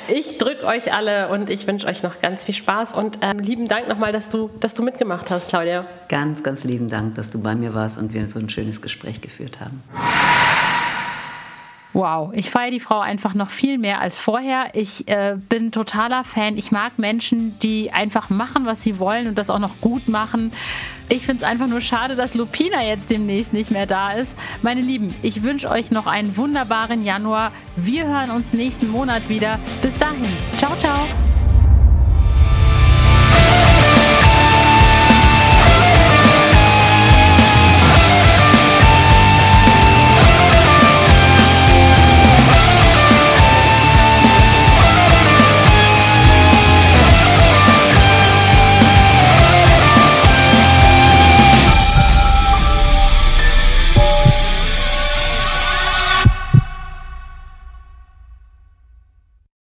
Ich 0.07 0.37
drücke 0.37 0.65
euch 0.65 0.93
alle 0.93 1.29
und 1.29 1.49
ich 1.49 1.67
wünsche 1.67 1.87
euch 1.87 2.03
noch 2.03 2.19
ganz 2.21 2.45
viel 2.45 2.55
Spaß 2.55 2.93
und 2.93 3.19
ähm, 3.21 3.39
lieben 3.39 3.67
Dank 3.67 3.87
nochmal, 3.87 4.11
dass 4.11 4.29
du, 4.29 4.49
dass 4.59 4.73
du 4.73 4.83
mitgemacht 4.83 5.29
hast, 5.29 5.49
Claudia. 5.49 5.85
Ganz, 6.09 6.43
ganz 6.43 6.63
lieben 6.63 6.89
Dank, 6.89 7.15
dass 7.15 7.29
du 7.29 7.41
bei 7.41 7.55
mir 7.55 7.73
warst 7.73 7.97
und 7.97 8.13
wir 8.13 8.27
so 8.27 8.39
ein 8.39 8.49
schönes 8.49 8.81
Gespräch 8.81 9.21
geführt 9.21 9.59
haben. 9.59 9.83
Wow, 11.93 12.31
ich 12.33 12.49
feiere 12.49 12.71
die 12.71 12.79
Frau 12.79 13.01
einfach 13.01 13.35
noch 13.35 13.51
viel 13.51 13.77
mehr 13.77 14.01
als 14.01 14.19
vorher. 14.19 14.71
Ich 14.73 15.07
äh, 15.07 15.37
bin 15.37 15.71
totaler 15.71 16.23
Fan. 16.23 16.57
Ich 16.57 16.71
mag 16.71 16.97
Menschen, 16.97 17.57
die 17.59 17.91
einfach 17.91 18.31
machen, 18.31 18.65
was 18.65 18.81
sie 18.81 18.97
wollen 18.97 19.27
und 19.27 19.37
das 19.37 19.51
auch 19.51 19.59
noch 19.59 19.79
gut 19.79 20.07
machen. 20.07 20.51
Ich 21.09 21.25
finde 21.25 21.43
es 21.43 21.49
einfach 21.49 21.67
nur 21.67 21.81
schade, 21.81 22.15
dass 22.15 22.33
Lupina 22.33 22.83
jetzt 22.83 23.09
demnächst 23.09 23.53
nicht 23.53 23.71
mehr 23.71 23.85
da 23.85 24.13
ist. 24.13 24.33
Meine 24.61 24.81
Lieben, 24.81 25.13
ich 25.21 25.43
wünsche 25.43 25.69
euch 25.69 25.91
noch 25.91 26.07
einen 26.07 26.37
wunderbaren 26.37 27.03
Januar. 27.03 27.51
Wir 27.75 28.07
hören 28.07 28.31
uns 28.31 28.53
nächsten 28.53 28.89
Monat 28.89 29.29
wieder. 29.29 29.59
Bis 29.81 29.95
dahin. 29.95 30.25
Ciao, 30.57 30.75
ciao. 30.77 31.32